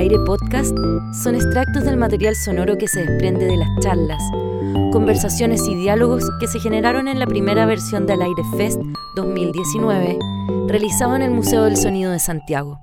aire 0.00 0.18
podcast 0.18 0.74
son 1.12 1.34
extractos 1.34 1.84
del 1.84 1.98
material 1.98 2.34
sonoro 2.34 2.78
que 2.78 2.88
se 2.88 3.04
desprende 3.04 3.44
de 3.44 3.58
las 3.58 3.68
charlas, 3.80 4.22
conversaciones 4.92 5.68
y 5.68 5.74
diálogos 5.74 6.24
que 6.40 6.46
se 6.46 6.58
generaron 6.58 7.06
en 7.06 7.18
la 7.18 7.26
primera 7.26 7.66
versión 7.66 8.06
del 8.06 8.22
Aire 8.22 8.42
Fest 8.56 8.80
2019, 9.14 10.18
realizado 10.68 11.16
en 11.16 11.22
el 11.22 11.30
Museo 11.30 11.64
del 11.64 11.76
Sonido 11.76 12.12
de 12.12 12.18
Santiago. 12.18 12.80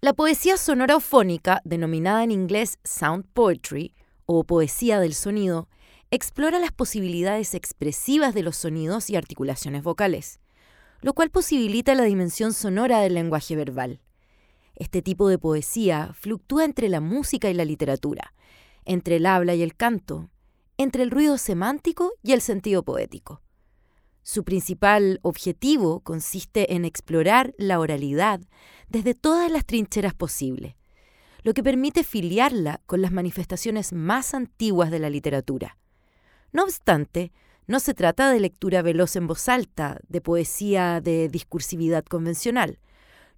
La 0.00 0.14
poesía 0.14 0.56
sonora 0.56 0.98
fónica, 0.98 1.60
denominada 1.64 2.24
en 2.24 2.30
inglés 2.30 2.78
sound 2.84 3.26
poetry 3.34 3.94
o 4.24 4.44
poesía 4.44 4.98
del 4.98 5.12
sonido, 5.12 5.68
explora 6.10 6.58
las 6.58 6.72
posibilidades 6.72 7.52
expresivas 7.52 8.32
de 8.32 8.42
los 8.42 8.56
sonidos 8.56 9.10
y 9.10 9.16
articulaciones 9.16 9.82
vocales, 9.82 10.40
lo 11.02 11.12
cual 11.12 11.28
posibilita 11.28 11.94
la 11.94 12.04
dimensión 12.04 12.54
sonora 12.54 13.00
del 13.00 13.12
lenguaje 13.12 13.56
verbal. 13.56 14.00
Este 14.76 15.02
tipo 15.02 15.28
de 15.28 15.38
poesía 15.38 16.12
fluctúa 16.12 16.64
entre 16.64 16.88
la 16.88 17.00
música 17.00 17.50
y 17.50 17.54
la 17.54 17.64
literatura, 17.64 18.34
entre 18.84 19.16
el 19.16 19.26
habla 19.26 19.54
y 19.54 19.62
el 19.62 19.74
canto, 19.74 20.30
entre 20.76 21.02
el 21.02 21.10
ruido 21.10 21.38
semántico 21.38 22.12
y 22.22 22.32
el 22.32 22.42
sentido 22.42 22.82
poético. 22.82 23.42
Su 24.22 24.44
principal 24.44 25.18
objetivo 25.22 26.00
consiste 26.00 26.74
en 26.74 26.84
explorar 26.84 27.54
la 27.58 27.80
oralidad 27.80 28.40
desde 28.88 29.14
todas 29.14 29.50
las 29.50 29.64
trincheras 29.64 30.14
posibles, 30.14 30.74
lo 31.42 31.54
que 31.54 31.62
permite 31.62 32.04
filiarla 32.04 32.82
con 32.86 33.00
las 33.00 33.12
manifestaciones 33.12 33.92
más 33.92 34.34
antiguas 34.34 34.90
de 34.90 34.98
la 34.98 35.10
literatura. 35.10 35.78
No 36.52 36.64
obstante, 36.64 37.32
no 37.66 37.80
se 37.80 37.94
trata 37.94 38.30
de 38.30 38.40
lectura 38.40 38.82
veloz 38.82 39.16
en 39.16 39.26
voz 39.26 39.48
alta, 39.48 40.00
de 40.08 40.20
poesía 40.20 41.00
de 41.00 41.28
discursividad 41.28 42.04
convencional. 42.04 42.78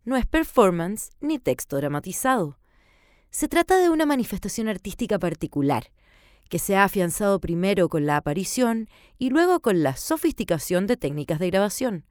No 0.04 0.16
es 0.16 0.26
performance 0.26 1.10
ni 1.20 1.38
texto 1.38 1.76
dramatizado. 1.76 2.58
Se 3.30 3.48
trata 3.48 3.78
de 3.78 3.90
una 3.90 4.06
manifestación 4.06 4.68
artística 4.68 5.18
particular, 5.18 5.90
que 6.48 6.58
se 6.58 6.76
ha 6.76 6.84
afianzado 6.84 7.40
primero 7.40 7.88
con 7.88 8.06
la 8.06 8.16
aparición 8.16 8.88
y 9.18 9.30
luego 9.30 9.60
con 9.60 9.82
la 9.82 9.96
sofisticación 9.96 10.86
de 10.86 10.96
técnicas 10.96 11.38
de 11.38 11.50
grabación. 11.50 12.04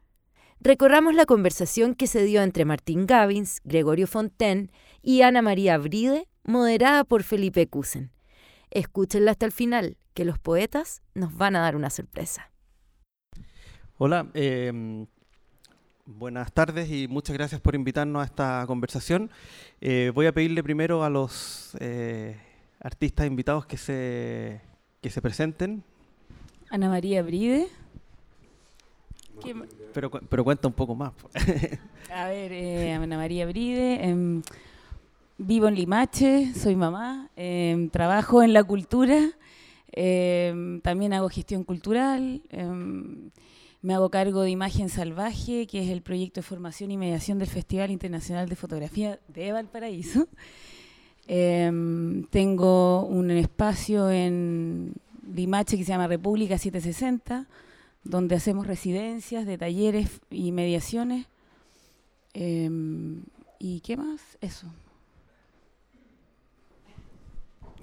Recorramos 0.59 1.13
la 1.13 1.25
conversación 1.25 1.93
que 1.93 2.07
se 2.07 2.23
dio 2.23 2.41
entre 2.41 2.65
Martín 2.65 3.05
Gavins, 3.05 3.61
Gregorio 3.63 4.07
Fontaine 4.07 4.71
y 5.01 5.21
Ana 5.21 5.41
María 5.41 5.77
Bride, 5.77 6.27
moderada 6.43 7.03
por 7.03 7.23
Felipe 7.23 7.67
Cusen. 7.67 8.11
Escúchenla 8.71 9.31
hasta 9.31 9.45
el 9.45 9.51
final, 9.51 9.97
que 10.13 10.25
los 10.25 10.39
poetas 10.39 11.03
nos 11.13 11.35
van 11.35 11.55
a 11.55 11.61
dar 11.61 11.75
una 11.75 11.89
sorpresa. 11.89 12.51
Hola, 13.97 14.29
em, 14.33 15.07
buenas 16.07 16.51
tardes 16.53 16.89
y 16.89 17.07
muchas 17.07 17.35
gracias 17.35 17.61
por 17.61 17.75
invitarnos 17.75 18.21
a 18.21 18.25
esta 18.25 18.63
conversación. 18.65 19.29
Eh, 19.81 20.11
voy 20.15 20.25
a 20.25 20.31
pedirle 20.31 20.63
primero 20.63 21.03
a 21.03 21.09
los 21.09 21.75
eh, 21.79 22.37
artistas 22.79 23.27
invitados 23.27 23.65
que 23.65 23.77
se, 23.77 24.61
que 25.01 25.09
se 25.09 25.21
presenten. 25.21 25.83
Ana 26.69 26.89
María 26.89 27.21
Bride. 27.21 27.67
Pero, 29.93 30.09
pero 30.09 30.43
cuenta 30.43 30.67
un 30.67 30.73
poco 30.73 30.95
más. 30.95 31.13
a 32.11 32.27
ver, 32.27 32.51
eh, 32.51 32.93
Ana 32.93 33.17
María 33.17 33.45
Bride. 33.45 34.03
Em, 34.03 34.41
vivo 35.37 35.67
en 35.67 35.75
Limache, 35.75 36.53
soy 36.55 36.75
mamá, 36.75 37.29
em, 37.35 37.89
trabajo 37.89 38.41
en 38.41 38.53
la 38.53 38.63
cultura 38.63 39.33
Em, 39.99 40.79
también 40.81 41.13
hago 41.13 41.27
gestión 41.27 41.63
cultural, 41.63 42.43
me 43.87 43.93
hago 43.93 44.09
cargo 44.09 44.41
de 44.41 44.49
Imagen 44.49 44.89
Salvaje, 44.89 45.65
que 45.65 45.81
es 45.81 45.89
el 45.89 46.01
proyecto 46.01 46.41
de 46.41 46.43
formación 46.43 46.91
y 46.91 46.97
mediación 46.97 47.39
del 47.39 47.47
Festival 47.47 47.89
Internacional 47.89 48.49
de 48.49 48.57
Fotografía 48.57 49.17
de 49.29 49.53
Valparaíso. 49.53 50.27
Em, 51.29 52.23
tengo 52.25 53.05
un 53.05 53.31
espacio 53.31 54.09
en 54.09 54.93
Limache 55.33 55.77
que 55.77 55.83
se 55.83 55.89
llama 55.91 56.07
República 56.07 56.57
760, 56.57 57.47
donde 58.03 58.35
hacemos 58.35 58.65
residencias 58.67 59.45
de 59.45 59.57
talleres 59.57 60.21
y 60.29 60.53
mediaciones. 60.53 61.27
¿Y 62.33 63.79
qué 63.81 63.97
más? 63.97 64.21
Eso. 64.39 64.67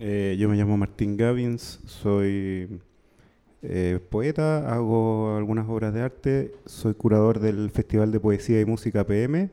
Eh, 0.01 0.37
yo 0.39 0.49
me 0.49 0.57
llamo 0.57 0.79
Martín 0.79 1.19
Gavins, 1.19 1.81
soy 1.87 2.81
eh, 3.67 3.99
poeta, 4.11 4.75
hago 4.75 5.37
algunas 5.37 5.67
obras 5.69 5.95
de 5.95 6.03
arte, 6.03 6.53
soy 6.67 6.93
curador 6.93 7.41
del 7.41 7.71
Festival 7.71 8.13
de 8.13 8.21
Poesía 8.21 8.61
y 8.61 8.67
Música 8.67 9.07
PM 9.07 9.49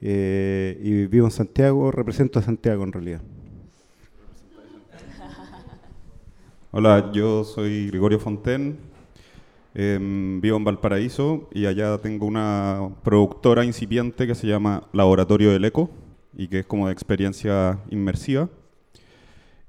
eh, 0.00 0.80
y 0.82 1.04
vivo 1.06 1.26
en 1.26 1.30
Santiago, 1.30 1.90
represento 1.90 2.38
a 2.38 2.42
Santiago 2.42 2.84
en 2.84 2.92
realidad. 2.92 3.20
Hola, 6.70 7.12
yo 7.12 7.44
soy 7.44 7.88
Gregorio 7.88 8.18
Fonten, 8.18 8.78
em, 9.74 10.40
vivo 10.40 10.56
en 10.56 10.64
Valparaíso 10.64 11.50
y 11.52 11.66
allá 11.66 11.98
tengo 11.98 12.24
una 12.24 12.88
productora 13.04 13.62
incipiente 13.62 14.26
que 14.26 14.34
se 14.34 14.46
llama 14.46 14.84
Laboratorio 14.94 15.52
del 15.52 15.66
Eco 15.66 15.90
y 16.34 16.48
que 16.48 16.60
es 16.60 16.66
como 16.66 16.86
de 16.86 16.94
experiencia 16.94 17.78
inmersiva. 17.90 18.48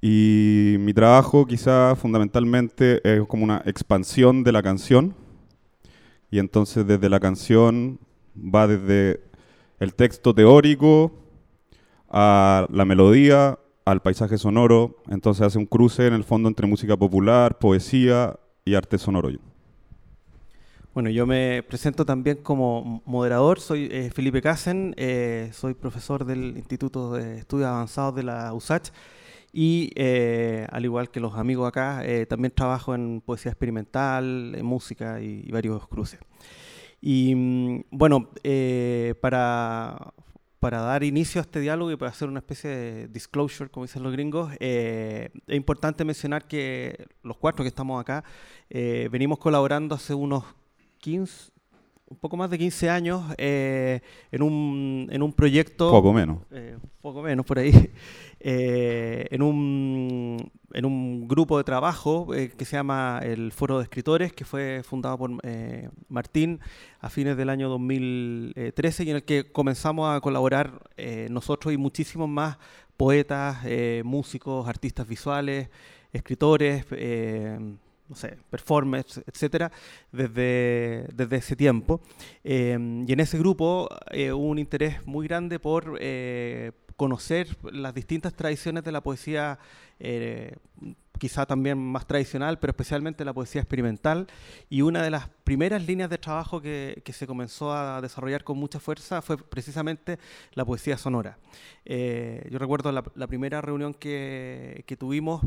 Y 0.02 0.78
mi 0.80 0.94
trabajo 0.94 1.46
quizá 1.46 1.96
fundamentalmente 1.96 3.02
es 3.04 3.26
como 3.28 3.44
una 3.44 3.62
expansión 3.66 4.44
de 4.44 4.52
la 4.52 4.64
canción. 4.64 5.16
Y 6.32 6.40
entonces 6.40 6.86
desde 6.88 7.10
la 7.10 7.20
canción 7.20 8.00
va 8.36 8.68
desde 8.68 9.22
el 9.80 9.94
texto 9.94 10.34
teórico 10.34 11.12
a 12.10 12.68
la 12.72 12.86
melodía, 12.86 13.60
al 13.84 14.02
paisaje 14.02 14.38
sonoro. 14.38 15.02
Entonces 15.10 15.46
hace 15.46 15.58
un 15.58 15.66
cruce 15.66 16.08
en 16.08 16.14
el 16.14 16.24
fondo 16.24 16.48
entre 16.48 16.68
música 16.68 16.96
popular, 16.96 17.58
poesía 17.60 18.40
y 18.64 18.76
arte 18.76 18.98
sonoro. 18.98 19.30
Bueno, 20.94 21.10
yo 21.10 21.28
me 21.28 21.64
presento 21.64 22.06
también 22.06 22.38
como 22.38 23.04
moderador, 23.06 23.60
soy 23.60 23.88
eh, 23.92 24.12
Felipe 24.14 24.42
Casen, 24.42 24.96
eh, 24.98 25.50
soy 25.54 25.74
profesor 25.74 26.26
del 26.26 26.58
Instituto 26.58 27.14
de 27.14 27.38
Estudios 27.38 27.68
Avanzados 27.68 28.16
de 28.16 28.24
la 28.24 28.54
USACH 28.54 28.90
y 29.52 29.92
eh, 29.96 30.68
al 30.72 30.86
igual 30.86 31.10
que 31.10 31.20
los 31.20 31.36
amigos 31.36 31.68
acá, 31.68 32.06
eh, 32.06 32.26
también 32.26 32.54
trabajo 32.54 32.94
en 32.94 33.22
poesía 33.22 33.52
experimental, 33.52 34.54
en 34.56 34.66
música 34.66 35.22
y, 35.22 35.50
varios 35.52 35.88
cruces. 35.88 36.20
Y 37.02 37.34
mm, 37.36 37.84
bueno, 37.92 38.30
eh, 38.44 39.16
para, 39.22 40.14
para 40.60 40.82
dar 40.82 41.04
inicio 41.04 41.42
a 41.42 41.44
este 41.44 41.60
diálogo 41.60 41.92
y 41.92 41.98
para 41.98 42.12
hacer 42.12 42.30
una 42.30 42.40
especie 42.40 42.70
de 42.70 43.08
disclosure, 43.08 43.70
como 43.70 43.86
dicen 43.86 44.04
los 44.04 44.12
gringos, 44.12 44.52
es 44.60 45.32
importante 45.48 46.06
mencionar 46.06 46.48
que 46.48 47.08
los 47.24 47.38
cuatro 47.38 47.64
que 47.64 47.70
estamos 47.70 48.00
acá 48.00 48.24
venimos 48.70 49.40
colaborando 49.40 49.96
hace 49.96 50.14
unos 50.14 50.44
15, 51.00 51.52
un 52.10 52.18
poco 52.18 52.36
más 52.38 52.50
de 52.50 52.58
15 52.58 52.90
años 52.90 53.24
en, 53.38 54.42
un, 54.42 55.08
en 55.12 55.22
un 55.22 55.32
proyecto... 55.34 55.92
Poco 55.92 56.12
menos. 56.12 56.40
poco 57.02 57.22
menos 57.22 57.46
por 57.46 57.60
ahí. 57.60 57.72
Eh, 58.42 59.28
en, 59.32 59.42
un, 59.42 60.52
en 60.72 60.86
un 60.86 61.28
grupo 61.28 61.58
de 61.58 61.66
trabajo 61.66 62.34
eh, 62.34 62.50
que 62.58 62.64
se 62.64 62.78
llama 62.78 63.20
el 63.22 63.52
Foro 63.52 63.80
de 63.80 63.84
Escritores, 63.84 64.32
que 64.32 64.46
fue 64.46 64.82
fundado 64.84 65.18
por 65.18 65.32
eh, 65.44 65.90
Martín 66.08 66.62
a 67.02 67.10
fines 67.10 67.36
del 67.36 67.50
año 67.50 67.68
2013 67.68 69.04
y 69.04 69.10
en 69.10 69.16
el 69.18 69.24
que 69.24 69.52
comenzamos 69.52 70.16
a 70.16 70.22
colaborar 70.22 70.90
nosotros 71.30 71.74
y 71.74 71.78
muchísimos 71.78 72.30
más 72.30 72.58
poetas, 72.96 73.58
músicos, 74.04 74.68
artistas 74.68 75.08
visuales, 75.08 75.70
escritores 76.14 76.86
no 78.10 78.16
sé, 78.16 78.38
performers, 78.50 79.22
etcétera, 79.26 79.72
desde, 80.12 81.08
desde 81.14 81.38
ese 81.38 81.56
tiempo. 81.56 82.02
y 82.44 82.52
en 83.14 83.20
ese 83.20 83.38
grupo 83.38 83.88
hubo 84.12 84.48
un 84.48 84.60
interés 84.60 85.06
muy 85.06 85.28
grande 85.28 85.60
por 85.60 86.00
conocer 87.00 87.56
las 87.72 87.94
distintas 87.94 88.34
tradiciones 88.34 88.84
de 88.84 88.92
la 88.92 89.02
poesía, 89.02 89.58
eh, 90.02 90.54
quizá 91.18 91.46
también 91.46 91.78
más 91.78 92.06
tradicional, 92.06 92.60
pero 92.60 92.72
especialmente 92.72 93.24
la 93.24 93.34
poesía 93.34 93.62
experimental. 93.62 94.28
Y 94.70 94.82
una 94.82 95.02
de 95.02 95.10
las 95.10 95.30
primeras 95.46 95.88
líneas 95.88 96.10
de 96.10 96.18
trabajo 96.18 96.62
que, 96.62 97.02
se 97.14 97.26
comenzó 97.26 97.72
a 97.72 98.02
desarrollar 98.02 98.44
con 98.44 98.58
mucha 98.58 98.82
fuerza 98.82 99.22
fue 99.22 99.38
precisamente 99.38 100.20
la 100.56 100.66
poesía 100.66 100.98
sonora. 100.98 101.38
Eh, 101.86 102.46
yo 102.52 102.60
recuerdo 102.60 102.92
la, 102.92 103.28
primera 103.28 103.62
reunión 103.62 103.94
que, 103.94 104.84
tuvimos. 105.00 105.42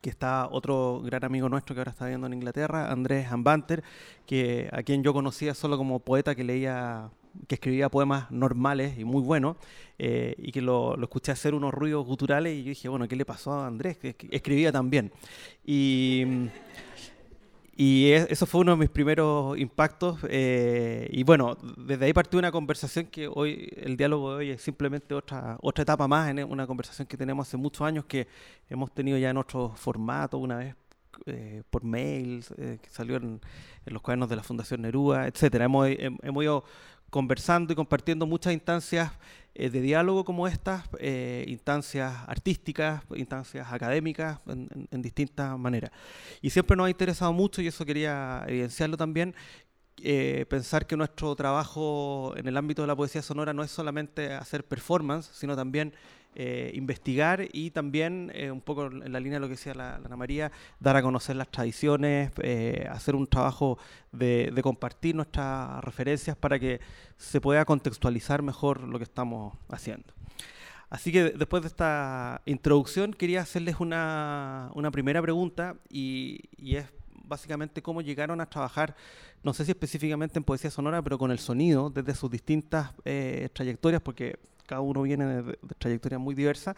Que 0.00 0.10
está 0.10 0.48
otro 0.50 1.02
gran 1.04 1.24
amigo 1.24 1.48
nuestro 1.48 1.74
que 1.74 1.80
ahora 1.80 1.92
está 1.92 2.06
viviendo 2.06 2.26
en 2.26 2.34
Inglaterra, 2.34 2.90
Andrés 2.90 3.30
Ambanter, 3.30 3.82
que 4.26 4.68
a 4.72 4.82
quien 4.82 5.02
yo 5.02 5.12
conocía 5.12 5.54
solo 5.54 5.76
como 5.76 6.00
poeta 6.00 6.34
que 6.34 6.44
leía 6.44 7.10
que 7.46 7.54
escribía 7.54 7.88
poemas 7.88 8.30
normales 8.30 8.98
y 8.98 9.04
muy 9.04 9.22
buenos, 9.22 9.56
eh, 9.98 10.34
y 10.38 10.52
que 10.52 10.60
lo, 10.60 11.00
escuché 11.00 11.32
hacer 11.32 11.54
unos 11.54 11.72
ruidos 11.72 12.04
guturales 12.04 12.54
y 12.54 12.64
yo 12.64 12.68
dije, 12.70 12.88
bueno, 12.88 13.06
¿qué 13.06 13.16
le 13.16 13.24
pasó 13.24 13.52
a 13.52 13.66
Andrés? 13.66 13.98
Que 13.98 14.16
escribía 14.30 14.72
también. 14.72 15.12
Y, 15.64 16.24
Y 17.82 18.12
eso 18.12 18.44
fue 18.44 18.60
uno 18.60 18.72
de 18.72 18.76
mis 18.76 18.90
primeros 18.90 19.58
impactos. 19.58 20.18
Eh, 20.28 21.08
y 21.12 21.22
bueno, 21.22 21.56
desde 21.78 22.04
ahí 22.04 22.12
partió 22.12 22.38
una 22.38 22.52
conversación 22.52 23.06
que 23.06 23.26
hoy, 23.26 23.72
el 23.74 23.96
diálogo 23.96 24.32
de 24.32 24.36
hoy 24.36 24.50
es 24.50 24.60
simplemente 24.60 25.14
otra, 25.14 25.56
otra 25.62 25.80
etapa 25.80 26.06
más 26.06 26.28
en 26.28 26.44
una 26.44 26.66
conversación 26.66 27.08
que 27.08 27.16
tenemos 27.16 27.48
hace 27.48 27.56
muchos 27.56 27.80
años 27.86 28.04
que 28.04 28.28
hemos 28.68 28.92
tenido 28.92 29.16
ya 29.16 29.30
en 29.30 29.38
otro 29.38 29.72
formato, 29.76 30.36
una 30.36 30.58
vez 30.58 30.76
eh, 31.24 31.62
por 31.70 31.82
mail, 31.82 32.44
eh, 32.58 32.78
que 32.82 32.90
salió 32.90 33.16
en, 33.16 33.40
los 33.86 34.02
cuadernos 34.02 34.28
de 34.28 34.36
la 34.36 34.42
Fundación 34.42 34.82
Nerúa, 34.82 35.26
etcétera. 35.26 35.64
Hemos, 35.64 35.88
hemos 35.88 36.44
ido 36.44 36.64
conversando 37.10 37.72
y 37.72 37.76
compartiendo 37.76 38.26
muchas 38.26 38.52
instancias 38.52 39.12
eh, 39.54 39.68
de 39.68 39.80
diálogo 39.80 40.24
como 40.24 40.46
estas, 40.46 40.84
eh, 40.98 41.44
instancias 41.48 42.14
artísticas, 42.26 43.02
instancias 43.16 43.70
académicas, 43.72 44.38
en, 44.46 45.02
distintas 45.02 45.58
maneras. 45.58 45.90
Y 46.40 46.50
siempre 46.50 46.76
nos 46.76 46.86
ha 46.86 46.90
interesado 46.90 47.32
mucho, 47.32 47.60
y 47.60 47.66
eso 47.66 47.84
quería 47.84 48.44
evidenciarlo 48.46 48.96
también, 48.96 49.34
eh, 50.02 50.46
pensar 50.48 50.86
que 50.86 50.96
nuestro 50.96 51.34
trabajo 51.34 52.32
en 52.36 52.46
el 52.46 52.56
ámbito 52.56 52.82
de 52.82 52.88
la 52.88 52.96
poesía 52.96 53.22
sonora 53.22 53.52
no 53.52 53.62
es 53.62 53.70
solamente 53.70 54.32
hacer 54.32 54.64
performance, 54.64 55.30
sino 55.34 55.56
también 55.56 55.92
eh, 56.36 56.70
investigar 56.74 57.48
y 57.52 57.72
también, 57.72 58.30
eh, 58.36 58.52
un 58.52 58.60
poco 58.60 58.86
en 58.86 59.12
la 59.12 59.18
línea 59.18 59.34
de 59.34 59.40
lo 59.40 59.48
que 59.48 59.54
decía 59.54 59.74
la, 59.74 59.96
Ana 59.96 60.16
María, 60.16 60.52
dar 60.78 60.96
a 60.96 61.02
conocer 61.02 61.34
las 61.34 61.50
tradiciones, 61.50 62.30
eh, 62.40 62.86
hacer 62.88 63.16
un 63.16 63.26
trabajo 63.26 63.78
de, 64.12 64.52
compartir 64.62 65.16
nuestras 65.16 65.82
referencias 65.82 66.36
para 66.36 66.60
que 66.60 66.80
se 67.16 67.40
pueda 67.40 67.64
contextualizar 67.64 68.42
mejor 68.42 68.82
lo 68.84 68.98
que 68.98 69.04
estamos 69.04 69.56
haciendo. 69.70 70.14
Así 70.88 71.10
que 71.10 71.30
después 71.30 71.62
de 71.62 71.68
esta 71.68 72.42
introducción 72.46 73.12
quería 73.12 73.40
hacerles 73.40 73.80
una, 73.80 74.70
primera 74.92 75.20
pregunta 75.20 75.78
y 75.88 76.48
es 76.60 76.86
básicamente 77.24 77.82
cómo 77.82 78.02
llegaron 78.02 78.40
a 78.40 78.46
trabajar, 78.46 78.94
no 79.42 79.52
sé 79.52 79.64
si 79.64 79.72
específicamente 79.72 80.38
en 80.38 80.44
poesía 80.44 80.70
sonora, 80.70 81.02
pero 81.02 81.18
con 81.18 81.32
el 81.32 81.40
sonido 81.40 81.90
desde 81.90 82.14
sus 82.14 82.30
distintas 82.30 82.92
trayectorias, 83.52 84.00
porque 84.00 84.38
cada 84.70 84.82
uno 84.82 85.02
viene 85.02 85.42
de, 85.42 85.58
trayectorias 85.78 86.20
muy 86.20 86.36
diversas, 86.36 86.76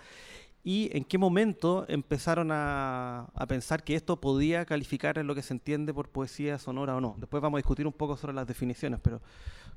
y 0.64 0.88
en 0.96 1.04
qué 1.04 1.18
momento 1.18 1.84
empezaron 1.88 2.48
a, 2.50 3.28
pensar 3.48 3.84
que 3.84 3.94
esto 3.94 4.18
podía 4.18 4.64
calificar 4.64 5.18
en 5.18 5.26
lo 5.26 5.34
que 5.34 5.42
se 5.42 5.52
entiende 5.52 5.92
por 5.92 6.08
poesía 6.08 6.58
sonora 6.58 6.96
o 6.96 7.00
no. 7.00 7.16
Después 7.18 7.42
vamos 7.42 7.58
a 7.58 7.60
discutir 7.60 7.86
un 7.86 7.92
poco 7.92 8.16
sobre 8.16 8.32
las 8.32 8.46
definiciones, 8.46 8.98
pero 9.02 9.20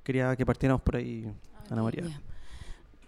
quería 0.04 0.34
que 0.38 0.46
partiéramos 0.46 0.82
por 0.82 0.96
ahí, 0.96 1.30
Ana 1.70 1.84
María. 1.84 2.04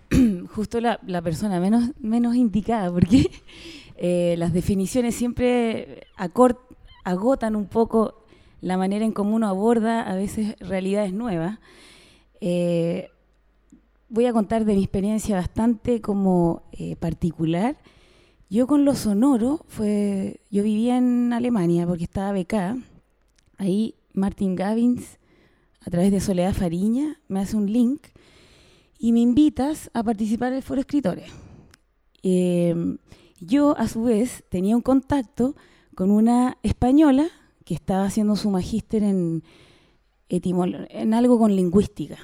Justo 0.54 0.82
la, 0.82 1.22
persona 1.22 1.62
menos, 1.62 1.92
menos 2.00 2.36
indicada, 2.36 2.92
porque 2.92 3.30
eh, 3.96 4.36
las 4.38 4.52
definiciones 4.52 5.16
siempre 5.16 6.08
agotan 6.18 7.56
un 7.56 7.68
poco 7.68 8.26
la 8.60 8.76
manera 8.76 9.06
en 9.06 9.14
cómo 9.14 9.36
uno 9.36 9.48
aborda 9.48 10.02
a 10.02 10.16
veces 10.16 10.56
realidades 10.60 11.14
nuevas. 11.14 11.60
Eh, 12.42 13.10
voy 14.10 14.26
a 14.26 14.34
contar 14.34 14.66
de 14.66 14.76
mi 14.76 14.84
experiencia 14.84 15.36
bastante 15.36 16.02
como 16.02 16.64
eh, 16.72 16.96
particular. 16.96 17.78
Yo 18.50 18.68
con 18.68 18.86
lo 18.86 18.96
sonoro, 18.96 19.66
fue, 19.68 20.42
yo 20.50 20.64
vivía 20.64 20.98
en 20.98 21.34
Alemania 21.34 21.86
porque 21.86 22.06
estaba 22.06 22.32
becada. 22.32 22.78
Ahí 23.58 23.96
Martin 24.14 24.56
Gavins, 24.56 25.20
a 25.82 25.90
través 25.90 26.12
de 26.12 26.22
Soledad 26.22 26.54
Fariña, 26.54 27.20
me 27.28 27.42
hace 27.42 27.58
un 27.58 27.72
link 27.72 28.02
y 28.98 29.12
me 29.12 29.20
invitas 29.20 29.92
a 29.94 30.04
participar 30.04 30.52
en 30.52 30.58
el 30.58 30.64
Foro 30.64 30.80
Escritores. 30.80 31.30
Em, 32.24 32.98
yo, 33.40 33.78
a 33.78 33.88
su 33.88 34.04
vez, 34.04 34.44
tenía 34.50 34.76
un 34.76 34.82
contacto 34.82 35.56
con 35.96 36.12
una 36.12 36.58
española 36.64 37.28
que 37.66 37.74
estaba 37.74 38.06
haciendo 38.06 38.36
su 38.36 38.50
magíster 38.50 39.04
en 39.04 39.44
algo 41.14 41.38
con 41.38 41.56
lingüística 41.56 42.18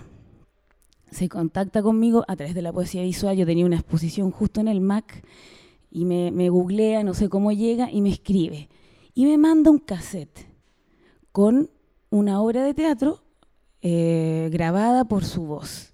se 1.13 1.30
contacta 1.30 1.81
conmigo 1.81 2.24
a 2.27 2.36
través 2.36 2.56
de 2.56 2.62
la 2.62 2.74
poesía 2.74 3.01
visual. 3.04 3.38
Yo 3.38 3.45
tenía 3.45 3.65
una 3.65 3.77
exposición 3.77 4.31
justo 4.31 4.62
en 4.62 4.68
el 4.68 4.81
MAC 4.81 5.24
y 5.92 6.06
me, 6.06 6.50
googlea, 6.50 7.04
no 7.04 7.13
sé 7.13 7.30
cómo 7.30 7.51
llega, 7.51 7.92
y 7.92 8.01
me 8.01 8.10
escribe. 8.10 8.69
Y 9.13 9.25
me 9.25 9.38
manda 9.38 9.71
un 9.71 9.80
cassette 9.80 10.48
con 11.31 11.69
una 12.10 12.42
obra 12.42 12.63
de 12.63 12.74
teatro 12.74 13.24
eh, 13.81 14.50
grabada 14.51 15.06
por 15.06 15.24
su 15.24 15.44
voz. 15.44 15.94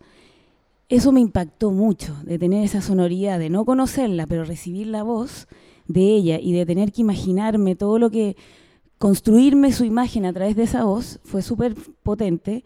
Eso 0.88 1.12
me 1.12 1.20
impactó 1.20 1.72
mucho, 1.72 2.16
de 2.24 2.40
tener 2.40 2.64
esa 2.64 2.82
sonoridad, 2.82 3.38
de 3.38 3.50
no 3.50 3.66
conocerla, 3.66 4.26
pero 4.26 4.44
recibir 4.44 4.88
la 4.88 5.04
voz 5.04 5.48
de 5.88 6.02
ella 6.02 6.40
y 6.42 6.54
de 6.54 6.66
tener 6.66 6.92
que 6.92 7.02
imaginarme 7.02 7.76
todo 7.76 8.00
lo 8.00 8.10
que, 8.10 8.36
construirme 9.00 9.72
su 9.72 9.86
imagen 9.86 10.26
a 10.26 10.34
través 10.34 10.56
de 10.56 10.64
esa 10.64 10.84
voz, 10.84 11.20
fue 11.24 11.42
súper 11.42 11.74
potente. 12.04 12.64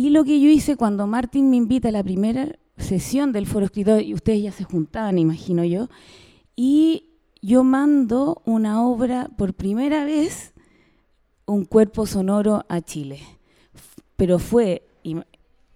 Y 0.00 0.08
lo 0.08 0.24
que 0.24 0.40
yo 0.40 0.48
hice 0.48 0.76
cuando 0.76 1.06
Martín 1.06 1.50
me 1.50 1.56
invita 1.56 1.90
a 1.90 1.92
la 1.92 2.02
primera 2.02 2.58
sesión 2.78 3.32
del 3.32 3.44
foro 3.44 3.66
escritor, 3.66 4.00
y 4.00 4.14
ustedes 4.14 4.42
ya 4.42 4.50
se 4.50 4.64
juntaban, 4.64 5.18
imagino 5.18 5.62
yo, 5.62 5.90
y 6.56 7.10
yo 7.42 7.64
mando 7.64 8.40
una 8.46 8.82
obra 8.82 9.28
por 9.36 9.52
primera 9.52 10.06
vez, 10.06 10.54
un 11.44 11.66
cuerpo 11.66 12.06
sonoro 12.06 12.64
a 12.70 12.80
Chile. 12.80 13.20
Pero 14.16 14.38
fue, 14.38 14.86
y 15.02 15.16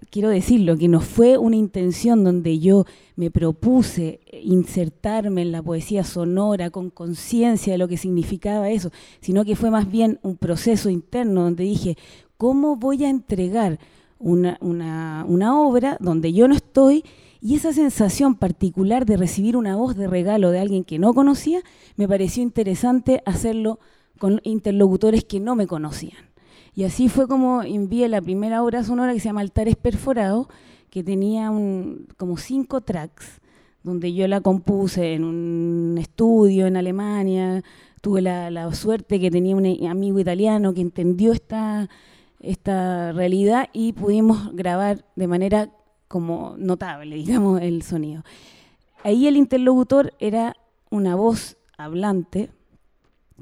quiero 0.09 0.31
decirlo, 0.31 0.79
que 0.79 0.88
no 0.88 1.03
fue 1.03 1.37
una 1.37 1.56
intención 1.56 2.25
donde 2.25 2.59
yo 2.59 2.87
me 3.17 3.31
propuse 3.31 4.21
insertarme 4.43 5.43
en 5.43 5.53
la 5.53 5.62
poesía 5.62 6.03
sonora 6.03 6.71
con 6.71 6.88
conciencia 6.88 7.75
de 7.75 7.79
lo 7.79 7.88
que 7.88 7.99
significaba 7.99 8.71
eso, 8.71 8.91
sino 9.21 9.44
que 9.44 9.55
fue 9.55 9.71
más 9.71 9.91
bien 9.91 10.19
un 10.23 10.38
proceso 10.38 10.88
interno 10.88 11.43
donde 11.43 11.65
dije, 11.65 11.99
¿cómo 12.38 12.76
voy 12.76 13.05
a 13.05 13.11
entregar 13.11 13.79
una, 14.19 15.25
obra 15.26 15.96
donde 16.00 16.32
yo 16.32 16.49
no 16.49 16.55
estoy 16.55 17.05
y 17.40 17.56
esa 17.56 17.72
sensación 17.72 18.37
particular 18.37 19.05
de 19.05 19.16
recibir 19.16 19.56
una 19.56 19.76
voz 19.76 19.96
de 19.96 20.06
regalo 20.06 20.50
de 20.50 20.61
alguien 20.61 20.84
que 20.84 20.99
no 20.99 21.12
conocía, 21.12 21.61
me 21.96 22.08
pareció 22.08 22.43
interesante 22.43 23.22
hacerlo 23.26 23.78
con 24.19 24.40
interlocutores 24.44 25.25
que 25.25 25.40
no 25.40 25.55
me 25.55 25.66
conocían. 25.66 26.31
Y 26.75 26.84
así 26.84 27.08
fue 27.08 27.28
como 27.28 27.62
envié 27.62 28.08
la 28.08 28.22
primera 28.22 28.62
obra 28.62 28.82
sonora 28.82 29.12
que 29.12 29.20
se 29.20 29.26
llama 29.26 29.43
Altares 29.43 29.76
Perforados, 29.76 30.46
que 30.90 31.05
tenía 31.05 31.52
como 32.16 32.37
cinco 32.38 32.81
tracks, 32.81 33.40
donde 33.82 34.14
yo 34.14 34.26
la 34.26 34.40
compuse 34.40 35.12
en 35.12 35.25
un 35.25 35.96
estudio 35.99 36.66
en 36.66 36.76
Alemania. 36.76 37.62
Tuve 38.00 38.22
la 38.22 38.75
suerte 38.75 39.20
que 39.20 39.31
tenía 39.31 39.55
un 39.55 39.87
amigo 39.87 40.19
italiano 40.19 40.72
que 40.72 40.81
entendió 40.81 41.32
esta, 41.32 41.88
esta 42.44 43.12
realidad 43.12 43.69
y 43.73 43.92
pudimos 43.92 44.54
grabar 44.54 45.04
de 45.16 45.26
manera 45.26 45.71
como 46.09 46.54
notable, 46.59 47.16
digamos, 47.16 47.61
el 47.61 47.83
sonido. 47.83 48.23
Ahí 49.02 49.26
el 49.26 49.37
interlocutor 49.37 50.14
era 50.19 50.57
una 50.90 51.14
voz 51.14 51.57
hablante 51.76 52.50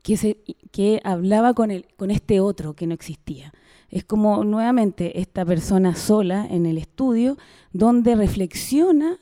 que, 0.03 0.17
se, 0.17 0.39
que 0.71 1.01
hablaba 1.05 1.55
con, 1.55 1.71
el, 1.71 1.87
con 1.97 2.11
este 2.11 2.41
otro 2.41 2.75
que 2.75 2.87
no 2.87 2.95
existía. 2.95 3.53
Es 3.91 4.05
como 4.05 4.43
nuevamente 4.43 5.21
esta 5.21 5.45
persona 5.45 5.95
sola 5.95 6.47
en 6.51 6.67
el 6.67 6.79
estudio 6.79 7.37
donde 7.73 8.17
reflexiona 8.17 9.19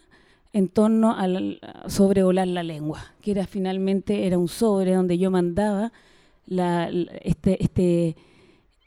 en 0.53 0.69
torno 0.69 1.11
a 1.11 1.27
sobrevolar 1.89 2.49
la 2.49 2.63
lengua, 2.63 3.15
que 3.21 3.33
era 3.33 3.47
finalmente 3.47 4.27
era 4.27 4.39
un 4.39 4.49
sobre 4.49 4.95
donde 4.95 5.19
yo 5.19 5.31
mandaba 5.31 5.93
este, 7.23 7.63
este 7.63 8.17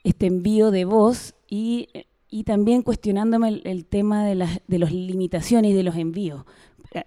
este 0.03 0.27
envío 0.27 0.71
de 0.71 0.85
voz 0.85 1.35
y, 1.49 1.89
también 2.45 2.81
cuestionándome 2.81 3.61
el, 3.63 3.85
tema 3.85 4.25
de 4.25 4.35
las 4.35 4.59
de 4.67 4.79
limitaciones 4.79 5.71
y 5.71 5.73
de 5.73 5.83
los 5.83 5.95
envíos. 5.95 6.45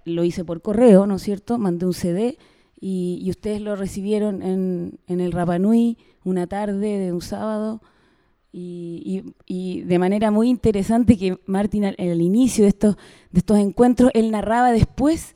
Lo 0.04 0.24
hice 0.24 0.44
por 0.44 0.62
correo, 0.62 1.06
¿no 1.06 1.16
es 1.16 1.22
cierto? 1.22 1.58
Mandé 1.58 1.86
un 1.86 1.94
CD 1.94 2.38
y, 2.80 3.26
ustedes 3.30 3.60
lo 3.60 3.76
recibieron 3.76 4.42
en, 4.42 4.98
el 5.08 5.32
Rapanui 5.32 5.98
una 6.24 6.46
tarde 6.46 6.98
de 6.98 7.12
un 7.12 7.22
sábado. 7.22 7.82
Y, 8.52 9.22
de 9.82 9.98
manera 9.98 10.30
muy 10.30 10.48
interesante 10.48 11.18
que 11.18 11.38
Martín 11.46 11.84
al, 11.84 11.96
al 11.98 12.20
inicio 12.20 12.64
de 12.64 12.68
estos, 12.68 12.96
de 13.30 13.40
estos 13.40 13.58
encuentros, 13.58 14.10
él 14.14 14.30
narraba 14.30 14.72
después 14.72 15.34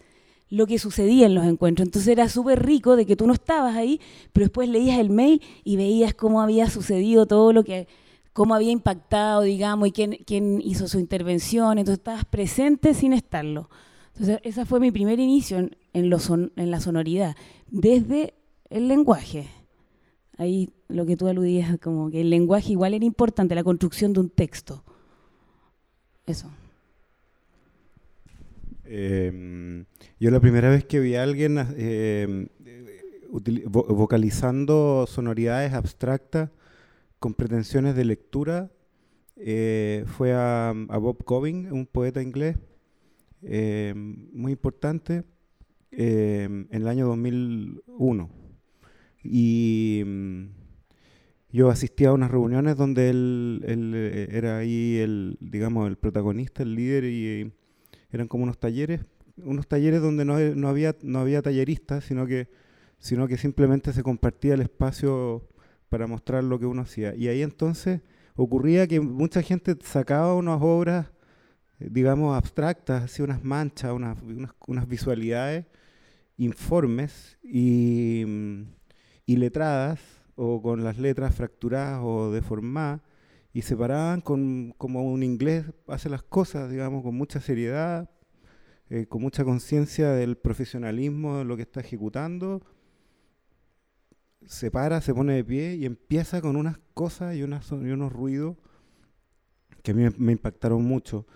lo 0.51 0.67
que 0.67 0.79
sucedía 0.79 1.27
en 1.27 1.35
los 1.35 1.47
encuentros. 1.47 1.87
Entonces 1.87 2.09
era 2.09 2.29
súper 2.29 2.65
rico 2.65 2.97
de 2.97 3.07
que 3.07 3.17
tú 3.17 3.27
no 3.27 3.33
estabas 3.33 3.77
ahí, 3.77 4.01
pero 4.33 4.45
después 4.45 4.69
leías 4.69 4.99
el 4.99 5.11
mail 5.11 5.41
y 5.65 5.77
veías 5.77 6.13
cómo 6.13 6.43
había 6.43 6.69
sucedido 6.69 7.27
todo 7.27 7.53
lo 7.53 7.65
que, 7.65 7.89
cómo 8.33 8.55
había 8.55 8.73
impactado, 8.73 9.43
digamos, 9.43 9.89
y 9.89 9.93
quién, 9.93 10.19
quién 10.27 10.61
hizo 10.63 10.89
su 10.89 10.99
intervención. 10.99 11.79
Entonces 11.79 12.01
estabas 12.01 12.25
presente 12.25 12.95
sin 12.95 13.13
estarlo. 13.13 13.71
Entonces 14.09 14.41
ese 14.43 14.67
fue 14.67 14.81
mi 14.81 14.91
primer 14.91 15.21
inicio 15.21 15.59
en, 15.59 15.77
en, 15.93 16.53
en 16.57 16.71
la 16.71 16.81
sonoridad, 16.81 17.37
desde 17.69 18.35
el 18.69 18.89
lenguaje. 18.89 19.49
Ahí 20.37 20.71
lo 20.89 21.07
que 21.07 21.17
tú 21.17 21.29
aludías, 21.29 21.79
como 21.79 22.11
que 22.11 22.23
el 22.23 22.31
lenguaje 22.31 22.73
igual 22.73 22.95
era 22.95 23.05
importante, 23.05 23.55
la 23.55 23.63
construcción 23.63 24.13
de 24.13 24.21
un 24.21 24.31
texto. 24.31 24.83
Eso. 26.27 26.51
Em, 28.93 29.85
yo 30.19 30.33
la 30.33 30.41
primera 30.41 30.69
vez 30.69 30.85
que 30.85 30.99
vi 30.99 31.15
a 31.15 31.23
alguien 31.23 31.59
em, 31.77 32.49
vocalizando 33.31 35.07
sonoridades 35.07 35.75
abstractas 35.75 36.51
con 37.21 37.35
pretensiones 37.35 37.95
de 37.95 38.05
lectura 38.05 38.73
eh, 39.37 40.05
fue 40.07 40.33
a, 40.35 40.75
Bob 41.01 41.23
Coving, 41.23 41.71
un 41.71 41.87
poeta 41.87 42.21
inglés 42.21 42.57
eh, 43.43 43.95
muy 43.95 44.51
importante, 44.51 45.23
eh, 45.93 46.49
en 46.49 46.69
el 46.73 46.89
año 46.89 47.07
2001. 47.07 48.29
Y 49.23 50.05
yo 51.53 51.71
asistí 51.71 52.07
a 52.07 52.13
unas 52.13 52.33
reuniones 52.33 52.77
donde 52.77 53.09
él, 53.11 54.29
era 54.33 54.59
ahí 54.59 54.97
el, 54.97 55.39
digamos, 55.41 55.89
el 55.89 55.97
protagonista, 55.97 56.65
el 56.65 56.75
líder, 56.75 57.05
y 57.05 57.53
eran 58.13 58.29
como 58.29 58.45
unos 58.45 58.59
talleres, 58.59 59.01
unos 59.37 59.67
talleres 59.67 60.01
donde 60.01 60.25
no, 60.25 60.39
no, 60.39 60.69
había, 60.69 60.97
no 61.03 61.21
había 61.21 61.43
talleristas, 61.43 62.05
sino 62.05 62.27
que, 62.27 62.49
sino 62.99 63.29
que 63.29 63.37
simplemente 63.37 63.93
se 63.93 64.03
compartía 64.03 64.55
el 64.55 64.63
espacio 64.63 65.49
para 65.89 66.07
mostrar 66.07 66.45
lo 66.45 66.59
que 66.59 66.67
uno 66.67 66.83
hacía. 66.83 67.15
Y 67.15 67.29
ahí 67.29 67.43
entonces 67.43 68.01
ocurría 68.37 68.87
que 68.87 69.01
mucha 69.01 69.43
gente 69.43 69.77
sacaba 69.83 70.35
unas 70.35 70.61
obras, 70.63 71.07
eh, 71.79 71.89
digamos, 71.91 72.37
abstractas, 72.37 73.05
así 73.05 73.23
unas 73.23 73.45
manchas, 73.45 73.93
unas, 73.93 74.19
unas, 74.67 74.89
visualidades, 74.89 75.67
informes 76.39 77.39
y, 77.43 78.25
y, 79.27 79.37
letradas, 79.37 80.01
o 80.37 80.63
con 80.63 80.83
las 80.83 80.97
letras 80.97 81.35
fracturadas 81.35 82.01
o 82.03 82.31
deformadas, 82.31 83.03
y 83.53 83.63
se 83.63 83.77
paraban 83.77 84.21
con, 84.21 84.75
como 84.79 85.05
un 85.05 85.23
inglés 85.23 85.67
hace 85.89 86.09
las 86.09 86.23
cosas, 86.23 86.71
digamos, 86.71 87.03
con 87.03 87.15
mucha 87.15 87.41
seriedad, 87.41 88.11
eh, 88.91 89.07
con 89.07 89.23
mucha 89.23 89.45
conciencia 89.45 90.11
del 90.11 90.37
profesionalismo 90.37 91.39
de 91.39 91.45
lo 91.45 91.57
que 91.57 91.63
está 91.63 91.81
ejecutando, 91.81 92.63
se 94.47 94.71
para, 94.71 95.01
se 95.01 95.15
pone 95.15 95.35
de 95.35 95.45
pie 95.45 95.75
y 95.75 95.85
empieza 95.85 96.41
con 96.41 96.57
unas 96.57 96.79
cosas 96.95 97.37
y, 97.37 97.43
unas, 97.43 97.71
y 97.71 97.75
unos 97.75 98.13
ruidos 98.13 98.57
que 99.83 99.93
a 99.93 99.95
mí 99.95 100.09
me 100.19 100.33
impactaron 100.33 100.85
mucho. 100.85 101.27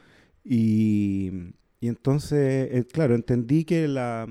Y, 0.42 1.54
entonces, 1.80 2.68
eh, 2.72 2.86
claro, 2.90 3.14
entendí 3.14 3.64
que 3.64 3.88
la, 3.88 4.26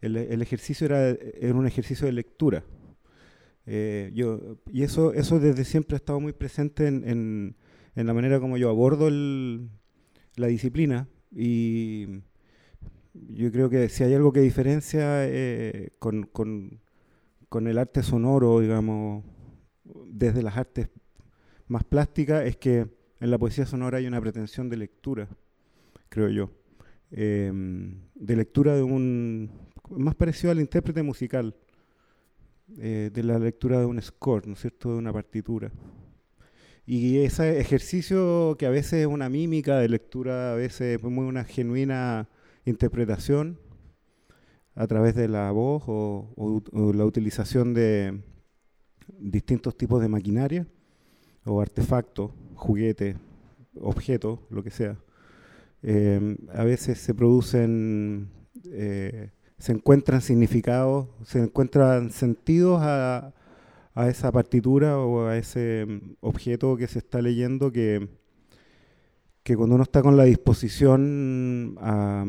el, 0.00 0.42
ejercicio 0.42 0.86
era, 0.86 1.08
era, 1.08 1.54
un 1.54 1.66
ejercicio 1.66 2.06
de 2.06 2.12
lectura. 2.12 2.64
Eh, 3.66 4.10
yo, 4.14 4.58
y 4.70 4.82
eso, 4.82 5.12
eso 5.12 5.38
desde 5.38 5.64
siempre 5.64 5.94
ha 5.94 5.98
estado 5.98 6.20
muy 6.20 6.32
presente 6.32 6.86
en, 6.86 7.56
en, 7.94 8.06
la 8.06 8.14
manera 8.14 8.40
como 8.40 8.56
yo 8.56 8.70
abordo 8.70 9.08
la 9.10 10.46
disciplina. 10.46 11.08
Y 11.30 12.06
yo 13.12 13.52
creo 13.52 13.70
que 13.70 13.88
si 13.88 14.04
hay 14.04 14.14
algo 14.14 14.32
que 14.32 14.40
diferencia 14.40 15.26
eh, 15.26 15.90
con, 15.98 16.24
con 16.24 16.80
con 17.50 17.66
el 17.66 17.78
arte 17.78 18.02
sonoro, 18.04 18.60
digamos, 18.60 19.24
desde 20.06 20.40
las 20.40 20.56
artes 20.56 20.88
más 21.66 21.82
plásticas, 21.82 22.46
es 22.46 22.56
que 22.56 22.86
en 23.18 23.30
la 23.30 23.38
poesía 23.38 23.66
sonora 23.66 23.98
hay 23.98 24.06
una 24.06 24.20
pretensión 24.20 24.70
de 24.70 24.76
lectura, 24.76 25.28
creo 26.08 26.28
yo. 26.28 26.50
Em, 27.10 28.02
de 28.14 28.36
lectura 28.36 28.76
de 28.76 28.84
un. 28.84 29.50
más 29.90 30.14
parecido 30.14 30.52
al 30.52 30.60
intérprete 30.60 31.02
musical, 31.02 31.56
eh, 32.78 33.10
de 33.12 33.22
la 33.22 33.38
lectura 33.38 33.80
de 33.80 33.86
un 33.86 34.00
score, 34.00 34.46
¿no 34.46 34.54
es 34.54 34.60
cierto?, 34.60 34.92
de 34.92 34.98
una 34.98 35.12
partitura. 35.12 35.70
Y 36.86 37.18
ese 37.18 37.60
ejercicio 37.60 38.56
que 38.58 38.66
a 38.66 38.70
veces 38.70 38.94
es 38.94 39.06
una 39.06 39.28
mímica 39.28 39.78
de 39.78 39.88
lectura, 39.88 40.52
a 40.52 40.56
veces 40.56 40.98
es 40.98 41.02
muy 41.02 41.26
una 41.26 41.44
genuina 41.44 42.28
interpretación, 42.64 43.58
a 44.74 44.86
través 44.86 45.14
de 45.14 45.28
la 45.28 45.50
voz 45.50 45.82
o, 45.86 46.62
la 46.94 47.04
utilización 47.04 47.74
de 47.74 48.22
distintos 49.18 49.76
tipos 49.76 50.00
de 50.00 50.08
maquinaria 50.08 50.66
o 51.44 51.60
artefactos, 51.60 52.30
juguetes, 52.54 53.16
objetos, 53.80 54.40
lo 54.50 54.62
que 54.62 54.70
sea. 54.70 54.96
Em, 55.82 56.36
a 56.52 56.64
veces 56.64 56.98
se 56.98 57.14
producen, 57.14 58.30
eh, 58.66 59.30
se 59.60 59.72
encuentran 59.72 60.22
significados, 60.22 61.06
se 61.24 61.38
encuentran 61.38 62.10
sentidos 62.10 62.80
a, 62.82 63.32
esa 64.08 64.32
partitura 64.32 64.98
o 64.98 65.26
a 65.26 65.36
ese 65.36 65.84
mm, 65.86 66.16
objeto 66.20 66.76
que 66.78 66.86
se 66.86 66.98
está 66.98 67.20
leyendo 67.20 67.70
que, 67.70 68.08
que 69.42 69.56
cuando 69.56 69.74
uno 69.74 69.84
está 69.84 70.00
con 70.02 70.16
la 70.16 70.24
disposición 70.24 71.76
a, 71.78 72.24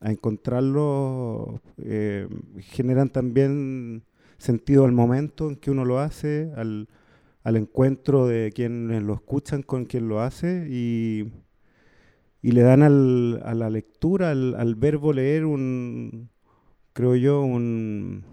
a 0.00 0.10
encontrarlo, 0.10 1.60
eh, 1.78 2.26
generan 2.58 3.10
también 3.10 4.02
sentido 4.38 4.84
al 4.84 4.92
momento 4.92 5.48
en 5.48 5.56
que 5.56 5.70
uno 5.70 5.84
lo 5.84 6.00
hace, 6.00 6.50
al, 6.56 6.88
encuentro 7.44 8.26
de 8.26 8.52
quienes 8.52 9.02
lo 9.02 9.14
escuchan 9.14 9.62
con 9.62 9.84
quien 9.84 10.08
lo 10.08 10.20
hace 10.20 10.66
y, 10.68 11.30
le 12.42 12.62
dan 12.62 12.82
al, 12.82 13.42
a 13.44 13.54
la 13.54 13.70
lectura, 13.70 14.30
al, 14.30 14.74
verbo 14.74 15.12
leer 15.12 15.44
un, 15.44 16.30
creo 16.92 17.16
yo, 17.16 17.42
un, 17.42 18.24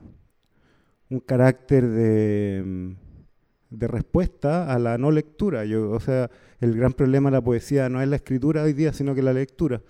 un 1.09 1.19
carácter 1.19 1.87
de, 1.87 2.95
de, 3.69 3.87
respuesta 3.87 4.73
a 4.73 4.79
la 4.79 4.97
no 4.97 5.11
lectura. 5.11 5.65
Yo, 5.65 5.91
o 5.91 5.99
sea, 5.99 6.29
el 6.59 6.75
gran 6.75 6.93
problema 6.93 7.29
de 7.29 7.37
la 7.37 7.43
poesía 7.43 7.89
no 7.89 8.01
es 8.01 8.07
la 8.07 8.17
escritura 8.17 8.63
hoy 8.63 8.73
día, 8.73 8.93
sino 8.93 9.15
que 9.15 9.21
la 9.21 9.33
lectura. 9.33 9.81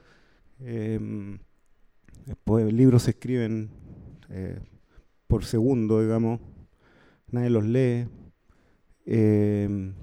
Em, 0.59 1.39
Después 2.27 2.74
libros 2.74 3.03
se 3.03 3.12
escriben 3.12 3.69
eh, 4.29 4.59
por 5.27 5.45
segundo, 5.45 6.01
digamos, 6.01 6.41
nadie 7.31 7.50
los 7.50 7.63
lee. 7.63 8.05
Eh, 9.05 9.93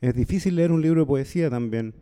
es 0.00 0.14
difícil 0.14 0.54
leer 0.54 0.70
un 0.70 0.80
libro 0.80 1.00
de 1.00 1.06
poesía 1.06 1.50
también. 1.50 1.94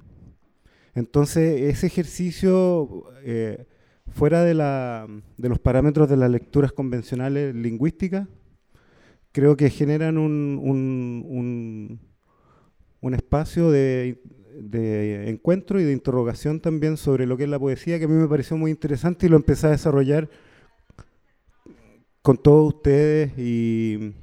Entonces, 0.95 1.62
ese 1.62 1.87
ejercicio, 1.87 3.05
eh, 3.23 3.65
fuera 4.11 4.43
de, 4.45 4.55
la, 4.55 5.07
de, 5.37 5.49
los 5.49 5.59
parámetros 5.59 6.09
de 6.09 6.17
las 6.17 6.31
lecturas 6.31 6.73
convencionales 6.73 7.55
lingüísticas, 7.55 8.29
creo 9.33 9.57
que 9.57 9.71
generan 9.71 10.19
un, 10.19 11.99
un, 13.01 13.15
espacio 13.15 13.71
de, 13.71 14.23
de 14.61 15.29
encuentro 15.29 15.81
y 15.81 15.85
de 15.85 15.93
interrogación 15.93 16.61
también 16.61 16.97
sobre 16.97 17.27
lo 17.27 17.37
que 17.37 17.45
es 17.45 17.51
la 17.51 17.59
poesía, 17.59 17.99
que 17.99 18.05
a 18.05 18.09
mí 18.09 18.15
me 18.15 18.29
pareció 18.29 18.57
muy 18.57 18.71
interesante 18.71 19.27
y 19.27 19.29
lo 19.29 19.37
empecé 19.37 19.67
a 19.67 19.71
desarrollar 19.71 20.29
con 22.23 22.37
todos 22.37 22.75
ustedes 22.75 23.37
y, 23.37 24.15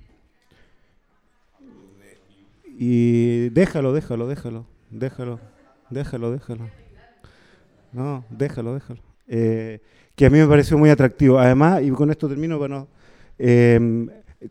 y 2.66 3.50
déjalo, 3.50 3.94
déjalo, 3.94 4.28
déjalo, 4.28 4.66
déjalo, 4.90 5.40
déjalo, 5.90 6.32
déjalo. 6.32 6.70
No, 7.92 8.24
déjalo, 8.30 8.74
déjalo. 8.76 9.09
Eh, 9.30 9.80
que 10.16 10.26
a 10.26 10.30
mí 10.30 10.38
me 10.38 10.48
pareció 10.48 10.78
muy 10.78 10.90
atractivo. 10.90 11.40
Además, 11.40 11.82
y 11.82 11.90
con 11.92 12.12
esto 12.12 12.28
termino, 12.28 12.58
bueno, 12.58 12.90
eh, 13.38 14.08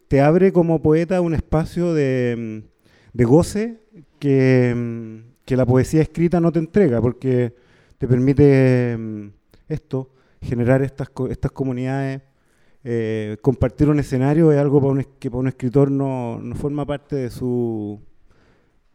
te 0.09 0.21
abre 0.23 0.53
como 0.53 0.81
poeta 0.81 1.21
un 1.21 1.35
espacio 1.35 1.93
de, 1.93 2.63
de 3.13 3.25
goce 3.25 3.81
que, 4.19 5.23
que 5.45 5.57
la 5.57 5.67
poesía 5.67 6.03
escrita 6.03 6.41
no 6.41 6.53
te 6.53 6.59
entrega, 6.59 7.01
porque 7.01 7.55
te 7.99 8.07
permite 8.07 8.97
mm, 8.97 9.27
esto, 9.69 10.11
generar 10.41 10.83
estas, 10.83 11.09
estas 11.31 11.51
comunidades. 11.51 12.23
Eh, 12.85 13.37
compartir 13.43 13.89
un 13.89 13.99
escenario 13.99 14.53
es 14.53 14.59
algo 14.59 14.81
para 14.81 15.05
que 15.19 15.31
para 15.31 15.41
un 15.41 15.49
escritor 15.49 15.91
no, 15.91 16.41
forma 16.55 16.87
parte 16.87 17.17
de 17.17 17.31
su, 17.31 18.01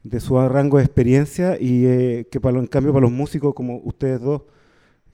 de 0.04 0.20
su 0.20 0.40
rango 0.48 0.78
de 0.78 0.86
experiencia 0.86 1.58
y 1.60 1.86
eh, 1.86 2.28
que 2.32 2.40
para, 2.40 2.60
en 2.60 2.68
cambio 2.68 2.94
para 2.94 3.04
los 3.04 3.12
músicos 3.12 3.54
como 3.54 3.82
ustedes 3.84 4.22
dos, 4.22 4.44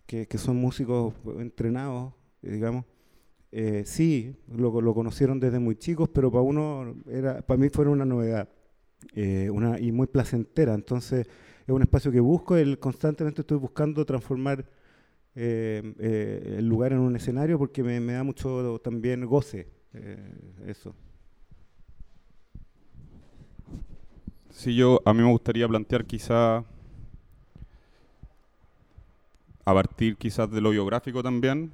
que, 0.09 0.37
son 0.39 0.55
músicos 0.55 1.13
entrenados, 1.37 2.13
digamos, 2.41 2.83
eh, 3.51 3.83
sí, 3.85 4.35
lo, 4.47 4.81
lo, 4.81 4.93
conocieron 4.95 5.39
desde 5.39 5.59
muy 5.59 5.75
chicos, 5.75 6.09
pero 6.11 6.31
para 6.31 6.41
uno, 6.41 6.95
era, 7.07 7.43
para 7.43 7.59
mí 7.59 7.69
fue 7.69 7.87
una 7.87 8.05
novedad. 8.05 8.49
Eh, 9.13 9.49
una, 9.51 9.79
y 9.79 9.91
muy 9.91 10.07
placentera. 10.07 10.73
Entonces 10.73 11.27
es 11.65 11.69
un 11.69 11.81
espacio 11.83 12.11
que 12.11 12.19
busco, 12.19 12.57
el, 12.57 12.79
constantemente 12.79 13.41
estoy 13.41 13.57
buscando 13.57 14.03
transformar 14.03 14.65
eh, 15.35 16.55
el 16.57 16.67
lugar 16.67 16.91
en 16.91 16.99
un 16.99 17.15
escenario 17.15 17.59
porque 17.59 17.83
me, 17.83 17.99
da 17.99 18.23
mucho 18.23 18.79
también 18.83 19.25
goce 19.25 19.67
eso. 20.65 20.95
Sí, 24.49 24.75
yo 24.75 25.01
a 25.05 25.13
mí 25.13 25.21
me 25.21 25.31
gustaría 25.31 25.67
plantear 25.67 26.05
quizá 26.05 26.65
a 29.69 29.73
partir 29.73 30.17
quizás 30.17 30.49
de 30.49 30.61
lo 30.61 30.71
biográfico 30.71 31.21
también, 31.21 31.71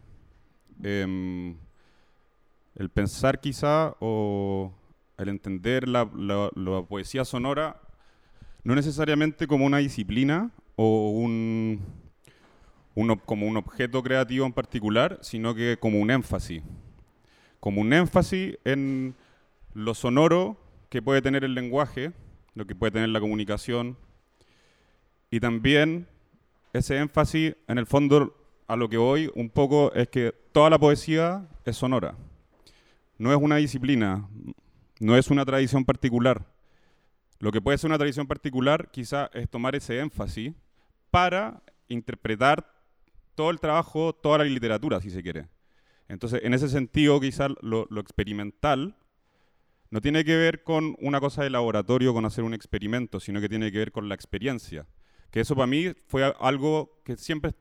em, 0.84 1.56
el 2.76 2.90
pensar 2.90 3.40
quizá 3.40 3.96
o 4.02 4.74
el 5.18 5.30
entender 5.30 5.88
la, 5.88 6.06
poesía 6.90 7.24
sonora 7.24 7.80
no 8.66 8.76
necesariamente 8.76 9.48
como 9.48 9.66
una 9.66 9.78
disciplina 9.78 10.52
o 10.76 11.12
un, 11.12 11.80
como 13.26 13.48
un 13.48 13.56
objeto 13.56 14.04
creativo 14.04 14.46
en 14.46 14.52
particular, 14.52 15.18
sino 15.22 15.56
que 15.56 15.78
como 15.80 16.02
un 16.02 16.12
énfasis. 16.12 16.64
Como 17.62 17.80
un 17.80 17.94
énfasis 17.94 18.58
en 18.66 19.16
lo 19.74 19.94
sonoro 19.94 20.58
que 20.90 21.02
puede 21.02 21.22
tener 21.22 21.46
el 21.46 21.54
lenguaje, 21.54 22.12
lo 22.56 22.68
que 22.68 22.76
puede 22.76 22.92
tener 22.92 23.08
la 23.08 23.22
comunicación, 23.22 23.96
y 25.32 25.40
también 25.40 26.08
ese 26.76 26.98
énfasis, 26.98 27.56
en 27.68 27.78
el 27.78 27.86
fondo, 27.86 28.36
a 28.68 28.76
lo 28.76 28.90
que 28.90 28.98
voy 28.98 29.32
un 29.36 29.50
poco 29.50 29.94
es 29.94 30.10
que 30.10 30.34
toda 30.52 30.70
la 30.70 30.80
poesía 30.80 31.48
es 31.64 31.78
sonora. 31.78 32.16
No 33.18 33.32
es 33.32 33.38
una 33.42 33.58
disciplina, 33.58 34.28
no 35.00 35.16
es 35.16 35.30
una 35.30 35.46
tradición 35.46 35.86
particular. 35.86 36.46
Lo 37.40 37.52
que 37.52 37.62
puede 37.62 37.78
ser 37.78 37.90
una 37.90 37.98
tradición 37.98 38.28
particular 38.28 38.90
quizá 38.92 39.30
es 39.34 39.50
tomar 39.50 39.76
ese 39.76 40.00
énfasis 40.00 40.54
para 41.12 41.64
interpretar 41.88 42.74
todo 43.36 43.52
el 43.52 43.60
trabajo, 43.60 44.14
toda 44.14 44.40
la 44.40 44.44
literatura, 44.46 45.02
si 45.02 45.10
se 45.10 45.22
quiere. 45.22 45.48
Entonces, 46.08 46.42
en 46.44 46.54
ese 46.54 46.70
sentido, 46.70 47.20
quizá 47.20 47.48
lo, 47.62 47.88
lo 47.90 48.02
experimental 48.02 48.98
no 49.92 50.02
tiene 50.02 50.26
que 50.26 50.36
ver 50.36 50.64
con 50.64 50.96
una 51.00 51.20
cosa 51.20 51.44
de 51.44 51.50
laboratorio, 51.50 52.14
con 52.14 52.26
hacer 52.26 52.44
un 52.44 52.54
experimento, 52.54 53.20
sino 53.20 53.40
que 53.40 53.50
tiene 53.50 53.72
que 53.72 53.78
ver 53.78 53.92
con 53.92 54.10
la 54.10 54.16
experiencia. 54.16 54.88
Que 55.32 55.42
eso 55.42 55.56
para 55.56 55.68
mí 55.68 55.94
fue 56.08 56.34
algo 56.40 57.02
que 57.04 57.18
siempre 57.18 57.54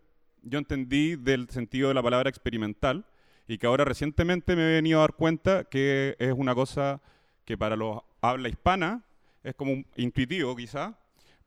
yo 0.42 0.58
entendí 0.58 1.16
del 1.16 1.48
sentido 1.50 1.88
de 1.88 1.94
la 1.94 2.02
palabra 2.02 2.30
experimental 2.30 3.06
y 3.46 3.58
que 3.58 3.66
ahora 3.66 3.84
recientemente 3.84 4.56
me 4.56 4.62
he 4.62 4.74
venido 4.74 4.98
a 4.98 5.02
dar 5.02 5.14
cuenta 5.14 5.64
que 5.64 6.16
es 6.18 6.32
una 6.32 6.54
cosa 6.54 7.02
que 7.44 7.58
para 7.58 7.76
los 7.76 8.00
habla 8.20 8.48
hispana 8.48 9.04
es 9.42 9.54
como 9.54 9.84
intuitivo 9.96 10.56
quizá, 10.56 10.98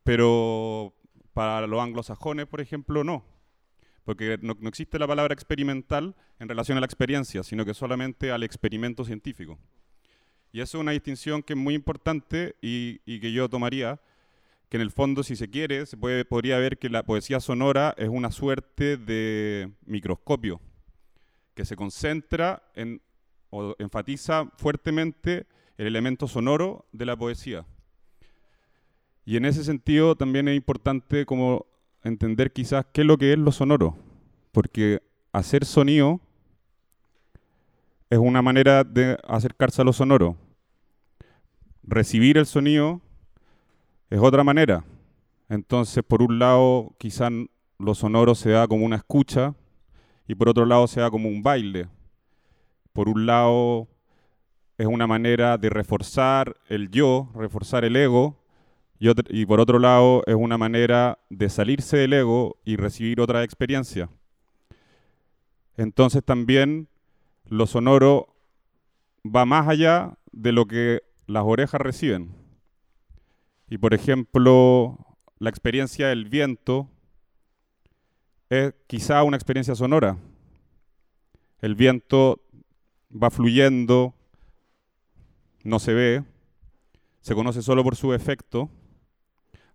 pero 0.04 0.94
para 1.34 1.68
los 1.68 1.82
anglosajones, 1.82 2.46
por 2.46 2.62
ejemplo, 2.62 3.04
no. 3.04 3.26
Porque 4.04 4.38
no, 4.42 4.56
existe 4.64 5.00
la 5.00 5.08
palabra 5.08 5.34
experimental 5.34 6.16
en 6.40 6.48
relación 6.48 6.78
a 6.78 6.82
la 6.82 6.86
experiencia, 6.86 7.44
sino 7.44 7.66
que 7.66 7.74
solamente 7.74 8.32
al 8.32 8.44
experimento 8.44 9.04
científico. 9.04 9.60
Y 10.52 10.62
eso 10.62 10.78
es 10.78 10.82
una 10.82 10.94
distinción 10.94 11.44
que 11.44 11.54
es 11.54 11.60
muy 11.60 11.74
importante 11.74 12.56
y, 12.62 13.02
y 13.06 13.20
que 13.20 13.32
yo 13.32 13.50
tomaría 13.50 14.00
que 14.70 14.78
en 14.78 14.82
el 14.82 14.92
fondo, 14.92 15.24
si 15.24 15.36
se 15.36 15.50
quiere, 15.50 15.86
se 15.86 15.98
puede, 15.98 16.26
podría 16.26 16.58
ver 16.58 16.78
que 16.78 16.90
la 16.90 17.04
poesía 17.04 17.40
sonora 17.40 17.96
es 17.98 18.10
una 18.10 18.32
suerte 18.32 18.98
de 18.98 19.72
microscopio 19.86 20.60
que 21.54 21.66
se 21.66 21.76
concentra 21.76 22.64
en, 22.76 23.02
o 23.50 23.76
enfatiza 23.80 24.52
fuertemente 24.58 25.48
el 25.78 25.88
elemento 25.88 26.28
sonoro 26.28 26.86
de 26.92 27.06
la 27.06 27.16
poesía. 27.16 27.66
Y 29.26 29.38
en 29.38 29.46
ese 29.46 29.64
sentido 29.64 30.16
también 30.16 30.48
es 30.48 30.56
importante 30.56 31.26
como 31.26 31.66
entender 32.04 32.52
quizás 32.52 32.86
qué 32.94 33.02
es 33.02 33.08
lo 33.08 33.18
que 33.18 33.34
es 33.34 33.40
lo 33.40 33.52
sonoro, 33.52 33.98
porque 34.52 35.02
hacer 35.32 35.66
sonido 35.66 36.20
es 38.10 38.20
una 38.20 38.42
manera 38.42 38.84
de 38.84 39.18
acercarse 39.28 39.82
a 39.82 39.86
lo 39.86 39.94
sonoro. 39.94 40.38
Recibir 41.84 42.38
el 42.38 42.46
sonido 42.46 43.02
es 44.10 44.20
otra 44.20 44.44
manera. 44.44 44.84
Entonces, 45.50 46.04
por 46.04 46.22
un 46.22 46.40
lado, 46.40 46.94
quizás 46.98 47.32
lo 47.80 47.96
sonoro 47.96 48.36
se 48.36 48.52
da 48.52 48.68
como 48.68 48.86
una 48.86 48.96
escucha 48.98 49.54
y 50.28 50.36
por 50.36 50.50
otro 50.50 50.66
lado 50.66 50.88
se 50.88 51.00
da 51.00 51.10
como 51.10 51.30
un 51.30 51.44
baile. 51.44 51.88
Por 52.94 53.10
un 53.10 53.26
lado, 53.26 53.88
es 54.78 54.88
una 54.88 55.08
manera 55.08 55.58
de 55.58 55.70
reforzar 55.70 56.56
el 56.70 56.90
yo, 56.90 57.30
reforzar 57.36 57.86
el 57.86 57.96
ego, 57.96 58.38
y, 59.00 59.10
y, 59.30 59.46
por 59.46 59.60
otro 59.60 59.78
lado 59.78 60.24
es 60.26 60.34
una 60.34 60.58
manera 60.58 61.20
de 61.30 61.50
salirse 61.50 61.98
del 61.98 62.14
ego 62.14 62.58
y 62.66 62.78
recibir 62.78 63.22
otra 63.22 63.44
experiencia. 63.44 64.10
Entonces 65.78 66.24
también 66.24 66.88
lo 67.46 67.68
sonoro 67.68 68.36
va 69.24 69.46
más 69.46 69.68
allá 69.68 70.18
de 70.32 70.52
lo 70.52 70.66
que 70.66 71.04
las 71.28 71.44
orejas 71.46 71.80
reciben. 71.80 72.37
Y 73.70 73.78
por 73.78 73.94
ejemplo, 73.94 74.98
la 75.40 75.50
experiencia 75.50 76.08
del 76.08 76.26
viento 76.26 76.90
es 78.50 78.74
quizá 78.88 79.24
una 79.24 79.36
experiencia 79.36 79.76
sonora. 79.76 80.18
El 81.60 81.76
viento 81.76 82.42
va 83.12 83.30
fluyendo, 83.30 84.16
no 85.64 85.80
se 85.80 85.94
ve, 85.94 86.24
se 87.22 87.36
conoce 87.36 87.62
solo 87.62 87.84
por 87.84 87.98
su 87.98 88.14
efecto, 88.14 88.70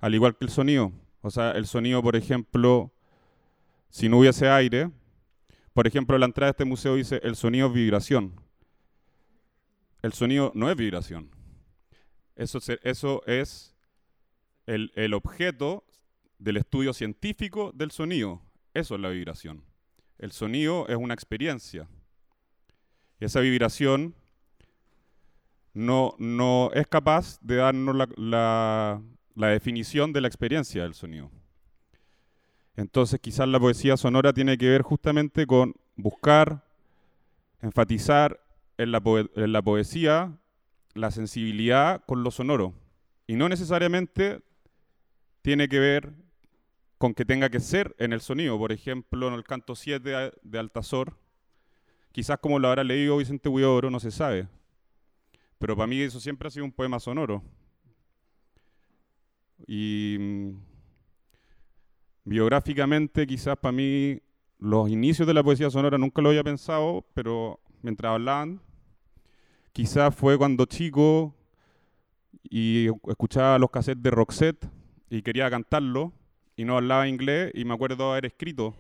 al 0.00 0.14
igual 0.14 0.37
que 0.37 0.46
el 0.46 0.50
sonido. 0.50 0.92
O 1.20 1.31
sea, 1.31 1.52
el 1.52 1.66
sonido, 1.66 2.02
por 2.02 2.16
ejemplo, 2.16 2.92
si 3.90 4.09
no 4.09 4.18
hubiese 4.18 4.48
aire, 4.48 4.90
por 5.74 5.87
ejemplo, 5.87 6.16
la 6.16 6.26
entrada 6.26 6.48
de 6.48 6.52
este 6.52 6.64
museo 6.64 6.94
dice, 6.94 7.20
el 7.22 7.37
sonido 7.37 7.68
es 7.68 7.74
vibración. 7.74 8.40
El 10.00 10.14
sonido 10.14 10.50
no 10.55 10.70
es 10.70 10.76
vibración. 10.76 11.31
Eso, 12.37 12.59
eso 12.83 13.22
es 13.26 13.71
el, 14.66 15.14
objeto 15.14 15.85
del 16.38 16.57
estudio 16.57 16.92
científico 16.92 17.72
del 17.75 17.90
sonido. 17.90 18.42
Eso 18.75 18.94
es 18.94 19.01
la 19.01 19.09
vibración. 19.09 19.64
El 20.18 20.33
sonido 20.33 20.87
es 20.88 20.96
una 20.96 21.14
experiencia. 21.14 21.88
Esa 23.20 23.40
vibración 23.40 24.14
no, 25.75 26.14
no 26.18 26.70
es 26.75 26.87
capaz 26.87 27.38
de 27.40 27.57
darnos 27.57 27.96
la, 28.16 29.03
la, 29.35 29.48
definición 29.48 30.12
de 30.12 30.20
la 30.20 30.29
experiencia 30.29 30.83
del 30.83 30.94
sonido. 30.94 31.31
Entonces 32.77 33.20
quizás 33.20 33.48
la 33.48 33.61
poesía 33.61 33.96
sonora 33.96 34.33
tiene 34.33 34.57
que 34.59 34.68
ver 34.68 34.83
justamente 34.83 35.46
con 35.46 35.75
buscar, 35.96 36.64
enfatizar 37.61 38.40
en 38.79 38.92
la, 38.92 39.03
en 39.37 39.53
la 39.53 39.62
poesía 39.62 40.38
la 40.94 41.11
sensibilidad 41.11 42.03
con 42.07 42.22
lo 42.22 42.31
sonoro. 42.31 42.75
Y 43.27 43.37
no 43.37 43.48
necesariamente 43.48 44.42
tiene 45.42 45.68
que 45.68 45.78
ver 45.78 46.12
con 46.98 47.14
que 47.14 47.24
tenga 47.24 47.50
que 47.50 47.61
ser 47.61 47.94
en 47.98 48.12
el 48.12 48.20
sonido. 48.20 48.57
Por 48.59 48.70
ejemplo, 48.70 49.26
en 49.28 49.35
el 49.35 49.42
canto 49.42 49.74
7 49.74 50.33
de 50.40 50.59
Altazor, 50.59 51.16
quizás 52.12 52.38
como 52.38 52.61
lo 52.61 52.68
habrá 52.68 52.85
leído 52.85 53.16
Vicente 53.16 53.48
Huidobro, 53.48 53.90
no 53.90 53.98
se 53.98 54.12
sabe. 54.12 54.48
Pero 55.59 55.76
para 55.76 55.88
mí 55.88 56.00
eso 56.00 56.20
siempre 56.20 56.46
ha 56.46 56.50
sido 56.50 56.64
un 56.64 56.72
poema 56.72 57.00
sonoro. 57.00 57.42
Y 59.66 60.16
mm, 60.18 60.50
biográficamente, 62.24 63.26
quizás 63.26 63.57
para 63.57 63.72
mí, 63.72 64.20
los 64.59 64.88
inicios 64.88 65.26
de 65.26 65.35
la 65.35 65.42
poesía 65.42 65.70
sonora 65.70 65.98
nunca 65.98 66.22
lo 66.22 66.28
había 66.28 66.44
pensado, 66.44 67.05
pero 67.14 67.59
mientras 67.83 68.12
hablaban, 68.12 68.61
quizás 69.72 70.14
fue 70.14 70.38
cuando 70.38 70.66
chico 70.66 71.35
y 72.44 72.87
escuchaba 73.09 73.59
los 73.59 73.70
cassettes 73.70 74.02
de 74.02 74.11
Roxette 74.11 74.82
y 75.12 75.20
quería 75.20 75.51
cantarlo 75.51 76.11
y 76.57 76.64
no 76.64 76.79
hablaba 76.79 77.07
inglés 77.07 77.53
y 77.53 77.66
me 77.66 77.75
acuerdo 77.75 78.12
haber 78.12 78.25
escrito, 78.25 78.75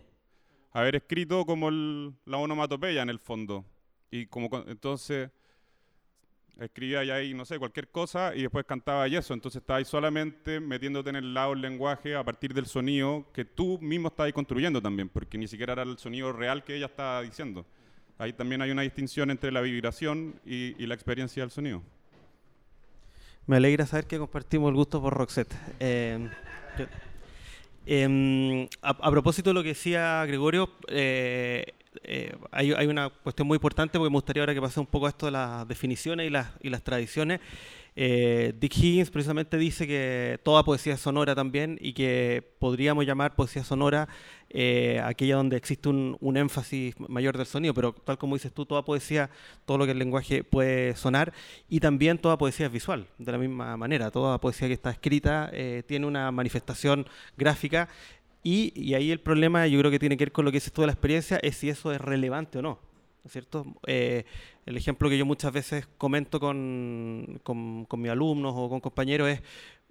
haber 0.72 0.96
escrito 0.96 1.44
como 1.44 1.70
la 1.70 2.38
onomatopeya 2.38 3.02
en 3.02 3.10
el 3.10 3.18
fondo. 3.18 3.66
Y 4.10 4.24
como 4.28 4.48
entonces 4.66 5.28
escribía 6.58 7.04
ya 7.04 7.16
ahí, 7.16 7.34
no 7.34 7.44
sé, 7.44 7.58
cualquier 7.58 7.88
cosa 7.88 8.34
y 8.34 8.40
después 8.40 8.64
cantaba 8.64 9.06
y 9.08 9.16
eso. 9.16 9.34
Entonces 9.34 9.60
estaba 9.60 9.76
ahí 9.76 9.84
solamente 9.84 10.58
metiéndote 10.58 11.10
en 11.10 11.16
el 11.16 11.34
lado 11.34 11.50
del 11.50 11.60
lenguaje 11.60 12.16
a 12.16 12.24
partir 12.24 12.54
del 12.54 12.64
sonido 12.64 13.26
que 13.34 13.44
tú 13.44 13.78
mismo 13.82 14.08
estabas 14.08 14.32
construyendo 14.32 14.80
también, 14.80 15.10
porque 15.10 15.36
ni 15.36 15.46
siquiera 15.46 15.74
era 15.74 15.82
el 15.82 15.98
sonido 15.98 16.32
real 16.32 16.64
que 16.64 16.76
ella 16.76 16.86
estaba 16.86 17.20
diciendo. 17.20 17.66
Ahí 18.16 18.32
también 18.32 18.62
hay 18.62 18.70
una 18.70 18.80
distinción 18.80 19.30
entre 19.30 19.52
la 19.52 19.60
vibración 19.60 20.40
y 20.46 20.86
la 20.86 20.94
experiencia 20.94 21.42
del 21.42 21.50
sonido. 21.50 21.82
Me 23.46 23.56
alegra 23.56 23.86
saber 23.86 24.06
que 24.06 24.18
compartimos 24.18 24.68
el 24.68 24.74
gusto 24.76 25.00
por 25.02 25.14
Roxette. 25.14 25.54
Eh, 25.80 26.28
em, 27.86 28.68
a, 28.82 29.10
propósito 29.10 29.50
de 29.50 29.54
lo 29.54 29.62
que 29.62 29.70
decía 29.70 30.24
Gregorio, 30.26 30.70
eh, 30.88 31.74
eh, 32.04 32.36
hay, 32.52 32.86
una 32.86 33.10
cuestión 33.10 33.48
muy 33.48 33.56
importante 33.56 33.98
porque 33.98 34.10
me 34.10 34.16
gustaría 34.16 34.42
ahora 34.42 34.54
que 34.54 34.60
pase 34.60 34.78
un 34.78 34.86
poco 34.86 35.08
esto 35.08 35.26
de 35.26 35.32
las 35.32 35.66
definiciones 35.66 36.26
y 36.26 36.30
las, 36.30 36.48
y 36.62 36.70
las 36.70 36.82
tradiciones. 36.82 37.40
Eh, 37.94 38.54
Dick 38.58 38.74
Higgins 38.76 39.10
precisamente 39.10 39.58
dice 39.58 39.86
que 39.86 40.40
toda 40.42 40.64
poesía 40.64 40.94
es 40.94 41.00
sonora 41.00 41.34
también 41.34 41.78
y 41.80 41.92
que 41.92 42.42
podríamos 42.58 43.04
llamar 43.04 43.34
poesía 43.34 43.64
sonora 43.64 44.08
eh, 44.48 45.00
aquella 45.04 45.36
donde 45.36 45.56
existe 45.56 45.88
un, 45.88 46.36
énfasis 46.36 46.98
mayor 46.98 47.36
del 47.36 47.46
sonido, 47.46 47.74
pero 47.74 47.92
tal 47.92 48.16
como 48.16 48.36
dices 48.36 48.52
tú, 48.52 48.64
toda 48.64 48.84
poesía, 48.84 49.30
todo 49.66 49.78
lo 49.78 49.84
que 49.84 49.92
el 49.92 49.98
lenguaje 49.98 50.42
puede 50.42 50.96
sonar 50.96 51.32
y 51.68 51.80
también 51.80 52.18
toda 52.18 52.38
poesía 52.38 52.66
es 52.66 52.72
visual, 52.72 53.06
de 53.18 53.32
la 53.32 53.38
misma 53.38 53.76
manera, 53.76 54.10
toda 54.10 54.40
poesía 54.40 54.68
que 54.68 54.74
está 54.74 54.90
escrita 54.90 55.50
eh, 55.52 55.82
tiene 55.86 56.06
una 56.06 56.30
manifestación 56.30 57.06
gráfica 57.36 57.88
y, 58.42 58.72
y, 58.74 58.94
ahí 58.94 59.10
el 59.12 59.20
problema 59.20 59.66
yo 59.68 59.78
creo 59.78 59.90
que 59.90 60.00
tiene 60.00 60.16
que 60.16 60.24
ver 60.24 60.32
con 60.32 60.44
lo 60.44 60.50
que 60.50 60.56
dices 60.56 60.72
tú 60.72 60.80
de 60.80 60.88
la 60.88 60.94
experiencia, 60.94 61.38
es 61.42 61.56
si 61.56 61.68
eso 61.68 61.92
es 61.92 62.00
relevante 62.00 62.58
o 62.58 62.62
no. 62.62 62.91
¿No 63.22 63.28
es 63.28 63.32
cierto? 63.32 63.64
Eh, 63.86 64.24
el 64.66 64.76
ejemplo 64.76 65.08
que 65.08 65.18
yo 65.18 65.24
muchas 65.24 65.52
veces 65.52 65.88
comento 65.98 66.40
con, 66.40 67.40
con, 67.42 67.86
mis 68.00 68.10
alumnos 68.10 68.52
o 68.56 68.68
con 68.68 68.80
compañeros 68.80 69.28
es 69.28 69.42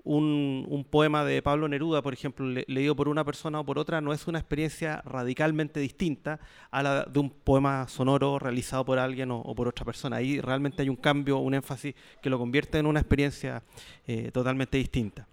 un, 0.04 0.86
poema 0.90 1.24
de 1.24 1.42
Pablo 1.42 1.68
Neruda, 1.68 2.02
por 2.02 2.14
ejemplo, 2.14 2.46
leído 2.46 2.96
por 2.96 3.08
una 3.08 3.24
persona 3.24 3.60
o 3.60 3.66
por 3.66 3.78
otra, 3.80 4.02
no 4.02 4.14
es 4.14 4.28
una 4.28 4.40
experiencia 4.40 5.02
radicalmente 5.06 5.80
distinta 5.80 6.40
a 6.72 6.84
la 6.84 7.04
de 7.06 7.20
un 7.20 7.30
poema 7.30 7.88
sonoro 7.88 8.40
realizado 8.40 8.84
por 8.84 9.00
alguien 9.00 9.32
o, 9.32 9.56
por 9.56 9.68
otra 9.68 9.86
persona. 9.86 10.18
Ahí 10.18 10.42
realmente 10.42 10.82
hay 10.82 10.90
un 10.90 10.96
cambio, 10.96 11.38
un 11.38 11.54
énfasis 11.54 11.96
que 12.22 12.30
lo 12.30 12.38
convierte 12.38 12.80
en 12.80 12.86
una 12.86 13.00
experiencia 13.00 13.64
eh, 14.08 14.32
totalmente 14.32 14.78
distinta. 14.78 15.28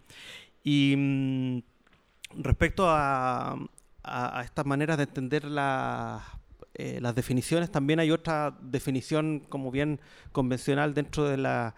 Y 0.62 0.94
mm, 0.96 1.58
respecto 2.42 2.84
a, 2.88 3.56
estas 4.42 4.64
maneras 4.64 4.96
de 4.96 5.02
entender 5.02 5.44
eh, 6.79 7.01
las 7.01 7.14
definiciones, 7.14 7.71
también 7.73 7.99
hay 7.99 8.12
otra 8.12 8.57
definición 8.62 9.41
como 9.49 9.73
bien 9.73 10.01
convencional 10.31 10.95
dentro 10.95 11.25
de 11.25 11.37
la 11.37 11.75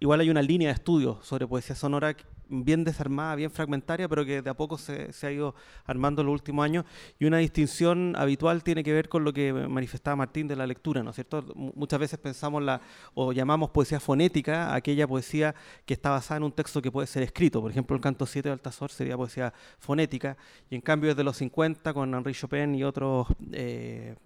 igual 0.00 0.20
hay 0.20 0.30
una 0.30 0.42
línea 0.42 0.68
de 0.68 0.74
estudio 0.74 1.18
sobre 1.22 1.46
poesía 1.46 1.74
sonora 1.74 2.14
bien 2.52 2.84
desarmada, 2.84 3.34
bien 3.34 3.50
fragmentaria, 3.50 4.08
pero 4.08 4.24
que 4.24 4.42
de 4.42 4.50
a 4.50 4.54
poco 4.54 4.76
se, 4.76 5.10
ha 5.22 5.30
ido 5.30 5.54
armando 5.86 6.20
en 6.20 6.26
los 6.26 6.34
últimos 6.34 6.64
años. 6.64 6.84
Y 7.18 7.24
una 7.24 7.38
distinción 7.38 8.14
habitual 8.16 8.62
tiene 8.62 8.84
que 8.84 8.92
ver 8.92 9.08
con 9.08 9.24
lo 9.24 9.32
que 9.32 9.52
manifestaba 9.52 10.16
Martín 10.16 10.46
de 10.46 10.56
la 10.56 10.66
lectura, 10.66 11.02
¿no 11.02 11.10
es 11.10 11.16
cierto? 11.16 11.44
muchas 11.54 11.98
veces 11.98 12.18
pensamos 12.18 12.62
la, 12.62 12.80
o 13.14 13.32
llamamos 13.32 13.70
poesía 13.70 14.00
fonética 14.00 14.74
aquella 14.74 15.06
poesía 15.06 15.54
que 15.86 15.94
está 15.94 16.10
basada 16.10 16.38
en 16.38 16.44
un 16.44 16.52
texto 16.52 16.82
que 16.82 16.90
puede 16.90 17.06
ser 17.06 17.22
escrito. 17.22 17.60
Por 17.60 17.70
ejemplo, 17.70 17.96
el 17.96 18.02
canto 18.02 18.26
7 18.26 18.48
de 18.48 18.52
Altazor 18.52 18.90
sería 18.90 19.16
poesía 19.16 19.52
fonética, 19.78 20.36
y 20.68 20.74
en 20.74 20.80
cambio 20.80 21.10
desde 21.10 21.24
los 21.24 21.36
50, 21.36 21.94
con 21.94 22.14
Henri 22.14 22.34
Chopin 22.34 22.74
y 22.74 22.84
otros 22.84 23.28
eh, 23.52 24.16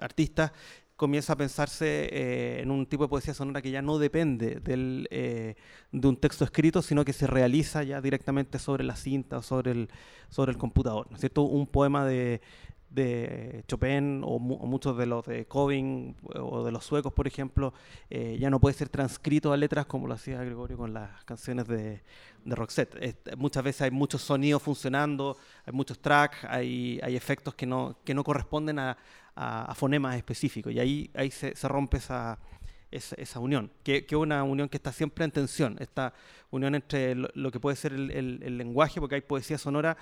artistas, 0.00 0.52
comienza 0.96 1.34
a 1.34 1.36
pensarse 1.36 2.08
eh, 2.10 2.62
en 2.62 2.70
un 2.70 2.86
tipo 2.86 3.04
de 3.04 3.08
poesía 3.08 3.34
sonora 3.34 3.60
que 3.60 3.70
ya 3.70 3.82
no 3.82 3.98
depende 3.98 4.60
del, 4.60 5.06
eh, 5.10 5.54
de 5.92 6.08
un 6.08 6.16
texto 6.16 6.44
escrito, 6.44 6.82
sino 6.82 7.04
que 7.04 7.12
se 7.12 7.26
realiza 7.26 7.82
ya 7.82 8.00
directamente 8.00 8.58
sobre 8.58 8.82
la 8.82 8.96
cinta 8.96 9.38
o 9.38 9.42
sobre 9.42 9.72
el, 9.72 9.90
sobre 10.30 10.52
el 10.52 10.58
computador. 10.58 11.06
¿no? 11.10 11.42
Un 11.42 11.66
poema 11.66 12.06
de, 12.06 12.40
Chopin 13.68 14.22
o, 14.24 14.38
muchos 14.38 14.96
de 14.96 15.04
los 15.04 15.26
de 15.26 15.44
Coving 15.44 16.16
o 16.34 16.64
de 16.64 16.72
los 16.72 16.82
suecos, 16.82 17.12
por 17.12 17.26
ejemplo, 17.26 17.74
eh, 18.08 18.38
ya 18.40 18.48
no 18.48 18.58
puede 18.58 18.74
ser 18.74 18.88
transcrito 18.88 19.52
a 19.52 19.56
letras 19.58 19.84
como 19.84 20.06
lo 20.06 20.14
hacía 20.14 20.42
Gregorio 20.42 20.78
con 20.78 20.94
las 20.94 21.22
canciones 21.24 21.68
de, 21.68 22.00
de 22.42 22.54
Roxette. 22.54 23.36
muchas 23.36 23.62
veces 23.64 23.82
hay 23.82 23.90
muchos 23.90 24.22
sonidos 24.22 24.62
funcionando, 24.62 25.36
hay 25.66 25.74
muchos 25.74 25.98
tracks, 25.98 26.38
hay, 26.48 26.98
hay 27.02 27.16
efectos 27.16 27.54
que 27.54 27.66
no, 27.66 27.98
que 28.02 28.14
no 28.14 28.24
corresponden 28.24 28.78
a, 28.78 28.96
a, 29.36 29.74
fonemas 29.74 30.16
específicos 30.16 30.72
y 30.72 30.80
ahí, 30.80 31.10
ahí 31.14 31.30
se, 31.30 31.52
rompe 31.68 31.98
esa, 31.98 32.38
esa, 32.90 33.38
unión, 33.38 33.70
que 33.82 34.06
es 34.08 34.12
una 34.14 34.42
unión 34.42 34.68
que 34.68 34.78
está 34.78 34.92
siempre 34.92 35.24
en 35.24 35.30
tensión, 35.30 35.76
esta 35.78 36.14
unión 36.50 36.74
entre 36.74 37.14
lo, 37.14 37.50
que 37.50 37.60
puede 37.60 37.76
ser 37.76 37.92
el, 37.92 38.58
lenguaje, 38.58 39.00
porque 39.00 39.16
hay 39.16 39.20
poesía 39.20 39.58
sonora, 39.58 39.96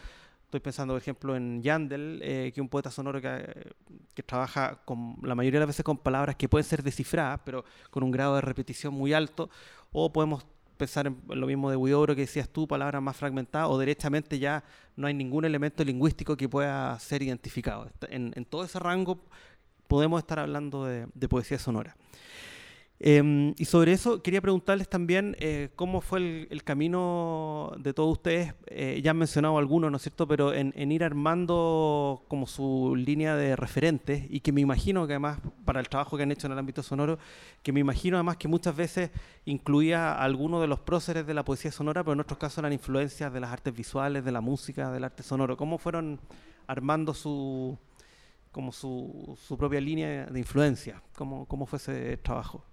estoy 0.45 0.61
pensando 0.61 0.95
por 0.95 1.03
ejemplo 1.03 1.37
en 1.37 1.63
Yandel, 1.63 2.21
eh, 2.23 2.53
que 2.55 2.61
es 2.61 2.63
un 2.63 2.69
poeta 2.69 2.91
sonoro 2.91 3.21
que, 3.21 3.73
que, 4.15 4.23
trabaja 4.23 4.81
con, 4.85 5.17
la 5.23 5.35
mayoría 5.35 5.59
de 5.59 5.67
las 5.67 5.75
veces 5.75 5.85
con 5.85 5.99
palabras 5.99 6.37
que 6.37 6.49
pueden 6.49 6.65
ser 6.65 6.83
descifradas, 6.83 7.41
pero 7.45 7.65
con 7.91 8.05
un 8.05 8.13
grado 8.13 8.37
de 8.37 8.41
repetición 8.41 8.95
muy 8.95 9.13
alto, 9.13 9.51
o 9.91 10.13
podemos 10.13 10.47
pensar 10.77 11.07
en 11.07 11.17
lo 11.29 11.47
mismo 11.47 11.71
de 11.71 11.77
Huidobro 11.77 12.15
que 12.15 12.23
decías 12.23 12.49
tú, 12.49 12.67
palabras 12.67 13.03
más 13.03 13.17
fragmentadas, 13.17 13.69
o 13.71 13.79
derechamente 13.79 14.39
ya 14.39 14.65
no 14.97 15.07
hay 15.07 15.15
ningún 15.15 15.45
elemento 15.45 15.85
lingüístico 15.85 16.37
que 16.37 16.49
pueda 16.49 16.99
ser 16.99 17.23
identificado. 17.23 17.91
En, 18.09 18.45
todo 18.45 18.65
ese 18.65 18.79
rango 18.79 19.21
podemos 19.89 20.19
estar 20.21 20.39
hablando 20.39 20.85
de 20.85 21.29
poesía 21.29 21.59
sonora. 21.59 21.97
Em, 23.07 23.53
y 23.59 23.67
sobre 23.67 23.93
eso 23.93 24.23
quería 24.23 24.41
preguntarles 24.41 24.89
también 24.89 25.37
eh, 25.39 25.69
cómo 25.77 26.01
fue 26.01 26.49
el, 26.49 26.65
camino 26.65 27.71
de 27.77 27.93
todos 27.93 28.11
ustedes, 28.11 28.55
eh, 28.65 28.99
ya 29.05 29.11
han 29.11 29.19
mencionado 29.19 29.59
algunos, 29.59 29.91
¿no 29.91 29.99
es 29.99 30.03
cierto?, 30.05 30.27
pero 30.27 30.55
en, 30.55 30.73
ir 30.91 31.05
armando 31.05 32.25
como 32.29 32.47
su 32.47 32.97
línea 32.97 33.37
de 33.37 33.57
referentes 33.57 34.25
y 34.31 34.41
que 34.41 34.53
me 34.53 34.63
imagino 34.63 35.07
que 35.07 35.13
además, 35.13 35.39
para 35.67 35.81
el 35.81 35.89
trabajo 35.91 36.17
que 36.17 36.23
han 36.23 36.33
hecho 36.33 36.47
en 36.47 36.55
el 36.55 36.59
ámbito 36.59 36.83
sonoro, 36.83 37.19
que 37.63 37.73
me 37.75 37.81
imagino 37.81 38.17
además 38.17 38.39
que 38.39 38.49
muchas 38.49 38.75
veces 38.75 39.11
incluía 39.45 40.15
a 40.15 40.25
algunos 40.25 40.63
de 40.63 40.67
los 40.67 40.81
próceres 40.81 41.27
de 41.27 41.35
la 41.35 41.45
poesía 41.45 41.73
sonora, 41.73 42.03
pero 42.03 42.15
en 42.15 42.21
otros 42.21 42.39
casos 42.39 42.57
eran 42.57 42.73
influencias 42.73 43.31
de 43.31 43.39
las 43.39 43.53
artes 43.53 43.75
visuales, 43.77 44.25
de 44.25 44.33
la 44.33 44.41
música, 44.41 44.91
del 44.91 45.05
arte 45.05 45.23
sonoro. 45.23 45.59
¿Cómo 45.59 45.77
fueron 45.77 46.21
armando 46.67 47.13
su 47.13 47.77
como 48.51 48.73
su, 48.73 49.39
su 49.47 49.59
propia 49.59 49.83
línea 49.83 50.25
de 50.25 50.39
influencia? 50.39 51.03
¿Cómo, 51.15 51.45
cómo 51.45 51.67
fue 51.67 51.77
ese 51.77 52.17
trabajo? 52.17 52.65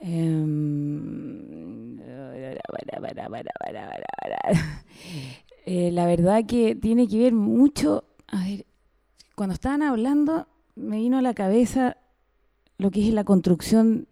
la 5.66 6.06
verdad 6.06 6.46
que 6.46 6.74
tiene 6.74 7.06
que 7.06 7.18
ver 7.18 7.34
mucho, 7.34 8.04
a 8.28 8.44
ver, 8.44 8.66
cuando 9.34 9.54
estaban 9.54 9.82
hablando 9.82 10.46
me 10.74 10.98
vino 10.98 11.18
a 11.18 11.22
la 11.22 11.34
cabeza 11.34 11.98
lo 12.78 12.90
que 12.90 13.06
es 13.06 13.12
la 13.12 13.24
construcción, 13.24 14.08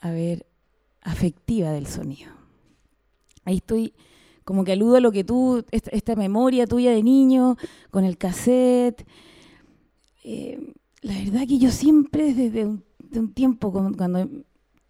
a 0.00 0.10
ver, 0.10 0.46
afectiva 1.02 1.72
del 1.72 1.86
sonido. 1.86 2.30
Ahí 3.44 3.56
estoy 3.56 3.92
como 4.44 4.64
que 4.64 4.72
aludo 4.72 4.96
a 4.96 5.00
lo 5.00 5.12
que 5.12 5.24
tú, 5.24 5.64
esta, 5.70 6.16
memoria 6.16 6.66
tuya 6.66 6.92
de 6.92 7.02
niño, 7.02 7.56
con 7.90 8.04
el 8.04 8.18
cassette. 8.18 9.06
Eh, 10.24 10.74
la 11.02 11.14
verdad 11.14 11.46
que 11.46 11.58
yo 11.58 11.70
siempre 11.70 12.34
desde 12.34 12.66
un 12.66 13.32
tiempo, 13.32 13.72
cuando 13.72 14.28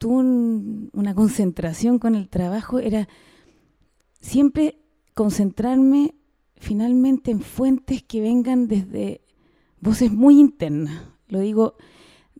tuve 0.00 0.88
una 0.94 1.14
concentración 1.14 1.98
con 1.98 2.14
el 2.14 2.30
trabajo, 2.30 2.78
era 2.78 3.06
siempre 4.18 4.78
concentrarme 5.12 6.14
finalmente 6.56 7.30
en 7.30 7.42
fuentes 7.42 8.02
que 8.02 8.22
vengan 8.22 8.66
desde 8.66 9.20
voces 9.78 10.10
muy 10.10 10.40
internas. 10.40 11.02
Lo 11.28 11.40
digo 11.40 11.74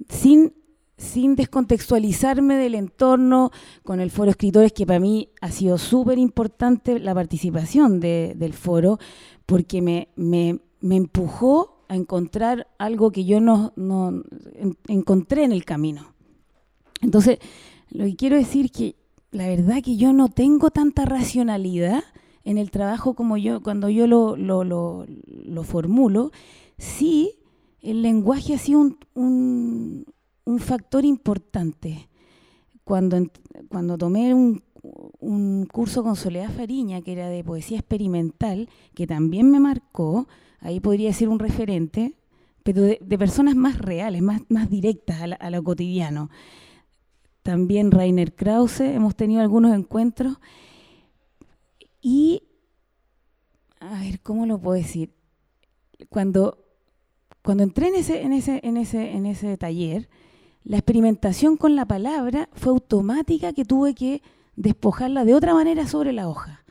sin, 0.09 0.55
sin 0.97 1.37
descontextualizarme 1.37 2.57
del 2.57 2.77
entorno, 2.77 3.51
con 3.85 4.01
el 4.01 4.11
foro 4.11 4.31
escritores, 4.31 4.73
que 4.73 4.87
para 4.87 4.99
mí 4.99 5.29
ha 5.43 5.51
sido 5.51 5.77
súper 5.77 6.17
importante 6.17 6.99
la 6.99 7.15
participación 7.15 8.01
del 8.01 8.55
foro, 8.55 8.99
porque 9.45 9.83
me, 9.83 10.09
me, 10.17 10.61
me, 10.81 10.97
empujó 10.97 11.85
a 11.89 11.97
encontrar 11.97 12.69
algo 12.79 13.13
que 13.13 13.27
yo 13.27 13.39
no, 13.39 13.75
no 13.77 14.23
encontré 14.89 15.45
en 15.45 15.53
el 15.53 15.67
camino. 15.67 16.15
Entonces, 17.01 17.39
lo 17.91 18.05
que 18.05 18.17
quiero 18.17 18.37
decir 18.37 18.71
que 18.71 18.97
la 19.33 19.47
verdad 19.47 19.83
que 19.83 19.97
yo 19.97 20.13
no 20.13 20.29
tengo 20.29 20.71
tanta 20.71 21.05
racionalidad 21.05 22.03
en 22.45 22.59
el 22.59 22.71
trabajo 22.71 23.15
como 23.15 23.37
yo, 23.37 23.63
cuando 23.63 23.89
yo 23.89 24.07
lo, 24.07 24.37
lo, 24.37 24.65
lo, 24.65 25.63
formulo, 25.63 26.33
sí 26.79 27.35
el 27.83 28.03
lenguaje 28.03 28.55
ha 28.55 28.59
sido 28.59 28.81
un, 28.81 28.99
un, 29.15 30.07
un 30.45 30.59
factor 30.59 31.05
importante. 31.05 32.09
Cuando, 32.85 33.25
cuando 33.69 33.97
tomé 33.97 34.35
un, 34.35 34.63
un, 35.21 35.67
curso 35.67 36.03
con 36.03 36.17
Soledad 36.17 36.51
Fariña, 36.51 37.03
que 37.03 37.13
era 37.13 37.29
de 37.29 37.45
poesía 37.45 37.79
experimental, 37.79 38.69
que 38.95 39.07
también 39.07 39.51
me 39.51 39.61
marcó, 39.61 40.27
ahí 40.61 40.81
podría 40.81 41.13
ser 41.13 41.29
un 41.29 41.39
referente, 41.39 42.15
pero 42.65 42.83
de, 42.83 42.99
personas 43.19 43.55
más 43.55 43.79
reales, 43.79 44.23
más, 44.23 44.43
más 44.49 44.69
directas 44.69 45.21
a, 45.21 45.25
a 45.25 45.51
lo 45.51 45.63
cotidiano 45.63 46.31
también 47.43 47.91
Rainer 47.91 48.35
Krause, 48.35 48.81
hemos 48.81 49.17
tenido 49.17 49.41
algunos 49.41 49.75
encuentros. 49.75 50.39
Y, 52.01 52.45
a 53.81 54.01
ver, 54.01 54.21
¿cómo 54.21 54.47
lo 54.47 54.59
puedo 54.59 54.77
decir? 54.77 55.13
Cuando, 56.09 56.59
cuando 57.43 57.63
entré 57.63 57.89
en 57.89 57.95
ese, 57.97 58.23
en, 58.23 58.33
ese, 58.33 58.61
en, 58.63 58.77
ese, 58.77 59.13
en 59.13 59.27
ese 59.27 59.57
taller, 59.57 60.09
la 60.65 60.77
experimentación 60.77 61.57
con 61.57 61.77
la 61.77 61.87
palabra 61.87 62.49
fue 62.53 62.73
automática 62.73 63.53
que 63.53 63.65
tuve 63.65 63.95
que 63.95 64.23
despojarla 64.57 65.25
de 65.25 65.35
otra 65.35 65.55
manera 65.55 65.87
sobre 65.87 66.13
la 66.13 66.29
hoja. 66.29 66.65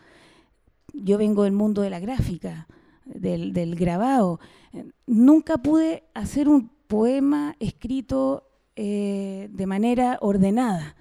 Yo 0.94 1.18
vengo 1.18 1.44
del 1.44 1.54
mundo 1.54 1.82
de 1.82 1.90
la 1.90 2.00
gráfica, 2.00 2.68
del, 3.06 3.54
del 3.54 3.76
grabado. 3.76 4.40
Nunca 5.08 5.58
pude 5.58 6.04
hacer 6.14 6.48
un 6.48 6.70
poema 6.88 7.56
escrito 7.60 8.49
eh, 8.82 9.50
de 9.52 9.66
manera 9.68 10.18
ordenada. 10.22 10.96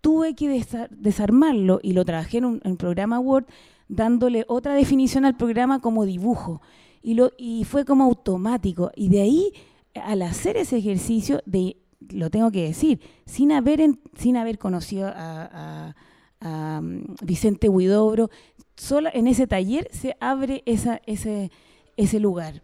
Tuve 0.00 0.34
que 0.34 0.64
desarmarlo 0.90 1.78
y 1.82 1.92
lo 1.92 2.06
trabajé 2.06 2.38
en 2.38 2.46
un 2.46 2.76
programa 2.78 3.20
Word 3.20 3.44
dándole 3.86 4.46
otra 4.48 4.74
definición 4.74 5.26
al 5.26 5.36
programa 5.36 5.80
como 5.80 6.06
dibujo. 6.06 6.62
Y, 7.02 7.12
lo, 7.12 7.32
y 7.36 7.64
fue 7.64 7.84
como 7.84 8.04
automático. 8.04 8.92
Y 8.96 9.10
de 9.10 9.20
ahí, 9.20 9.52
al 9.94 10.22
hacer 10.22 10.56
ese 10.56 10.78
ejercicio, 10.78 11.42
de, 11.44 11.76
lo 12.08 12.30
tengo 12.30 12.50
que 12.50 12.62
decir, 12.62 13.00
sin 13.26 13.52
haber, 13.52 13.80
sin 14.16 14.38
haber 14.38 14.58
conocido 14.58 15.12
a, 15.14 15.94
mm, 16.40 17.16
Vicente 17.22 17.68
Huidobro, 17.68 18.30
solo 18.74 19.10
en 19.12 19.26
ese 19.26 19.46
taller 19.46 19.86
se 19.92 20.16
abre 20.18 20.62
esa, 20.64 21.02
ese, 21.04 21.50
ese 21.98 22.20
lugar 22.20 22.62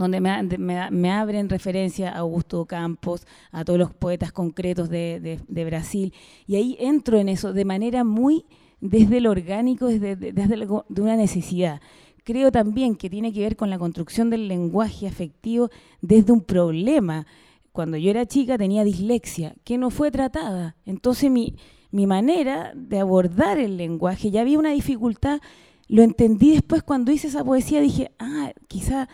donde 0.00 0.20
me, 0.20 1.10
abren 1.10 1.48
referencia 1.48 2.10
a 2.10 2.18
Augusto 2.18 2.64
Campos, 2.66 3.26
a 3.52 3.64
todos 3.64 3.78
los 3.78 3.94
poetas 3.94 4.32
concretos 4.32 4.88
de, 4.88 5.40
Brasil, 5.66 6.12
y 6.46 6.56
ahí 6.56 6.76
entro 6.80 7.18
en 7.18 7.28
eso 7.28 7.52
de 7.52 7.64
manera 7.64 8.02
muy 8.02 8.44
desde 8.80 9.20
lo 9.20 9.30
orgánico, 9.30 9.86
desde, 9.86 10.16
desde 10.16 10.56
de 10.56 11.02
una 11.02 11.16
necesidad. 11.16 11.80
Creo 12.24 12.50
también 12.50 12.96
que 12.96 13.10
tiene 13.10 13.32
que 13.32 13.40
ver 13.40 13.56
con 13.56 13.70
la 13.70 13.78
construcción 13.78 14.30
del 14.30 14.48
lenguaje 14.48 15.06
afectivo 15.06 15.70
desde 16.00 16.32
un 16.32 16.42
problema. 16.42 17.26
Cuando 17.72 17.96
yo 17.96 18.10
era 18.10 18.26
chica 18.26 18.58
tenía 18.58 18.84
dislexia, 18.84 19.54
que 19.64 19.78
no 19.78 19.90
fue 19.90 20.10
tratada. 20.10 20.76
Entonces 20.84 21.30
mi, 21.30 21.56
mi 21.90 22.06
manera 22.06 22.72
de 22.74 23.00
abordar 23.00 23.58
el 23.58 23.76
lenguaje, 23.76 24.30
ya 24.30 24.40
había 24.40 24.58
una 24.58 24.70
dificultad, 24.70 25.40
lo 25.88 26.02
entendí 26.02 26.52
después 26.52 26.82
cuando 26.82 27.10
hice 27.10 27.28
esa 27.28 27.44
poesía, 27.44 27.80
dije, 27.80 28.12
ah, 28.18 28.52
quizá 28.68 29.08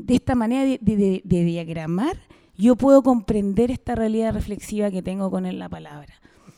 de 0.00 0.14
esta 0.14 0.34
manera 0.34 0.64
de, 0.80 1.22
diagramar, 1.24 2.16
yo 2.56 2.76
puedo 2.76 3.02
comprender 3.02 3.70
esta 3.70 3.94
realidad 3.94 4.32
reflexiva 4.32 4.90
que 4.90 5.02
tengo 5.02 5.30
con 5.30 5.58
la 5.58 5.68
palabra. 5.68 6.14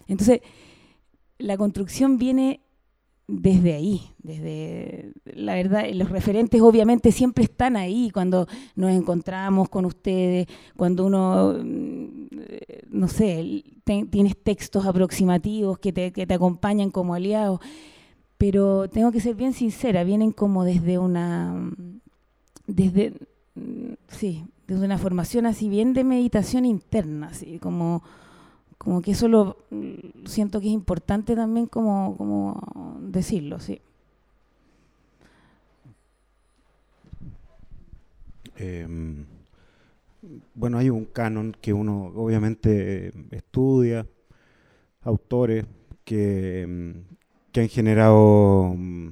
Entonces, 0.07 0.40
la 1.38 1.57
construcción 1.57 2.18
viene 2.18 2.61
desde 3.26 3.74
ahí, 3.74 4.02
desde 4.18 5.12
la 5.24 5.55
verdad, 5.55 5.88
los 5.94 6.11
referentes 6.11 6.61
obviamente 6.61 7.12
siempre 7.12 7.44
están 7.44 7.76
ahí 7.76 8.11
cuando 8.11 8.46
nos 8.74 8.90
encontramos 8.90 9.68
con 9.68 9.85
ustedes, 9.85 10.46
cuando 10.76 11.07
uno, 11.07 11.57
mm, 11.62 12.26
no 12.90 13.09
sé, 13.09 13.64
tienes 13.85 14.37
textos 14.42 14.87
aproximativos 14.87 15.78
que 15.78 15.92
te, 15.92 16.12
que 16.12 16.26
te 16.26 16.35
acompañan 16.35 16.90
como 16.90 17.14
aliados, 17.14 17.61
pero 18.38 18.88
tengo 18.88 19.12
que 19.12 19.20
ser 19.20 19.35
bien 19.35 19.52
sincera, 19.52 20.05
vienen 20.05 20.33
como 20.33 20.64
desde 20.64 20.98
una, 20.98 21.70
desde, 22.66 23.14
sí, 24.09 24.45
desde 24.67 24.85
una 24.85 24.99
formación 24.99 25.47
así 25.47 25.69
bien 25.69 25.93
de 25.95 26.05
meditación 26.05 26.65
interna, 26.65 27.29
así 27.29 27.59
como, 27.59 28.03
como 28.79 29.03
que 29.03 29.12
eso 29.12 29.29
lo 29.29 29.59
mm, 29.71 30.27
siento 30.27 30.61
que 30.61 30.69
es 30.69 30.73
importante 30.73 31.37
también 31.37 31.67
como, 31.67 32.17
como 32.17 32.99
decirlo, 33.01 33.61
sí. 33.61 33.81
Em, 38.57 39.25
bueno, 40.55 40.79
hay 40.79 40.91
un 40.91 41.05
canon 41.07 41.57
que 41.61 41.73
uno 41.73 42.12
obviamente 42.15 43.12
estudia, 43.31 44.07
autores 45.03 45.67
que, 46.05 46.62
em, 46.62 47.05
que 47.53 47.61
han 47.62 47.69
generado 47.69 48.75
mm, 48.77 49.09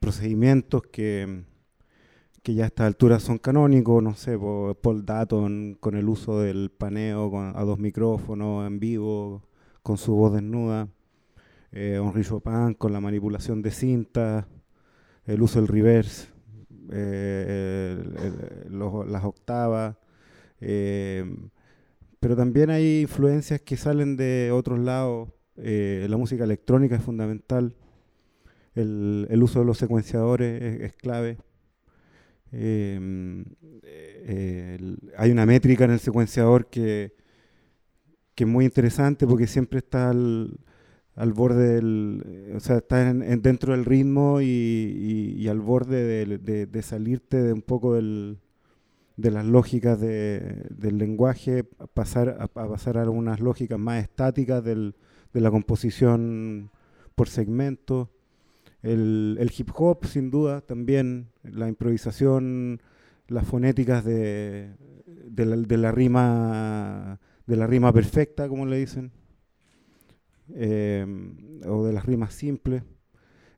procedimientos 0.00 0.82
que 0.92 1.44
que 2.48 2.54
ya 2.54 2.64
a 2.64 2.68
esta 2.68 2.86
altura 2.86 3.20
son 3.20 3.36
canónicos, 3.36 4.02
no 4.02 4.14
sé, 4.14 4.38
Paul 4.80 5.04
Datton 5.04 5.76
con 5.78 5.96
el 5.96 6.08
uso 6.08 6.40
del 6.40 6.70
paneo 6.70 7.30
a 7.54 7.62
dos 7.62 7.78
micrófonos 7.78 8.66
en 8.66 8.80
vivo, 8.80 9.42
con 9.82 9.98
su 9.98 10.14
voz 10.14 10.32
desnuda, 10.32 10.88
eh, 11.72 12.00
Henri 12.02 12.24
Chopin 12.24 12.72
con 12.72 12.94
la 12.94 13.02
manipulación 13.02 13.60
de 13.60 13.70
cintas, 13.70 14.46
el 15.26 15.42
uso 15.42 15.60
del 15.60 15.68
reverse, 15.68 16.28
eh, 16.90 18.02
las 19.10 19.24
octavas, 19.24 19.96
eh, 20.62 21.30
pero 22.18 22.34
también 22.34 22.70
hay 22.70 23.02
influencias 23.02 23.60
que 23.60 23.76
salen 23.76 24.16
de 24.16 24.52
otros 24.54 24.78
lados, 24.78 25.28
eh, 25.58 26.06
la 26.08 26.16
música 26.16 26.44
electrónica 26.44 26.96
es 26.96 27.02
fundamental, 27.02 27.76
el, 28.74 29.38
uso 29.42 29.58
de 29.58 29.66
los 29.66 29.76
secuenciadores 29.76 30.80
es 30.80 30.94
clave. 30.94 31.36
Em, 32.52 33.44
eh, 33.82 34.96
hay 35.16 35.30
una 35.30 35.44
métrica 35.46 35.84
en 35.84 35.90
el 35.90 36.00
secuenciador 36.00 36.68
que, 36.68 37.14
que, 38.34 38.44
es 38.44 38.50
muy 38.50 38.64
interesante 38.64 39.26
porque 39.26 39.46
siempre 39.46 39.80
está 39.80 40.10
al, 40.10 40.58
al 41.14 41.32
borde 41.32 41.74
del, 41.74 42.52
o 42.56 42.60
sea, 42.60 42.78
está 42.78 43.10
en, 43.10 43.42
dentro 43.42 43.72
del 43.72 43.84
ritmo 43.84 44.40
y, 44.40 45.34
y, 45.36 45.48
al 45.48 45.60
borde 45.60 46.26
de, 46.38 46.66
de, 46.66 46.82
salirte 46.82 47.42
de 47.42 47.52
un 47.52 47.62
poco 47.62 47.94
del, 47.94 48.38
de 49.16 49.30
las 49.30 49.44
lógicas 49.44 50.00
del 50.00 50.98
lenguaje, 50.98 51.64
pasar 51.64 52.36
a, 52.40 52.46
pasar 52.46 52.98
a 52.98 53.02
algunas 53.02 53.40
lógicas 53.40 53.78
más 53.78 54.02
estáticas 54.02 54.62
del, 54.64 54.94
de 55.34 55.40
la 55.40 55.50
composición 55.50 56.70
por 57.14 57.28
segmento. 57.28 58.10
El, 58.92 59.50
hip 59.56 59.70
hop, 59.74 60.06
sin 60.06 60.30
duda, 60.30 60.60
también, 60.62 61.28
la 61.42 61.68
improvisación, 61.68 62.80
las 63.26 63.46
fonéticas 63.46 64.04
de, 64.04 64.70
la, 65.36 65.92
rima 65.92 67.20
de 67.46 67.56
la 67.56 67.66
rima 67.66 67.92
perfecta, 67.92 68.48
como 68.48 68.64
le 68.64 68.78
dicen, 68.78 69.12
em, 70.54 71.60
o 71.66 71.84
de 71.84 71.92
las 71.92 72.06
rimas 72.06 72.32
simples. 72.32 72.82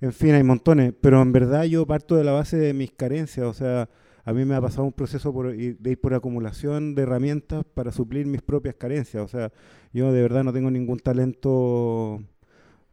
En 0.00 0.12
fin, 0.12 0.34
hay 0.34 0.42
montones, 0.42 0.94
pero 1.00 1.22
en 1.22 1.32
verdad 1.32 1.64
yo 1.64 1.86
parto 1.86 2.16
de 2.16 2.24
la 2.24 2.32
base 2.32 2.56
de 2.56 2.72
mis 2.72 2.90
carencias, 2.90 3.46
o 3.46 3.52
sea, 3.52 3.88
a 4.24 4.32
mí 4.32 4.44
me 4.44 4.54
ha 4.54 4.60
pasado 4.60 4.84
un 4.84 4.92
proceso 4.92 5.32
de 5.32 5.90
ir 5.90 6.00
por 6.00 6.14
acumulación 6.14 6.94
de 6.94 7.02
herramientas 7.02 7.64
para 7.74 7.92
suplir 7.92 8.26
mis 8.26 8.42
propias 8.42 8.74
carencias, 8.74 9.22
o 9.22 9.28
sea, 9.28 9.52
yo 9.92 10.12
de 10.12 10.22
verdad 10.22 10.42
no 10.42 10.52
tengo 10.52 10.70
ningún 10.70 10.98
talento 10.98 12.20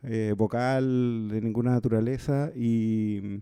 eh, 0.04 0.34
vocal 0.38 1.30
de 1.30 1.42
ninguna 1.42 1.72
naturaleza 1.72 2.52
y, 2.56 3.42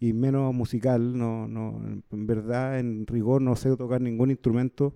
menos 0.00 0.54
musical. 0.54 1.16
No, 1.18 1.48
no, 1.48 1.80
en 2.10 2.26
verdad, 2.26 2.78
en 2.78 3.06
rigor, 3.06 3.42
no 3.42 3.56
sé 3.56 3.76
tocar 3.76 4.00
ningún 4.00 4.30
instrumento 4.30 4.94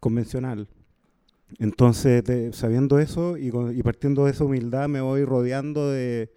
convencional. 0.00 0.68
Entonces, 1.58 2.24
sabiendo 2.56 2.98
eso 2.98 3.36
y, 3.36 3.50
partiendo 3.82 4.24
de 4.24 4.32
esa 4.32 4.44
humildad, 4.44 4.88
me 4.88 5.00
voy 5.00 5.24
rodeando 5.24 5.90
de, 5.90 6.30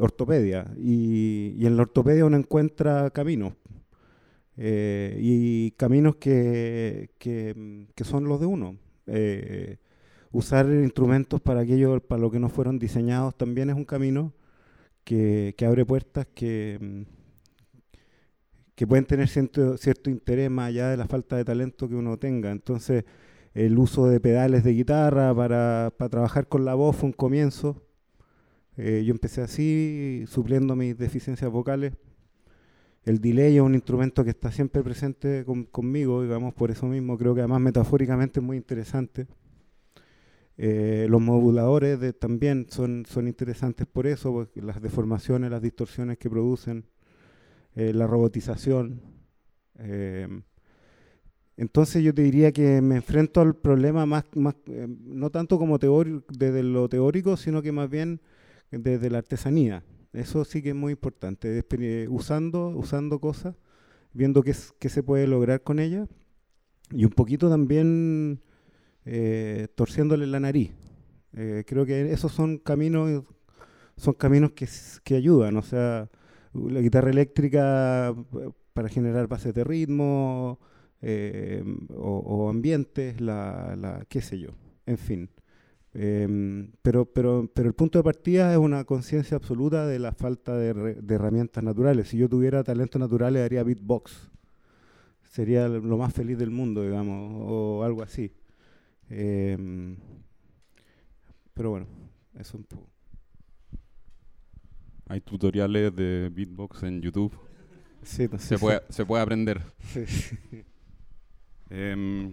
ortopedia. 0.00 0.72
Y, 0.78 1.66
en 1.66 1.76
la 1.76 1.82
ortopedia 1.82 2.24
uno 2.24 2.36
encuentra 2.36 3.10
caminos. 3.10 3.54
Eh, 4.56 5.16
y 5.20 5.70
caminos 5.72 6.16
que, 6.16 7.10
son 8.02 8.24
los 8.24 8.40
de 8.40 8.46
uno. 8.46 8.76
Eh, 9.06 9.78
usar 10.32 10.66
instrumentos 10.66 11.40
para 11.40 11.60
aquello 11.60 12.00
para 12.00 12.20
lo 12.20 12.30
que 12.30 12.38
no 12.38 12.48
fueron 12.48 12.78
diseñados 12.78 13.36
también 13.36 13.70
es 13.70 13.76
un 13.76 13.84
camino 13.84 14.32
que, 15.04 15.54
abre 15.66 15.86
puertas 15.86 16.26
que, 16.34 16.78
mm, 16.80 17.18
que 18.74 18.86
pueden 18.86 19.06
tener 19.06 19.28
cierto, 19.28 19.76
cierto 19.76 20.10
interés 20.10 20.50
más 20.50 20.68
allá 20.68 20.90
de 20.90 20.96
la 20.96 21.06
falta 21.06 21.36
de 21.36 21.44
talento 21.44 21.88
que 21.88 21.94
uno 21.94 22.18
tenga. 22.18 22.50
Entonces, 22.50 23.04
el 23.54 23.78
uso 23.78 24.06
de 24.06 24.20
pedales 24.20 24.62
de 24.64 24.72
guitarra 24.72 25.34
para, 25.34 25.92
trabajar 26.10 26.46
con 26.46 26.64
la 26.64 26.74
voz 26.74 26.96
fue 26.96 27.08
un 27.08 27.12
comienzo. 27.12 27.82
Eh, 28.76 29.02
yo 29.04 29.12
empecé 29.12 29.40
así, 29.42 30.24
supliendo 30.28 30.76
mis 30.76 30.96
deficiencias 30.96 31.50
vocales. 31.50 31.94
El 33.04 33.20
delay 33.20 33.56
es 33.56 33.62
un 33.62 33.74
instrumento 33.74 34.22
que 34.22 34.30
está 34.30 34.52
siempre 34.52 34.82
presente 34.82 35.44
conmigo, 35.72 36.22
digamos, 36.22 36.54
por 36.54 36.70
eso 36.70 36.86
mismo 36.86 37.16
creo 37.16 37.34
que 37.34 37.40
además 37.40 37.60
metafóricamente 37.62 38.40
es 38.40 38.46
muy 38.46 38.56
interesante. 38.56 39.26
Eh, 40.60 41.06
los 41.08 41.20
moduladores 41.20 42.00
también 42.18 42.66
son, 42.68 43.06
son 43.08 43.28
interesantes 43.28 43.86
por 43.86 44.08
eso, 44.08 44.32
porque 44.32 44.60
las 44.60 44.82
deformaciones, 44.82 45.52
las 45.52 45.62
distorsiones 45.62 46.18
que 46.18 46.28
producen, 46.28 46.84
eh, 47.76 47.92
la 47.94 48.08
robotización. 48.08 49.00
Eh, 49.78 50.26
entonces 51.56 52.02
yo 52.02 52.12
te 52.12 52.22
diría 52.22 52.50
que 52.50 52.82
me 52.82 52.96
enfrento 52.96 53.40
al 53.40 53.54
problema 53.54 54.04
más, 54.04 54.24
más 54.34 54.56
no 54.66 55.30
tanto 55.30 55.58
como 55.58 55.78
desde 55.78 56.62
lo 56.64 56.88
teórico, 56.88 57.36
sino 57.36 57.62
que 57.62 57.70
más 57.70 57.88
bien 57.88 58.20
desde 58.72 59.10
la 59.10 59.18
artesanía. 59.18 59.84
Eso 60.12 60.44
sí 60.44 60.60
que 60.60 60.70
es 60.70 60.74
muy 60.74 60.92
importante, 60.92 61.64
usando, 62.08 62.68
usando 62.70 63.20
cosas, 63.20 63.54
viendo 64.12 64.42
qué, 64.42 64.54
qué 64.80 64.88
se 64.88 65.04
puede 65.04 65.28
lograr 65.28 65.62
con 65.62 65.78
ellas 65.78 66.08
y 66.90 67.04
un 67.04 67.10
poquito 67.10 67.48
también 67.48 68.40
eh, 69.10 69.68
torciéndole 69.74 70.26
la 70.26 70.38
nariz. 70.38 70.70
Eh, 71.32 71.64
creo 71.66 71.86
que 71.86 72.12
esos 72.12 72.30
son 72.30 72.58
caminos, 72.58 73.24
son 73.96 74.12
caminos 74.14 74.52
que, 74.52 74.68
que 75.02 75.14
ayudan, 75.16 75.56
o 75.56 75.62
sea, 75.62 76.10
la 76.52 76.80
guitarra 76.80 77.10
eléctrica 77.10 78.10
eh, 78.10 78.50
para 78.74 78.90
generar 78.90 79.26
bases 79.26 79.54
de 79.54 79.64
ritmo 79.64 80.58
o, 81.94 82.50
ambientes, 82.50 83.20
la, 83.20 83.76
la, 83.76 84.04
qué 84.08 84.20
sé 84.20 84.38
yo, 84.40 84.50
en 84.84 84.98
fin. 84.98 85.30
Em, 85.94 86.72
pero, 86.82 87.06
pero, 87.06 87.50
pero 87.54 87.68
el 87.68 87.74
punto 87.74 87.98
de 87.98 88.04
partida 88.04 88.52
es 88.52 88.58
una 88.58 88.84
conciencia 88.84 89.36
absoluta 89.38 89.86
de 89.86 89.98
la 89.98 90.12
falta 90.12 90.54
de, 90.54 90.74
de, 90.94 91.14
herramientas 91.14 91.64
naturales. 91.64 92.08
Si 92.08 92.18
yo 92.18 92.28
tuviera 92.28 92.62
talentos 92.62 93.00
naturales 93.00 93.42
haría 93.42 93.62
beatbox. 93.62 94.30
Sería 95.22 95.68
lo 95.68 95.96
más 95.96 96.12
feliz 96.12 96.38
del 96.38 96.50
mundo, 96.50 96.82
digamos, 96.82 97.42
o 97.46 97.84
algo 97.84 98.02
así. 98.02 98.32
Em, 99.10 99.96
pero 101.54 101.70
bueno, 101.70 101.86
eso 102.38 102.56
un 102.56 102.64
poco. 102.64 102.88
Hay 105.08 105.20
tutoriales 105.20 105.94
de 105.96 106.30
beatbox 106.32 106.82
en 106.82 107.00
YouTube. 107.00 107.36
Sí, 108.02 108.28
no 108.30 108.38
sé, 108.38 108.48
se, 108.48 108.56
sí. 108.56 108.60
puede, 108.60 108.82
se 108.88 109.06
puede 109.06 109.22
aprender. 109.22 109.62
Sí. 109.80 110.04
Em, 111.70 112.32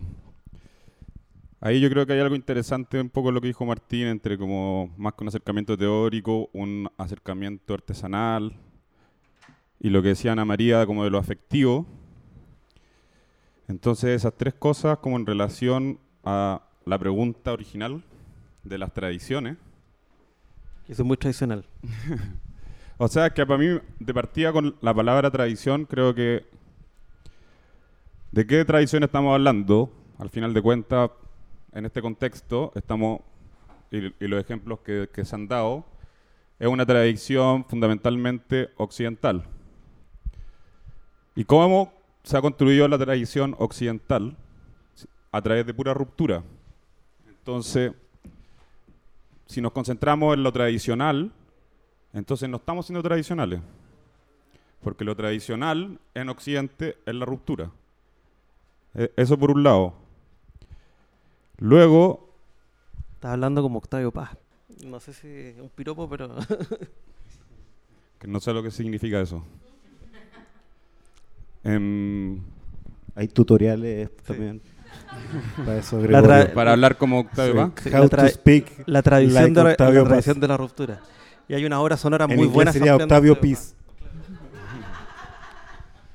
ahí 1.60 1.82
yo 1.82 1.90
creo 1.90 2.06
que 2.06 2.14
hay 2.14 2.20
algo 2.20 2.36
interesante 2.36 3.02
un 3.02 3.10
poco 3.10 3.32
lo 3.32 3.42
que 3.42 3.48
dijo 3.48 3.66
Martín, 3.66 4.08
entre 4.08 4.38
como 4.38 4.94
más 4.98 5.14
que 5.14 5.24
un 5.24 5.28
acercamiento 5.28 5.78
teórico, 5.78 6.50
un 6.54 6.90
acercamiento 6.98 7.74
artesanal, 7.74 8.58
y 9.80 9.90
lo 9.90 10.02
que 10.02 10.10
decía 10.10 10.32
Ana 10.32 10.46
María 10.46 10.86
como 10.86 11.04
de 11.04 11.10
lo 11.10 11.18
afectivo. 11.18 11.86
Entonces 13.68 14.12
esas 14.12 14.34
tres 14.38 14.54
cosas 14.54 15.00
como 15.00 15.18
en 15.18 15.26
relación 15.26 16.00
a 16.26 16.62
la 16.86 17.00
pregunta 17.00 17.54
original 17.54 18.04
de 18.64 18.78
las 18.78 18.94
tradiciones. 18.94 19.58
Eso 20.88 21.02
es 21.02 21.08
muy 21.08 21.18
tradicional. 21.18 21.66
O 22.98 23.10
sea, 23.10 23.30
que 23.30 23.46
para 23.46 23.60
mí, 23.60 23.78
de 24.00 24.14
partida 24.14 24.54
con 24.54 24.74
la 24.80 24.94
palabra 24.94 25.30
tradición, 25.30 25.86
creo 25.86 26.16
que. 26.16 26.46
¿De 28.32 28.48
qué 28.48 28.64
tradición 28.64 29.04
estamos 29.04 29.34
hablando? 29.34 29.92
Al 30.18 30.30
final 30.30 30.54
de 30.54 30.62
cuentas, 30.62 31.12
en 31.74 31.86
este 31.86 32.02
contexto, 32.02 32.72
estamos. 32.74 33.20
Y, 33.92 34.14
y 34.24 34.28
los 34.30 34.42
ejemplos 34.42 34.80
que, 34.80 35.10
que 35.14 35.26
se 35.26 35.36
han 35.36 35.46
dado, 35.50 35.86
es 36.58 36.70
una 36.70 36.86
tradición 36.86 37.66
fundamentalmente 37.66 38.70
occidental. 38.78 39.44
¿Y 41.36 41.44
cómo 41.44 41.92
se 42.24 42.38
ha 42.38 42.42
construido 42.42 42.88
la 42.88 42.98
tradición 42.98 43.58
occidental? 43.60 44.38
A 45.36 45.42
través 45.42 45.66
de 45.66 45.74
pura 45.74 45.94
ruptura. 45.94 46.42
Entonces, 47.28 47.92
si 49.48 49.60
nos 49.60 49.74
concentramos 49.74 50.34
en 50.34 50.44
lo 50.44 50.52
tradicional, 50.54 51.30
entonces 52.14 52.48
no 52.48 52.56
estamos 52.56 52.86
siendo 52.86 53.04
tradicionales. 53.04 53.60
Porque 54.82 55.04
lo 55.04 55.14
tradicional 55.14 56.00
en 56.14 56.30
Occidente 56.30 56.96
es 57.06 57.14
la 57.16 57.26
ruptura. 57.26 57.70
E- 58.94 59.12
Eso 59.18 59.38
por 59.38 59.52
un 59.52 59.62
lado. 59.64 59.94
Luego, 61.58 62.30
Estás 63.16 63.32
hablando 63.34 63.62
como 63.62 63.80
Octavio 63.80 64.12
Paz. 64.14 64.38
No 64.86 65.02
sé 65.02 65.12
si 65.12 65.28
es 65.28 65.60
un 65.60 65.68
piropo, 65.70 66.08
pero 66.08 66.34
que 68.20 68.28
no 68.28 68.40
sé 68.40 68.54
lo 68.54 68.64
que 68.64 68.72
significa 68.72 69.20
eso. 69.20 69.44
Em, 71.66 72.40
Hay 73.16 73.28
tutoriales 73.28 74.16
también. 74.18 74.62
Para 75.58 75.78
eso, 75.80 76.00
La 76.08 76.52
para 76.54 76.72
hablar 76.72 76.98
como 76.98 77.20
Octavio 77.20 77.74
Sí. 77.82 77.90
How 77.90 78.04
la 78.04 78.10
to 78.10 78.28
speak. 78.30 78.84
la 78.86 79.02
tradición, 79.02 79.54
Like 79.54 79.54
de, 79.60 79.64
la, 79.64 79.76
tradición 79.76 80.40
de 80.40 80.48
la 80.48 80.58
ruptura. 80.58 81.02
Y 81.48 81.54
hay 81.54 81.66
una 81.66 81.80
obra 81.82 81.98
sonora 81.98 82.26
En 82.30 82.36
muy 82.36 82.48
buena. 82.48 82.72
sería 82.72 82.96
Octavio. 82.96 83.40
Peace. 83.40 83.74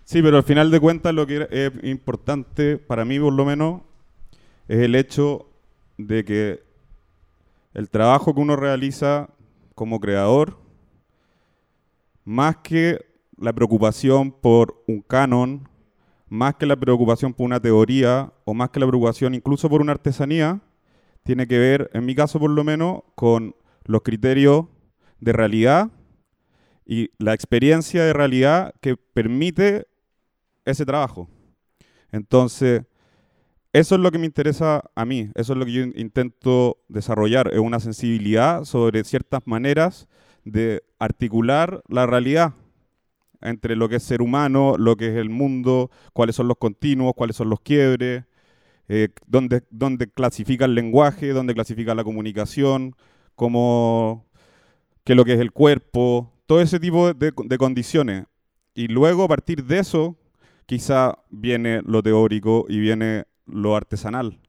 Sí, 0.05 0.23
pero 0.23 0.39
al 0.39 0.43
final 0.43 0.73
de 0.73 0.81
cuentas 0.81 1.15
lo 1.15 1.25
que 1.25 1.47
es 1.53 1.71
importante, 1.85 2.79
para 2.79 3.05
mí 3.05 3.21
por 3.21 3.33
lo 3.33 3.45
menos, 3.45 3.83
es 4.67 4.79
el 4.81 4.97
hecho 4.97 5.47
de 5.99 6.25
que 6.25 6.65
el 7.75 7.89
trabajo 7.91 8.35
que 8.35 8.41
uno 8.41 8.57
realiza 8.57 9.29
como 9.77 10.01
creador, 10.01 10.59
más 12.25 12.57
que 12.57 12.99
la 13.39 13.53
preocupación 13.53 14.33
por 14.33 14.83
un 14.89 15.01
canon, 15.01 15.69
más 16.31 16.55
que 16.55 16.65
la 16.65 16.77
preocupación 16.77 17.35
por 17.35 17.45
una 17.45 17.61
teoría, 17.61 18.33
o 18.45 18.55
más 18.55 18.71
que 18.71 18.81
la 18.81 18.87
preocupación 18.87 19.35
incluso 19.35 19.69
por 19.69 19.83
una 19.83 19.93
artesanía, 19.93 20.61
tiene 21.25 21.47
que 21.47 21.59
ver, 21.59 21.91
en 21.93 22.07
mi 22.07 22.15
caso 22.15 22.39
por 22.39 22.51
lo 22.51 22.65
menos, 22.65 23.03
con 23.17 23.55
los 23.85 24.03
criterios 24.03 24.67
de 25.19 25.33
realidad 25.33 25.91
y 26.87 27.11
la 27.19 27.35
experiencia 27.35 28.05
de 28.05 28.13
realidad 28.13 28.73
que 28.81 28.97
permite 28.97 29.87
ese 30.65 30.87
trabajo. 30.87 31.29
Entonces, 32.13 32.85
eso 33.73 33.95
es 33.97 34.01
lo 34.01 34.11
que 34.11 34.19
me 34.19 34.27
interesa 34.27 34.83
a 34.95 35.05
mí, 35.05 35.31
eso 35.35 35.53
es 35.53 35.59
lo 35.59 35.65
que 35.65 35.73
yo 35.73 35.83
in- 35.83 35.95
intento 35.97 36.79
desarrollar, 36.89 37.53
es 37.53 37.59
una 37.59 37.81
sensibilidad 37.81 38.65
sobre 38.65 39.03
ciertas 39.05 39.43
maneras 39.47 40.09
de 40.45 40.83
articular 40.99 41.83
la 41.89 42.07
realidad 42.07 42.55
entre 43.41 43.77
lo 43.77 43.89
que 43.89 43.97
es 43.97 44.03
ser 44.03 44.23
humano, 44.23 44.77
lo 44.79 44.97
que 44.97 45.09
es 45.09 45.17
el 45.17 45.31
mundo, 45.31 45.91
cuáles 46.13 46.37
son 46.37 46.49
los 46.49 46.59
continuos, 46.59 47.15
cuáles 47.17 47.37
son 47.37 47.51
los 47.51 47.61
quiebres, 47.61 48.25
eh, 48.89 49.09
dónde, 49.27 49.63
dónde 49.71 50.11
clasifica 50.11 50.65
el 50.65 50.75
lenguaje, 50.75 51.33
dónde 51.33 51.55
clasifica 51.55 51.95
la 51.95 52.05
comunicación, 52.05 52.95
cómo, 53.35 54.27
qué 55.05 55.13
es 55.13 55.17
lo 55.17 55.25
que 55.25 55.35
es 55.35 55.41
el 55.41 55.53
cuerpo, 55.53 56.33
todo 56.47 56.61
ese 56.61 56.81
tipo 56.81 57.15
de, 57.15 57.33
condiciones. 57.59 58.25
Y 58.75 58.89
luego 58.89 59.25
a 59.25 59.29
partir 59.29 59.65
de 59.65 59.79
eso, 59.79 60.17
quizá 60.67 61.19
viene 61.31 61.83
lo 61.85 62.03
teórico 62.03 62.67
y 62.69 62.81
viene 62.81 63.25
lo 63.47 63.77
artesanal. 63.77 64.41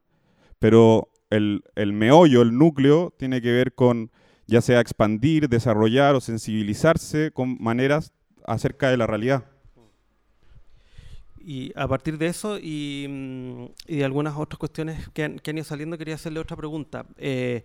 Pero 0.60 1.10
el, 1.30 1.64
el 1.76 1.94
meollo, 1.94 2.42
el 2.42 2.58
núcleo, 2.58 3.14
tiene 3.18 3.42
que 3.42 3.52
ver 3.52 3.74
con 3.74 4.12
ya 4.48 4.62
sea 4.62 4.82
expandir, 4.82 5.48
desarrollar 5.48 6.16
o 6.16 6.20
sensibilizarse 6.20 7.32
con 7.32 7.58
maneras 7.62 8.14
acerca 8.46 8.90
de 8.90 8.98
la 8.98 9.08
realidad. 9.08 9.46
Y 11.44 11.72
a 11.76 11.88
partir 11.88 12.18
de 12.18 12.28
eso 12.28 12.60
y, 12.60 13.08
mm, 13.10 13.66
y 13.88 13.98
de 13.98 14.06
algunas 14.06 14.38
otras 14.38 14.60
cuestiones 14.60 15.10
que 15.10 15.24
han, 15.24 15.40
que 15.40 15.50
han 15.50 15.58
ido 15.58 15.66
saliendo, 15.66 15.98
quería 15.98 16.16
hacerle 16.16 16.40
otra 16.40 16.56
pregunta. 16.56 17.06
Eh, 17.18 17.64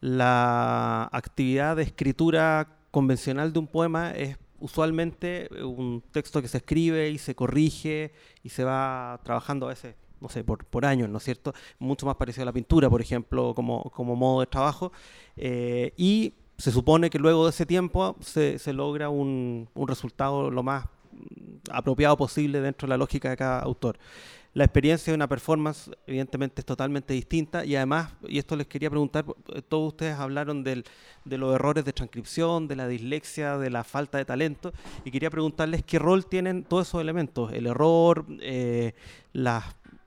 la 0.00 1.08
actividad 1.12 1.76
de 1.76 1.82
escritura 1.82 2.68
convencional 2.90 3.52
de 3.52 3.58
un 3.58 3.66
poema 3.66 4.12
es 4.12 4.38
usualmente 4.60 5.48
un 5.62 6.02
texto 6.12 6.40
que 6.40 6.48
se 6.48 6.58
escribe 6.58 7.10
y 7.10 7.18
se 7.18 7.34
corrige 7.34 8.12
y 8.42 8.48
se 8.48 8.64
va 8.64 9.20
trabajando 9.24 9.66
a 9.66 9.70
veces, 9.70 9.94
no 10.20 10.28
sé, 10.28 10.44
por, 10.44 10.64
por 10.64 10.86
años, 10.86 11.08
¿no 11.08 11.18
es 11.18 11.24
cierto? 11.24 11.52
Mucho 11.78 12.06
más 12.06 12.16
parecido 12.16 12.42
a 12.42 12.46
la 12.46 12.52
pintura, 12.52 12.88
por 12.88 13.00
ejemplo, 13.00 13.54
como, 13.54 13.90
como 13.90 14.16
modo 14.16 14.40
de 14.40 14.46
trabajo. 14.46 14.92
Eh, 15.36 15.92
y 15.96 16.32
se 16.58 16.72
supone 16.72 17.10
que 17.10 17.18
luego 17.18 17.44
de 17.44 17.50
ese 17.50 17.66
tiempo 17.66 18.16
se, 18.20 18.58
se 18.58 18.72
logra 18.72 19.08
un, 19.08 19.68
un 19.74 19.88
resultado 19.88 20.50
lo 20.50 20.62
más 20.62 20.86
apropiado 21.70 22.16
posible 22.16 22.60
dentro 22.60 22.86
de 22.86 22.90
la 22.90 22.96
lógica 22.96 23.30
de 23.30 23.36
cada 23.36 23.60
autor. 23.60 23.98
La 24.56 24.64
experiencia 24.64 25.10
de 25.10 25.16
una 25.16 25.28
performance, 25.28 25.90
evidentemente, 26.06 26.62
es 26.62 26.64
totalmente 26.64 27.12
distinta 27.12 27.62
y 27.62 27.76
además, 27.76 28.14
y 28.26 28.38
esto 28.38 28.56
les 28.56 28.66
quería 28.66 28.88
preguntar, 28.88 29.26
eh, 29.54 29.60
todos 29.60 29.88
ustedes 29.88 30.16
hablaron 30.18 30.64
del, 30.64 30.84
de 31.26 31.36
los 31.36 31.54
errores 31.54 31.84
de 31.84 31.92
transcripción, 31.92 32.66
de 32.66 32.76
la 32.76 32.88
dislexia, 32.88 33.58
de 33.58 33.68
la 33.68 33.84
falta 33.84 34.16
de 34.16 34.24
talento, 34.24 34.72
y 35.04 35.10
quería 35.10 35.28
preguntarles 35.28 35.82
qué 35.82 35.98
rol 35.98 36.24
tienen 36.24 36.64
todos 36.64 36.88
esos 36.88 37.02
elementos, 37.02 37.52
el 37.52 37.66
error, 37.66 38.24
eh, 38.40 38.94
las 39.34 39.62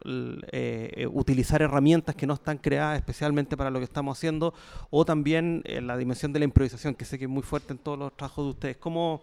eh, 0.06 0.92
eh, 0.96 1.08
utilizar 1.08 1.62
herramientas 1.62 2.16
que 2.16 2.26
no 2.28 2.34
están 2.36 2.58
creadas 2.58 2.98
especialmente 2.98 3.58
para 3.58 3.70
lo 3.70 3.80
que 3.80 3.86
estamos 3.86 4.18
haciendo, 4.18 4.54
o 4.90 5.06
también 5.06 5.62
eh, 5.66 5.82
la 5.82 5.98
dimensión 5.98 6.32
de 6.34 6.40
la 6.40 6.46
improvisación, 6.46 6.96
que 6.96 7.06
sé 7.06 7.18
que 7.18 7.26
es 7.26 7.30
muy 7.30 7.44
fuerte 7.44 7.74
en 7.74 7.80
todos 7.80 7.98
los 8.00 8.16
trabajos 8.16 8.46
de 8.46 8.50
ustedes. 8.52 8.78
¿Cómo, 8.78 9.22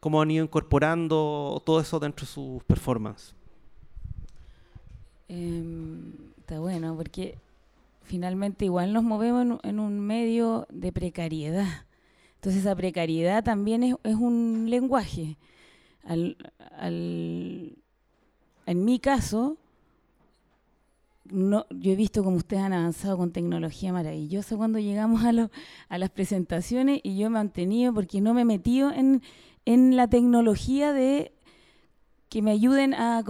cómo 0.00 0.20
han 0.20 0.30
ido 0.30 0.44
incorporando 0.44 1.62
todo 1.64 1.80
eso 1.80 1.98
dentro 2.00 2.26
de 2.26 2.32
sus 2.32 2.62
performances? 2.64 3.34
Em, 5.28 6.12
está 6.38 6.60
bueno, 6.60 6.94
porque 6.96 7.38
finalmente 8.04 8.64
igual 8.64 8.92
nos 8.92 9.02
movemos 9.02 9.42
en, 9.42 9.70
en 9.70 9.80
un 9.80 9.98
medio 10.00 10.66
de 10.70 10.92
precariedad. 10.92 11.84
Entonces 12.36 12.60
esa 12.62 12.76
precariedad 12.76 13.42
también 13.42 13.82
es, 13.82 13.96
es 14.04 14.14
un 14.14 14.66
lenguaje. 14.68 15.36
Al, 16.04 16.36
al- 16.78 17.72
en 18.66 18.84
mi 18.84 18.98
caso, 19.00 19.56
yo 21.30 21.92
he 21.92 21.96
visto 21.96 22.22
como 22.24 22.36
ustedes 22.36 22.62
han 22.62 22.72
avanzado 22.72 23.16
con 23.16 23.32
tecnología 23.32 23.92
maravillosa 23.92 24.56
cuando 24.56 24.78
llegamos 24.78 25.22
a, 25.24 25.98
las 25.98 26.10
presentaciones 26.10 27.00
y 27.02 27.16
yo 27.16 27.26
he 27.26 27.30
mantenido, 27.30 27.92
porque 27.92 28.20
no 28.20 28.34
me 28.34 28.42
he 28.42 28.44
metido 28.44 28.90
en, 28.92 29.22
la 29.96 30.08
tecnología 30.08 30.92
de 30.92 31.32
que 32.28 32.42
me 32.42 32.52
ayuden 32.52 32.94
a 32.94 33.24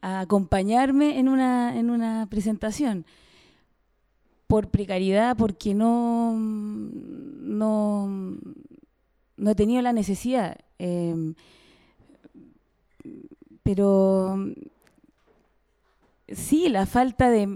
acompañarme 0.00 1.18
en 1.18 1.28
una, 1.28 1.78
en 1.78 1.90
una 1.90 2.26
presentación. 2.28 3.04
Por 4.46 4.68
precariedad, 4.70 5.36
porque 5.36 5.74
no, 5.74 6.32
no, 6.36 8.08
no 9.36 9.50
he 9.50 9.54
tenido 9.54 9.82
la 9.82 9.92
necesidad. 9.92 10.58
em, 10.78 11.34
pero 13.64 14.38
sí, 16.28 16.68
la 16.68 16.86
falta 16.86 17.30
de, 17.30 17.46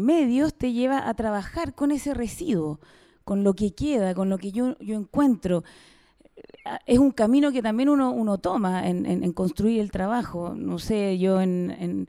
medios 0.00 0.54
te 0.54 0.72
lleva 0.72 1.08
a 1.08 1.14
trabajar 1.14 1.74
con 1.74 1.90
ese 1.92 2.14
residuo, 2.14 2.80
con 3.24 3.44
lo 3.44 3.54
que 3.54 3.74
queda, 3.74 4.14
con 4.14 4.28
lo 4.30 4.38
que 4.38 4.52
yo, 4.52 4.76
encuentro. 4.80 5.64
Ah, 6.64 6.80
Es 6.86 6.98
un 6.98 7.10
camino 7.12 7.52
que 7.52 7.62
también 7.62 7.88
uno, 7.88 8.10
uno 8.12 8.38
toma 8.38 8.88
en, 8.88 9.32
construir 9.32 9.80
el 9.80 9.90
trabajo. 9.90 10.54
No 10.56 10.78
sé, 10.78 11.18
yo 11.18 11.40
en, 11.40 11.70
en- 11.78 12.08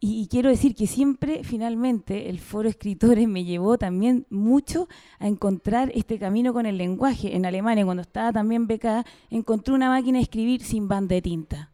Y, 0.00 0.28
quiero 0.28 0.48
decir 0.50 0.74
que 0.76 0.86
siempre, 0.86 1.42
finalmente, 1.44 2.28
el 2.30 2.38
foro 2.40 2.68
escritores 2.68 3.26
me 3.28 3.44
llevó 3.44 3.78
también 3.78 4.26
mucho 4.30 4.88
a 5.18 5.26
encontrar 5.28 5.90
este 5.94 6.18
camino 6.18 6.52
con 6.52 6.66
el 6.66 6.78
lenguaje. 6.78 7.34
En 7.36 7.44
Alemania, 7.46 7.84
cuando 7.84 8.02
estaba 8.02 8.32
también 8.32 8.66
becada, 8.68 9.04
encontré 9.30 9.74
una 9.74 9.88
máquina 9.90 10.18
de 10.18 10.22
escribir 10.24 10.62
sin 10.62 10.86
banda 10.88 11.14
de 11.16 11.22
tinta. 11.22 11.70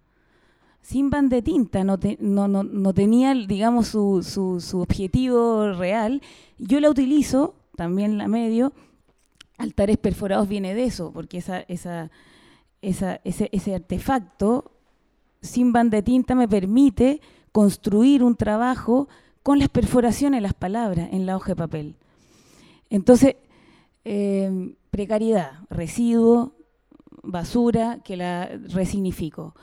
Sin 0.84 1.08
banda 1.08 1.36
de 1.36 1.42
tinta, 1.42 1.82
no, 1.82 1.96
no, 2.20 2.62
no, 2.62 2.92
tenía, 2.92 3.34
digamos, 3.34 3.88
su, 3.88 4.22
su, 4.22 4.60
su, 4.60 4.80
objetivo 4.82 5.72
real. 5.72 6.20
Yo 6.58 6.78
la 6.78 6.90
utilizo, 6.90 7.54
también 7.74 8.18
la 8.18 8.28
medio. 8.28 8.74
Altares 9.56 9.96
perforados 9.96 10.46
viene 10.46 10.74
de 10.74 10.84
eso, 10.84 11.10
porque 11.10 11.38
esa, 11.38 11.60
esa, 11.68 12.10
esa, 12.82 13.18
ese, 13.24 13.74
artefacto 13.74 14.72
sin 15.40 15.72
banda 15.72 15.96
de 15.96 16.02
tinta 16.02 16.34
me 16.34 16.48
permite 16.48 17.22
construir 17.50 18.22
un 18.22 18.36
trabajo 18.36 19.08
con 19.42 19.58
las 19.58 19.70
perforaciones, 19.70 20.42
las 20.42 20.52
palabras 20.52 21.08
en 21.12 21.24
la 21.24 21.36
hoja 21.36 21.52
de 21.52 21.56
papel. 21.56 21.96
Entonces, 22.90 23.36
eh, 24.04 24.74
precariedad, 24.90 25.60
residuo, 25.70 26.52
basura, 27.22 28.00
que 28.04 28.18
la 28.18 28.50
resignifico. 28.68 29.54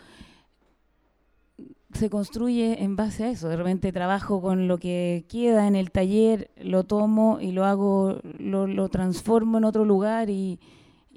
Se 1.94 2.10
construye 2.10 2.84
en 2.84 2.96
base 2.96 3.26
a 3.26 3.30
eso. 3.30 3.50
De 3.50 3.58
repente 3.58 3.92
trabajo 3.92 4.42
con 4.42 4.68
lo 4.68 4.78
que 4.78 5.26
queda 5.28 5.68
en 5.68 5.76
el 5.76 5.92
taller, 5.92 6.52
lo 6.62 6.84
tomo 6.84 7.40
y 7.42 7.52
lo 7.52 7.66
hago, 7.66 8.20
lo, 8.40 8.90
transformo 8.90 9.58
en 9.58 9.66
otro 9.66 9.86
lugar 9.86 10.30
y, 10.30 10.60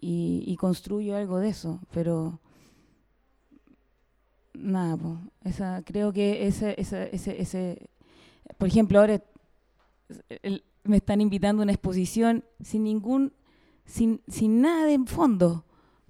y 0.00 0.56
construyo 0.56 1.16
algo 1.16 1.38
de 1.38 1.48
eso. 1.48 1.80
Pero 1.92 2.40
nada, 4.54 4.98
esa, 5.44 5.82
creo 5.84 6.12
que 6.12 6.46
ese, 6.46 6.74
ese, 6.78 7.10
ese, 7.12 7.90
por 8.56 8.68
ejemplo, 8.68 9.00
ahora 9.00 9.22
me 10.84 10.96
están 10.96 11.20
invitando 11.20 11.62
a 11.62 11.64
una 11.64 11.72
exposición 11.72 12.44
sin 12.60 12.84
ningún, 12.84 13.32
sin, 13.84 14.22
sin 14.28 14.60
nada 14.60 14.86
de 14.86 14.98
fondo, 15.06 15.63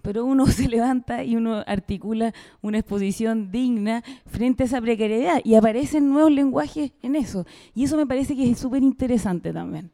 pero 0.05 0.27
uno 0.27 0.47
se 0.59 0.69
levanta 0.69 1.25
y 1.25 1.35
uno 1.35 1.65
articula 1.67 2.35
una 2.61 2.79
exposición 2.79 3.51
digna 3.51 4.05
frente 4.27 4.63
a 4.63 4.67
esa 4.67 4.81
precariedad 4.81 5.41
y 5.43 5.55
aparecen 5.55 6.11
nuevos 6.11 6.31
lenguajes 6.31 6.93
en 7.03 7.17
eso. 7.17 7.47
Y 7.75 7.85
eso 7.85 7.97
me 7.97 8.07
parece 8.07 8.37
que 8.37 8.49
es 8.49 8.59
súper 8.59 8.83
interesante 8.83 9.53
también. 9.53 9.91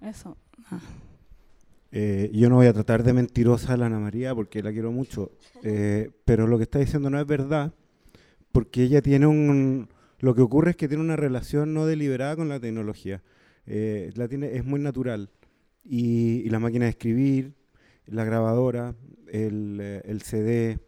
Eso. 0.00 0.36
Eh, 1.92 2.30
yo 2.32 2.48
no 2.48 2.56
voy 2.56 2.66
a 2.66 2.72
tratar 2.72 3.02
de 3.02 3.12
mentirosa 3.12 3.74
a 3.74 3.76
la 3.76 3.86
Ana 3.86 3.98
María 3.98 4.34
porque 4.34 4.62
la 4.62 4.72
quiero 4.72 4.90
mucho, 4.90 5.32
eh, 5.62 6.10
pero 6.24 6.46
lo 6.46 6.56
que 6.56 6.64
está 6.64 6.78
diciendo 6.78 7.10
no 7.10 7.20
es 7.20 7.26
verdad, 7.26 7.74
porque 8.52 8.82
ella 8.82 9.02
tiene 9.02 9.26
un... 9.26 9.88
Lo 10.20 10.34
que 10.34 10.42
ocurre 10.42 10.70
es 10.70 10.76
que 10.76 10.88
tiene 10.88 11.02
una 11.02 11.16
relación 11.16 11.74
no 11.74 11.86
deliberada 11.86 12.36
con 12.36 12.48
la 12.48 12.58
tecnología. 12.58 13.22
Eh, 13.66 14.10
la 14.16 14.26
tiene, 14.28 14.56
es 14.56 14.64
muy 14.64 14.80
natural. 14.80 15.30
Y, 15.84 16.48
la 16.48 16.58
máquina 16.58 16.86
de 16.86 16.90
escribir, 16.90 17.54
la 18.10 18.24
grabadora, 18.24 18.94
el, 19.30 20.20
CD, 20.22 20.80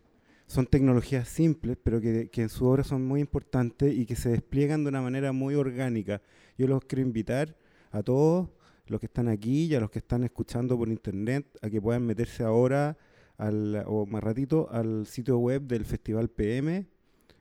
son 0.46 0.66
tecnologías 0.66 1.28
simples, 1.28 1.76
pero 1.82 2.00
que, 2.00 2.28
que, 2.30 2.42
en 2.42 2.48
su 2.48 2.66
obra 2.66 2.82
son 2.82 3.06
muy 3.06 3.20
importantes 3.20 3.94
y 3.94 4.06
que 4.06 4.16
se 4.16 4.30
despliegan 4.30 4.82
de 4.82 4.88
una 4.88 5.02
manera 5.02 5.32
muy 5.32 5.54
orgánica. 5.54 6.22
Yo 6.58 6.66
los 6.66 6.84
quiero 6.84 7.02
invitar 7.02 7.56
a 7.90 8.02
todos 8.02 8.48
los 8.86 9.00
que 9.00 9.06
están 9.06 9.28
aquí 9.28 9.66
y 9.66 9.74
a 9.74 9.80
los 9.80 9.90
que 9.90 10.00
están 10.00 10.24
escuchando 10.24 10.76
por 10.76 10.88
internet 10.88 11.46
a 11.62 11.70
que 11.70 11.80
puedan 11.80 12.04
meterse 12.04 12.42
ahora 12.42 12.96
al, 13.38 13.84
o 13.86 14.04
más 14.06 14.22
ratito 14.22 14.68
al 14.70 15.06
sitio 15.06 15.38
web 15.38 15.62
del 15.62 15.84
Festival 15.84 16.28
PM, 16.28 16.86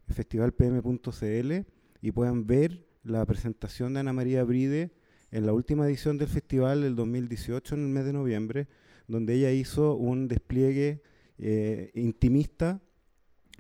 festivalpm.cl, 0.07 1.51
y 2.01 2.11
puedan 2.11 2.47
ver 2.47 2.86
la 3.03 3.25
presentación 3.25 3.93
de 3.93 3.99
Ana 4.01 4.13
María 4.13 4.43
Bride 4.43 4.91
en 5.32 5.45
la 5.45 5.53
última 5.53 5.86
edición 5.86 6.17
del 6.17 6.27
festival 6.27 6.82
del 6.82 6.95
2018, 6.95 7.75
en 7.75 7.82
el 7.82 7.89
mes 7.89 8.05
de 8.05 8.13
noviembre, 8.13 8.67
donde 9.10 9.34
ella 9.34 9.51
hizo 9.51 9.95
un 9.95 10.30
despliegue 10.30 11.01
eh, 11.38 11.91
intimista 11.95 12.82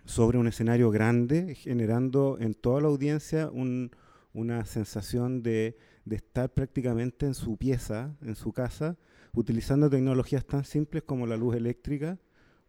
sobre 0.05 0.37
un 0.37 0.47
escenario 0.47 0.89
grande, 0.89 1.55
generando 1.55 2.37
en 2.39 2.53
toda 2.53 2.79
la 2.79 2.87
audiencia 2.87 3.51
una 3.51 4.65
sensación 4.65 5.43
de 5.43 5.77
estar 6.09 6.53
prácticamente 6.53 7.25
en 7.25 7.33
su 7.33 7.57
pieza, 7.57 8.15
en 8.21 8.35
su 8.35 8.53
casa, 8.53 8.97
utilizando 9.33 9.89
tecnologías 9.89 10.45
tan 10.45 10.63
simples 10.63 11.03
como 11.03 11.27
la 11.27 11.37
luz 11.37 11.55
eléctrica, 11.55 12.17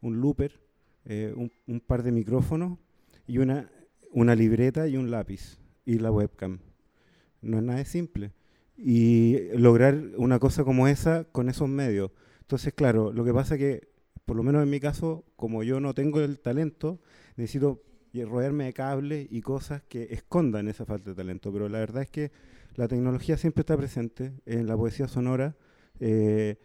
un 0.01 0.21
looper, 0.21 0.61
eh, 1.05 1.35
un, 1.37 1.81
par 1.81 2.03
de 2.03 2.13
micrófonos 2.13 2.79
y 3.27 3.39
una, 3.39 3.71
una 4.13 4.35
libreta 4.35 4.87
y 4.89 4.97
un 4.97 5.11
lápiz 5.11 5.59
y 5.85 5.99
la 5.99 6.11
webcam. 6.11 6.59
No 7.43 7.59
es 7.59 7.63
nada 7.63 7.79
de 7.79 7.85
simple. 7.85 8.33
Y 8.77 9.39
lograr 9.57 10.03
una 10.17 10.39
cosa 10.39 10.65
como 10.65 10.89
esa 10.89 11.25
con 11.25 11.49
esos 11.49 11.69
medios. 11.69 12.11
Entonces, 12.51 12.75
claro, 12.75 13.13
lo 13.13 13.25
que 13.25 13.33
pasa 13.33 13.55
es 13.55 13.61
que, 13.61 13.89
por 14.25 14.37
lo 14.37 14.43
menos 14.43 14.65
en 14.65 14.69
mi 14.69 14.81
caso, 14.81 15.25
como 15.37 15.63
yo 15.63 15.79
no 15.79 15.95
tengo 15.95 16.19
el 16.19 16.41
talento, 16.41 16.99
necesito 17.37 17.81
rodearme 18.13 18.65
de 18.65 18.73
cables 18.73 19.29
y 19.31 19.41
cosas 19.41 19.85
que 19.85 20.09
escondan 20.11 20.67
esa 20.67 20.85
falta 20.85 21.11
de 21.11 21.15
talento. 21.15 21.53
Pero 21.53 21.69
la 21.69 21.79
verdad 21.79 22.03
es 22.03 22.11
que 22.11 22.33
la 22.75 22.89
tecnología 22.89 23.37
siempre 23.37 23.61
está 23.61 23.77
presente 23.77 24.33
en 24.47 24.67
la 24.67 24.77
poesía 24.77 25.07
sonora. 25.07 25.55
Eh, 26.01 26.59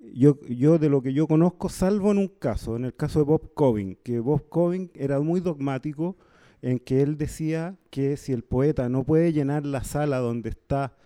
yo, 0.00 0.40
yo 0.48 0.78
de 0.78 0.88
lo 0.88 1.02
que 1.02 1.12
yo 1.12 1.28
conozco, 1.28 1.68
salvo 1.68 2.10
en 2.10 2.18
un 2.18 2.26
caso, 2.26 2.74
en 2.74 2.86
el 2.86 2.96
caso 2.96 3.20
de 3.20 3.26
Bob 3.26 3.54
Coving, 3.54 3.94
que 4.02 4.18
Bob 4.18 4.48
Coving 4.48 4.90
era 4.92 5.20
muy 5.20 5.38
dogmático 5.38 6.16
en 6.62 6.80
que 6.80 7.00
él 7.00 7.16
decía 7.16 7.76
que 7.90 8.16
si 8.16 8.32
el 8.32 8.42
poeta 8.42 8.88
no 8.88 9.04
puede 9.04 9.32
llenar 9.32 9.66
la 9.66 9.84
sala 9.84 10.18
donde 10.18 10.48
está 10.48 10.96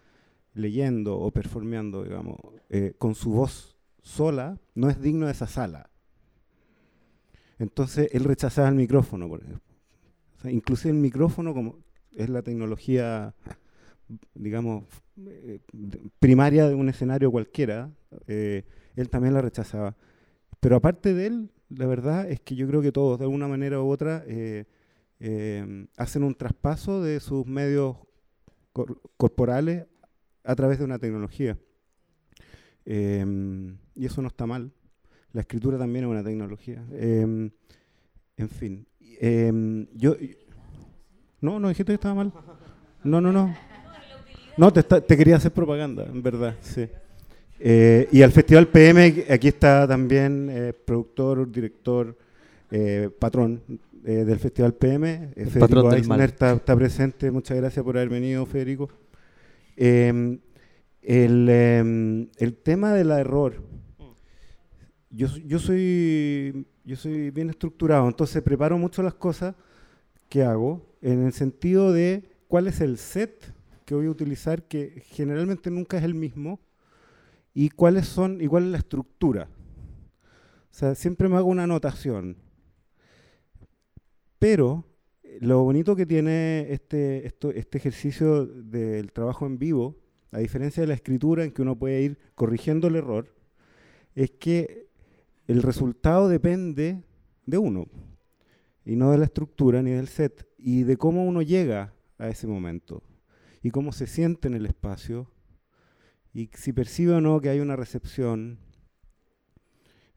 leyendo 0.55 1.19
o 1.19 1.31
performeando, 1.33 2.03
digamos, 2.03 2.39
eh, 2.71 2.95
con 2.97 3.15
su 3.15 3.33
voz 3.33 3.76
sola, 4.07 4.59
no 4.75 4.89
es 4.89 5.01
digno 5.01 5.27
de 5.27 5.33
esa 5.33 5.47
sala. 5.47 5.91
Entonces 7.59 8.09
él 8.13 8.25
rechazaba 8.25 8.69
el 8.69 8.75
micrófono, 8.75 9.29
por 9.29 9.43
ejemplo. 9.43 9.63
inclusive 10.51 10.93
el 10.93 11.01
micrófono, 11.01 11.53
como 11.53 11.79
es 12.13 12.29
la 12.29 12.43
tecnología 12.43 13.35
digamos, 14.35 14.85
eh, 15.27 15.61
primaria 16.19 16.69
de 16.69 16.75
un 16.75 16.89
escenario 16.89 17.31
cualquiera, 17.31 17.91
eh, 18.27 18.65
él 18.95 19.09
también 19.11 19.35
la 19.35 19.43
rechazaba. 19.43 19.97
Pero 20.61 20.77
aparte 20.77 21.15
de 21.15 21.27
él, 21.27 21.51
la 21.69 21.87
verdad 21.87 22.31
es 22.31 22.41
que 22.41 22.55
yo 22.55 22.67
creo 22.69 22.83
que 22.83 22.93
todos, 22.93 23.19
de 23.19 23.25
alguna 23.25 23.49
manera 23.49 23.83
u 23.83 23.91
otra, 23.91 24.25
eh, 24.27 24.65
hacen 25.97 26.23
un 26.23 26.35
traspaso 26.35 27.03
de 27.03 27.21
sus 27.21 27.47
medios 27.47 27.97
corporales 29.17 29.87
a 30.45 30.55
través 30.55 30.79
de 30.79 30.85
una 30.85 30.99
tecnología. 30.99 31.59
Y 33.97 34.07
eso 34.07 34.23
no 34.23 34.29
está 34.29 34.47
mal. 34.47 34.71
La 35.33 35.41
escritura 35.41 35.79
también 35.79 36.05
es 36.05 36.11
una 36.11 36.23
tecnología. 36.23 36.85
en 36.93 37.53
fin. 38.49 38.87
yo, 39.95 40.17
no, 41.41 41.59
no 41.59 41.69
dijiste 41.69 41.91
que 41.91 41.95
estaba 41.95 42.15
mal. 42.15 42.33
No, 43.05 43.21
no, 43.21 43.33
no. 43.33 43.55
No, 44.57 44.73
te, 44.73 45.17
quería 45.17 45.37
hacer 45.37 45.53
propaganda, 45.53 46.05
en 46.05 46.23
verdad, 46.23 46.55
sí. 46.61 46.89
Eh, 47.59 48.09
y 48.11 48.23
al 48.23 48.33
Festival 48.33 48.69
PM, 48.69 49.25
aquí 49.31 49.49
está 49.49 49.87
también 49.87 50.49
eh, 50.51 50.73
productor, 50.73 51.51
director, 51.51 52.17
eh, 52.71 53.11
patrón 53.19 53.63
del 54.03 54.39
Festival 54.39 54.73
PM, 54.75 55.31
Federico 55.51 55.93
Eisner 55.93 56.31
está, 56.31 56.77
presente, 56.77 57.31
muchas 57.31 57.57
gracias 57.57 57.85
por 57.85 57.97
haber 57.97 58.09
venido, 58.09 58.47
Federico. 58.47 58.89
Em, 59.77 60.39
em, 61.03 62.29
el, 62.37 62.55
tema 62.63 62.93
del 62.93 63.11
error, 63.11 63.55
yo, 65.17 65.29
yo, 65.39 65.59
soy, 65.59 66.67
yo 66.85 66.97
soy 66.97 67.31
bien 67.31 67.49
estructurado, 67.49 68.07
entonces 68.07 68.43
preparo 68.43 68.77
mucho 68.77 69.03
las 69.03 69.15
cosas 69.15 69.55
que 70.29 70.43
hago 70.43 70.95
en 71.01 71.25
el 71.25 71.33
sentido 71.33 71.93
de 71.93 72.29
cuál 72.49 72.67
es 72.67 72.81
el 72.81 72.99
set 72.99 73.55
que 73.87 73.95
voy 73.95 74.07
a 74.07 74.11
utilizar, 74.11 74.65
que 74.65 75.03
generalmente 75.07 75.71
nunca 75.71 75.97
es 75.97 76.05
el 76.05 76.15
mismo, 76.15 76.61
y 77.55 77.71
cuáles 77.71 78.07
son, 78.07 78.43
igual 78.43 78.65
es 78.65 78.71
la 78.73 78.79
estructura. 78.79 79.49
O 80.71 80.75
sea, 80.79 80.95
siempre 80.95 81.29
me 81.29 81.37
hago 81.37 81.49
una 81.49 81.65
anotación. 81.65 82.37
Pero 84.39 84.85
lo 85.41 85.63
bonito 85.63 85.97
que 85.97 86.05
tiene 86.05 86.67
este, 86.71 87.27
este 87.27 87.79
ejercicio 87.79 88.45
del 88.45 89.13
trabajo 89.13 89.47
en 89.47 89.59
vivo, 89.59 89.97
a 90.33 90.39
diferencia 90.39 90.83
de 90.83 90.89
la 90.89 90.95
escritura 90.95 91.45
en 91.45 91.53
que 91.53 91.63
uno 91.63 91.79
puede 91.79 92.03
ir 92.03 92.19
corrigiendo 92.35 92.89
el 92.89 92.97
error, 92.97 93.35
es 94.15 94.33
que 94.33 94.86
el 95.47 95.63
resultado 95.63 96.29
depende 96.29 97.05
de 97.47 97.59
uno, 97.59 97.87
y 98.85 98.97
no 98.97 99.11
de 99.11 99.19
la 99.19 99.25
estructura 99.25 99.83
ni 99.83 99.91
del 99.91 100.09
set, 100.09 100.49
y 100.59 100.83
de 100.83 100.97
cómo 100.97 101.25
uno 101.25 101.43
llega 101.43 101.95
a 102.19 102.29
ese 102.29 102.47
momento 102.47 103.03
y 103.63 103.71
cómo 103.71 103.93
se 103.93 104.07
siente 104.07 104.49
en 104.49 104.55
el 104.55 104.67
espacio 104.67 105.31
y 106.33 106.51
si 106.55 106.73
percibe 106.73 107.15
o 107.15 107.21
no 107.21 107.41
que 107.41 107.49
hay 107.49 107.61
una 107.61 107.77
recepción. 107.77 108.59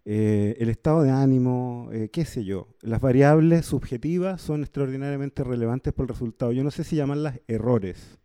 eh, 0.06 0.56
el 0.60 0.70
estado 0.70 1.04
de 1.04 1.12
ánimo, 1.12 1.90
eh, 1.92 2.10
qué 2.12 2.26
sé 2.26 2.44
yo. 2.44 2.68
Las 2.82 3.00
variables 3.02 3.66
subjetivas 3.66 4.42
son 4.42 4.62
extraordinariamente 4.62 5.44
relevantes 5.44 5.94
por 5.94 6.06
el 6.06 6.10
resultado. 6.10 6.52
Yo 6.52 6.64
no 6.64 6.72
sé 6.72 6.84
si 6.84 6.96
llamarlas 6.96 7.42
errores, 7.48 8.19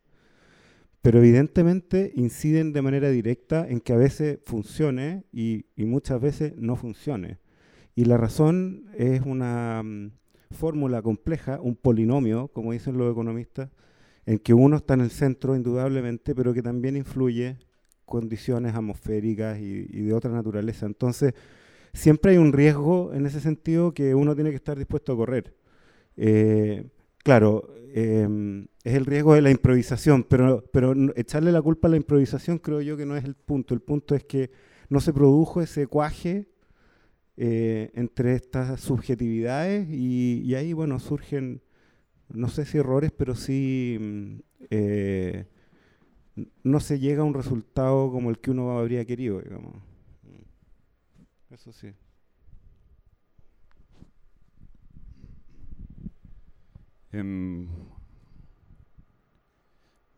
pero 1.04 1.18
evidentemente 1.18 2.12
inciden 2.16 2.72
de 2.72 2.80
manera 2.80 3.10
directa 3.10 3.68
en 3.68 3.80
que 3.80 3.92
a 3.92 3.98
veces 3.98 4.38
funcione 4.46 5.24
y, 5.34 5.66
muchas 5.76 6.18
veces 6.18 6.54
no 6.56 6.76
funcione. 6.76 7.36
Y 7.94 8.06
la 8.06 8.16
razón 8.16 8.86
es 8.96 9.20
una 9.20 9.82
mm, 9.84 10.12
fórmula 10.52 11.02
compleja, 11.02 11.60
un 11.60 11.76
polinomio, 11.76 12.48
como 12.48 12.72
dicen 12.72 12.96
los 12.96 13.12
economistas, 13.12 13.68
en 14.24 14.38
que 14.38 14.54
uno 14.54 14.78
está 14.78 14.94
en 14.94 15.02
el 15.02 15.10
centro 15.10 15.54
indudablemente, 15.54 16.34
pero 16.34 16.54
que 16.54 16.62
también 16.62 16.96
influye 16.96 17.58
condiciones 18.06 18.74
atmosféricas 18.74 19.58
y, 19.58 19.86
y 19.90 20.04
de 20.04 20.14
otra 20.14 20.30
naturaleza. 20.30 20.86
Entonces, 20.86 21.34
siempre 21.92 22.32
hay 22.32 22.38
un 22.38 22.54
riesgo 22.54 23.12
en 23.12 23.26
ese 23.26 23.40
sentido 23.40 23.92
que 23.92 24.14
uno 24.14 24.34
tiene 24.34 24.48
que 24.48 24.56
estar 24.56 24.78
dispuesto 24.78 25.12
a 25.12 25.16
correr. 25.16 25.54
Eh, 26.16 26.86
claro, 27.24 27.74
eh, 27.96 28.66
es 28.84 28.94
el 28.94 29.06
riesgo 29.06 29.34
de 29.34 29.42
la 29.42 29.50
improvisación, 29.50 30.22
pero, 30.24 30.62
pero 30.72 30.94
echarle 31.16 31.50
la 31.50 31.62
culpa 31.62 31.88
a 31.88 31.90
la 31.90 31.96
improvisación 31.96 32.58
creo 32.58 32.80
yo 32.80 32.96
que 32.96 33.06
no 33.06 33.16
es 33.16 33.24
el 33.24 33.34
punto. 33.34 33.74
El 33.74 33.80
punto 33.80 34.14
es 34.14 34.24
que 34.24 34.50
no 34.88 35.00
se 35.00 35.12
produjo 35.12 35.60
ese 35.60 35.86
cuaje 35.86 36.46
eh, 37.36 37.90
entre 37.94 38.34
estas 38.34 38.80
subjetividades 38.80 39.88
y, 39.90 40.54
ahí, 40.54 40.72
bueno, 40.72 41.00
surgen, 41.00 41.62
no 42.28 42.48
sé 42.48 42.64
si 42.64 42.78
errores, 42.78 43.10
pero 43.10 43.34
sí 43.34 43.96
mm, 44.00 44.36
eh, 44.70 45.46
no 46.62 46.80
se 46.80 46.98
llega 46.98 47.22
a 47.22 47.24
un 47.24 47.34
resultado 47.34 48.10
como 48.12 48.30
el 48.30 48.38
que 48.38 48.50
uno 48.50 48.78
habría 48.78 49.04
querido, 49.04 49.40
digamos. 49.40 49.74
Mm. 50.22 51.54
Eso 51.54 51.72
sí. 51.72 51.92
Em, 57.14 57.68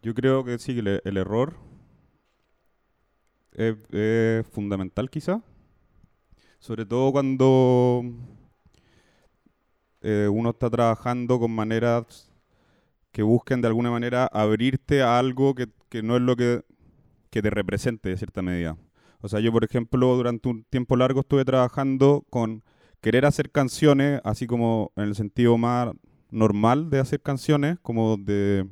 yo 0.00 0.14
creo 0.14 0.44
que 0.44 0.58
sí, 0.58 0.78
el, 0.78 1.16
error 1.18 1.54
es, 3.52 4.46
fundamental 4.46 5.10
quizá, 5.10 5.42
sobre 6.58 6.86
todo 6.86 7.12
cuando 7.12 8.02
eh, 10.00 10.26
uno 10.32 10.50
está 10.50 10.70
trabajando 10.70 11.38
con 11.38 11.50
maneras 11.50 12.32
que 13.12 13.22
busquen 13.22 13.60
de 13.60 13.68
alguna 13.68 13.90
manera 13.90 14.24
abrirte 14.32 15.02
a 15.02 15.18
algo 15.18 15.54
que, 15.54 15.68
no 16.02 16.16
es 16.16 16.22
lo 16.22 16.34
que 16.34 16.62
te 17.28 17.50
represente 17.50 18.08
de 18.08 18.16
cierta 18.16 18.40
medida. 18.40 18.78
O 19.20 19.28
sea, 19.28 19.40
yo 19.40 19.52
por 19.52 19.64
ejemplo 19.64 20.16
durante 20.16 20.48
un 20.48 20.64
tiempo 20.64 20.96
largo 20.96 21.20
estuve 21.20 21.44
trabajando 21.44 22.24
con 22.30 22.64
querer 23.02 23.26
hacer 23.26 23.50
canciones, 23.50 24.22
así 24.24 24.46
como 24.46 24.92
en 24.96 25.04
el 25.04 25.14
sentido 25.14 25.58
más 25.58 25.92
normal 26.30 26.90
de 26.90 27.00
hacer 27.00 27.20
canciones, 27.20 27.78
como 27.82 28.16
de 28.16 28.66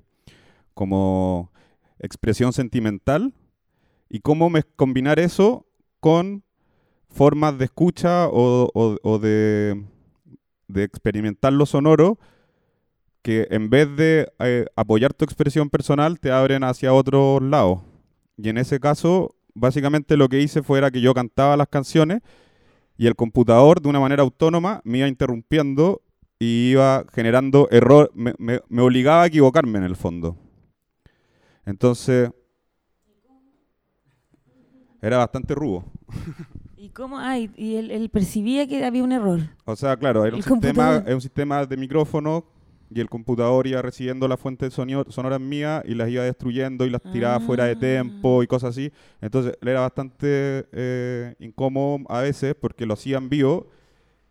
como 0.75 1.53
expresión 2.01 2.53
sentimental, 2.53 3.33
y 4.09 4.21
cómo 4.21 4.51
me- 4.51 4.63
combinar 4.65 5.19
eso 5.19 5.67
con 6.01 6.43
formas 7.09 7.57
de 7.59 7.67
escucha 7.67 8.29
o, 8.29 8.71
o- 8.75 8.97
o 9.03 9.19
de, 9.19 9.85
de 10.69 10.83
experimentar 10.83 11.53
lo 11.53 11.67
sonoro 11.67 12.19
que 13.23 13.47
en 13.51 13.71
vez 13.71 13.95
de 13.97 14.29
eh, 14.41 14.67
apoyar 14.77 15.15
tu 15.15 15.25
expresión 15.25 15.71
personal 15.71 16.21
te 16.21 16.31
abren 16.31 16.63
hacia 16.63 16.93
otros 16.93 17.41
lados. 17.43 17.81
Y 18.37 18.51
en 18.51 18.59
ese 18.59 18.81
caso, 18.81 19.35
básicamente 19.55 20.17
lo 20.17 20.29
que 20.29 20.41
hice 20.41 20.63
fuera 20.63 20.91
que 20.91 21.01
yo 21.01 21.15
cantaba 21.15 21.57
las 21.57 21.69
canciones 21.69 22.21
y 22.99 23.07
el 23.07 23.17
computador 23.17 23.81
de 23.81 23.89
una 23.89 24.01
manera 24.01 24.23
autónoma 24.23 24.81
me 24.85 24.99
iba 24.99 25.09
interrumpiendo 25.09 26.03
y 26.39 26.71
iba 26.73 27.05
generando 27.13 27.69
error, 27.71 28.11
me, 28.15 28.35
me- 28.39 28.61
me 28.69 28.83
obligaba 28.83 29.23
a 29.23 29.27
equivocarme 29.27 29.79
en 29.79 29.85
el 29.85 29.97
fondo. 29.97 30.37
Entonces, 31.65 32.31
era 35.01 35.19
bastante 35.19 35.55
rudo. 35.55 35.85
¿Y 36.77 36.89
cómo? 36.91 37.19
Ah, 37.19 37.39
y, 37.39 37.51
y 37.57 37.77
él, 37.77 37.91
él 37.91 38.09
percibía 38.11 38.67
que 38.67 38.85
había 38.85 39.03
un 39.05 39.13
error. 39.13 39.41
O 39.65 39.77
sea, 39.77 39.97
claro, 39.97 40.25
era 40.25 40.37
un 40.37 40.43
sistema, 40.43 41.03
era 41.05 41.15
un 41.15 41.21
sistema 41.21 41.65
de 41.67 41.77
micrófono 41.77 42.45
y 42.91 43.01
el 43.01 43.09
computador 43.09 43.67
iba 43.67 43.81
recibiendo 43.83 44.29
las 44.29 44.39
fuentes 44.39 44.73
sonoras 44.75 45.41
mías 45.41 45.83
y 45.87 45.95
las 45.95 46.09
iba 46.11 46.23
destruyendo 46.25 46.85
y 46.87 46.91
las 46.91 47.03
tiraba 47.03 47.41
fuera 47.41 47.65
de 47.65 47.73
Ah. 47.73 47.79
tempo 47.81 48.43
y 48.43 48.47
cosas 48.47 48.71
así. 48.71 48.93
Entonces, 49.21 49.57
era 49.63 49.81
bastante 49.81 50.67
eh, 50.73 51.35
incómodo 51.39 52.01
a 52.09 52.21
veces 52.21 52.55
porque 52.55 52.87
lo 52.87 52.95
hacía 52.95 53.19
en 53.19 53.29
vivo 53.29 53.69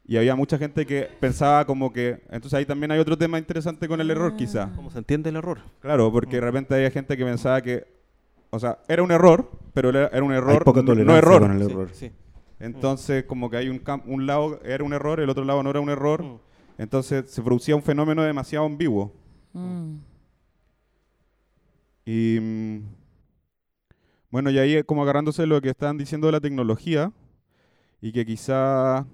y 0.06 0.18
había 0.18 0.36
mucha 0.36 0.58
gente 0.58 0.86
que 0.86 1.10
pensaba 1.20 1.66
como 1.66 1.92
que... 1.94 2.22
Entonces 2.26 2.54
ahí 2.56 2.66
también 2.66 2.92
hay 2.92 3.00
otro 3.00 3.18
tema 3.18 3.38
interesante 3.40 3.88
con 3.88 4.02
el 4.02 4.12
error 4.12 4.36
quizá. 4.36 4.72
¿Cómo 4.76 4.90
se 4.92 4.98
entiende 4.98 5.30
el 5.30 5.38
error? 5.38 5.60
Claro, 5.80 6.12
porque 6.12 6.36
de 6.38 6.42
repente 6.42 6.76
había 6.76 6.92
gente 6.92 7.16
que 7.16 7.24
pensaba 7.24 7.62
que... 7.62 7.86
O 8.50 8.60
sea, 8.60 8.80
era 8.88 9.02
un 9.02 9.12
error, 9.12 9.50
pero 9.74 9.90
era 9.90 10.24
un 10.24 10.32
Hay 10.32 10.38
error, 10.38 10.64
poca 10.64 10.82
no- 10.82 10.88
tolerancia 10.88 11.14
no 11.14 11.18
error. 11.18 11.42
con 11.42 11.52
el 11.56 11.62
error. 11.70 11.90
sí. 11.94 12.12
Entonces, 12.60 13.24
como 13.26 13.50
que 13.50 13.58
hay 13.58 13.68
un, 13.70 13.82
un 14.06 14.26
lado 14.26 14.62
era 14.64 14.84
un 14.84 14.94
error, 14.94 15.20
el 15.20 15.30
otro 15.30 15.44
lado 15.44 15.64
no 15.64 15.70
era 15.70 15.80
un 15.80 15.90
error. 15.90 16.24
Mm. 16.24 16.38
Entonces 16.78 17.30
se 17.30 17.42
producía 17.42 17.76
un 17.76 17.82
fenómeno 17.84 18.22
demasiado 18.24 18.66
ambiguo. 18.66 19.12
Mm. 19.54 19.96
Y 22.06 22.40
mm, 22.42 22.82
bueno, 24.30 24.50
y 24.50 24.60
ahí 24.60 24.84
como 24.84 25.04
agarrándose 25.04 25.46
lo 25.46 25.62
que 25.62 25.70
estaban 25.70 25.98
diciendo 25.98 26.28
de 26.28 26.34
la 26.34 26.40
tecnología, 26.42 27.12
y 28.02 28.12
que 28.12 28.26
quizá 28.26 29.06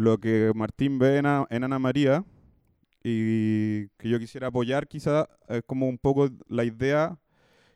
lo 0.00 0.18
que 0.18 0.52
Martín 0.54 0.98
ve 0.98 1.18
en, 1.18 1.26
A- 1.26 1.46
en 1.50 1.64
Ana 1.64 1.78
María, 1.78 2.24
y 3.02 3.88
que 3.98 4.08
yo 4.08 4.18
quisiera 4.18 4.48
apoyar 4.48 4.86
quizá 4.88 5.28
es 5.48 5.62
como 5.66 5.88
un 5.88 5.98
poco 5.98 6.28
la 6.48 6.64
idea 6.64 7.18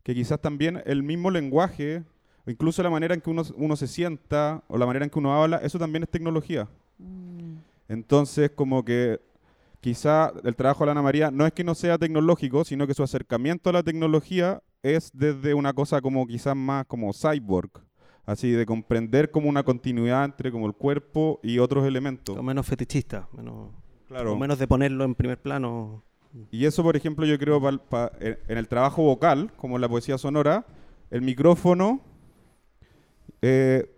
que 0.02 0.14
quizás 0.14 0.40
también 0.40 0.82
el 0.86 1.02
mismo 1.02 1.30
lenguaje, 1.30 2.02
o 2.46 2.50
incluso 2.50 2.82
la 2.82 2.90
manera 2.90 3.14
en 3.14 3.20
que 3.20 3.30
uno, 3.30 3.42
uno 3.56 3.76
se 3.76 3.86
sienta, 3.86 4.62
o 4.68 4.76
la 4.78 4.86
manera 4.86 5.04
en 5.04 5.10
que 5.10 5.18
uno 5.18 5.34
habla, 5.34 5.58
eso 5.58 5.78
también 5.78 6.02
es 6.02 6.10
tecnología. 6.10 6.68
Mm. 6.98 7.56
Entonces, 7.88 8.50
como 8.50 8.84
que 8.84 9.20
quizá 9.80 10.32
el 10.44 10.56
trabajo 10.56 10.84
de 10.84 10.90
Ana 10.92 11.02
María 11.02 11.30
no 11.30 11.46
es 11.46 11.52
que 11.52 11.64
no 11.64 11.74
sea 11.74 11.98
tecnológico, 11.98 12.64
sino 12.64 12.86
que 12.86 12.94
su 12.94 13.02
acercamiento 13.02 13.68
a 13.70 13.74
la 13.74 13.82
tecnología 13.82 14.62
es 14.82 15.10
desde 15.12 15.52
una 15.54 15.72
cosa 15.74 16.00
como 16.00 16.26
quizás 16.26 16.56
más 16.56 16.86
como 16.86 17.12
cyborg, 17.12 17.70
así 18.26 18.50
de 18.50 18.64
comprender 18.66 19.30
como 19.30 19.48
una 19.48 19.62
continuidad 19.62 20.24
entre 20.24 20.50
como 20.50 20.66
el 20.66 20.72
cuerpo 20.74 21.40
y 21.42 21.58
otros 21.58 21.86
elementos. 21.86 22.36
O 22.36 22.42
menos 22.42 22.66
fetichista, 22.66 23.28
menos, 23.36 23.70
Claro. 24.08 24.32
o 24.32 24.36
menos 24.36 24.58
de 24.58 24.66
ponerlo 24.66 25.04
en 25.04 25.14
primer 25.14 25.40
plano. 25.40 26.02
Y 26.50 26.64
eso, 26.64 26.82
por 26.82 26.96
ejemplo, 26.96 27.24
yo 27.26 27.38
creo 27.38 27.60
pa- 27.88 28.10
en 28.20 28.38
en 28.48 28.58
el 28.58 28.66
trabajo 28.66 29.02
vocal, 29.02 29.52
como 29.56 29.76
en 29.76 29.80
la 29.82 29.88
poesía 29.88 30.18
sonora, 30.18 30.66
el 31.10 31.22
micrófono 31.22 32.00
eh, 33.42 33.88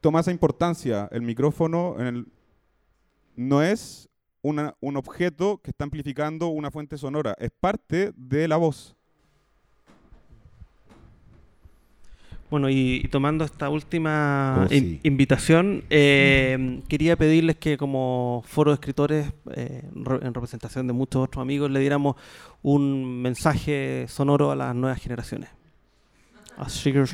toma 0.00 0.20
esa 0.20 0.30
importancia. 0.30 1.08
El 1.12 1.22
micrófono 1.22 1.96
en 1.98 2.06
el- 2.06 2.26
no 3.36 3.62
es 3.62 4.08
una- 4.42 4.74
un 4.80 4.96
objeto 4.96 5.60
que 5.62 5.70
está 5.70 5.84
amplificando 5.84 6.48
una 6.48 6.70
fuente 6.70 6.96
sonora, 6.98 7.34
es 7.38 7.50
parte 7.58 8.12
de 8.16 8.48
la 8.48 8.56
voz. 8.56 8.96
Bueno, 12.50 12.70
y, 12.70 13.02
y 13.04 13.08
tomando 13.08 13.44
esta 13.44 13.68
última 13.68 14.66
Oh, 14.70 14.74
in- 14.74 15.00
invitación, 15.02 15.84
eh, 15.90 16.80
quería 16.88 17.14
pedirles 17.16 17.56
que 17.56 17.76
como 17.76 18.42
foro 18.46 18.70
de 18.70 18.76
escritores, 18.76 19.32
eh, 19.54 19.82
re- 19.94 20.26
en 20.26 20.32
representación 20.32 20.86
de 20.86 20.94
muchos 20.94 21.24
otros 21.24 21.42
amigos, 21.42 21.70
le 21.70 21.80
diéramos 21.80 22.16
un 22.62 23.20
mensaje 23.20 24.06
sonoro 24.08 24.50
a 24.50 24.56
las 24.56 24.74
nuevas 24.74 24.98
generaciones. 25.00 25.50
Así 26.56 26.90
que- 26.92 27.04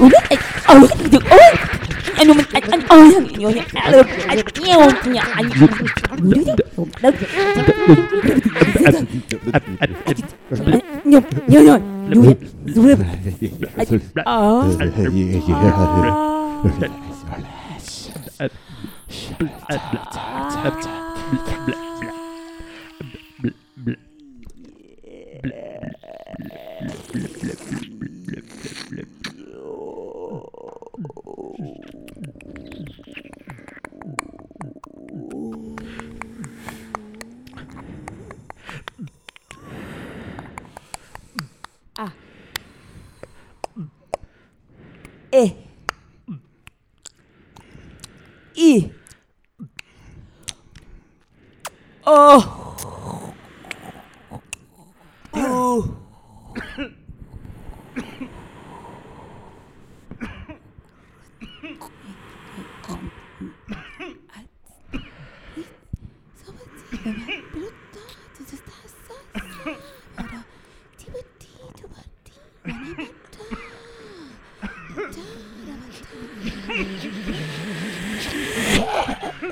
udah 0.00 0.22
Allah 0.68 0.90
oh 1.32 1.52
anu 2.20 2.32
men 2.32 2.46
an 2.52 2.80
oh 2.90 3.02
nyo 3.36 3.48
nya 3.52 3.64
alu 3.86 4.00
nyo 4.60 4.88
nya 5.12 5.22
an 5.36 5.44
nyo 11.04 11.20
nyo 11.48 11.60
nyo 11.60 11.74
nyo 12.08 12.30
zuwe 12.72 12.92
oh 14.26 14.64
yeah 20.86 20.95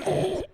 oh 0.06 0.42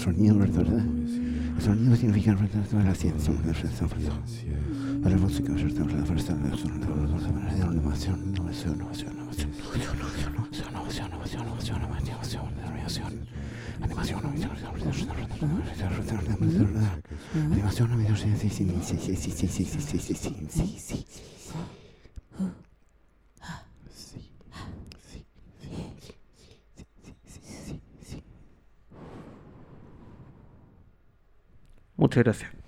sonido, 0.00 0.38
¿verdad? 0.38 0.99
animación, 17.60 17.90
animación, 17.92 18.16
sí, 18.16 18.36
sí, 18.36 18.48
sí, 18.50 18.64
sí, 18.82 18.96
sí, 18.98 19.16
sí, 19.16 19.30
sí, 19.30 19.64
sí, 19.64 19.64
sí, 19.64 19.98
sí, 19.98 20.14
sí, 20.14 20.48
sí, 20.50 20.78
sí, 20.78 21.04
Muchas 32.00 32.24
gracias. 32.24 32.59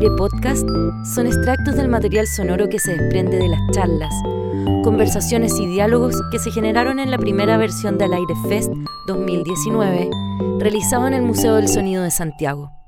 Aire 0.00 0.16
Podcast 0.16 0.66
son 1.14 1.26
extractos 1.26 1.76
del 1.76 1.88
material 1.88 2.26
sonoro 2.26 2.70
que 2.70 2.78
se 2.78 2.96
desprende 2.96 3.36
de 3.36 3.48
las 3.48 3.60
charlas, 3.70 4.14
conversaciones 4.82 5.60
y 5.60 5.66
diálogos 5.66 6.16
que 6.32 6.38
se 6.38 6.50
generaron 6.50 6.98
en 6.98 7.10
la 7.10 7.18
primera 7.18 7.58
versión 7.58 7.98
del 7.98 8.14
Aire 8.14 8.34
Fest 8.48 8.72
2019, 9.08 10.08
realizado 10.58 11.06
en 11.06 11.12
el 11.12 11.20
Museo 11.20 11.56
del 11.56 11.68
Sonido 11.68 12.02
de 12.02 12.10
Santiago. 12.10 12.79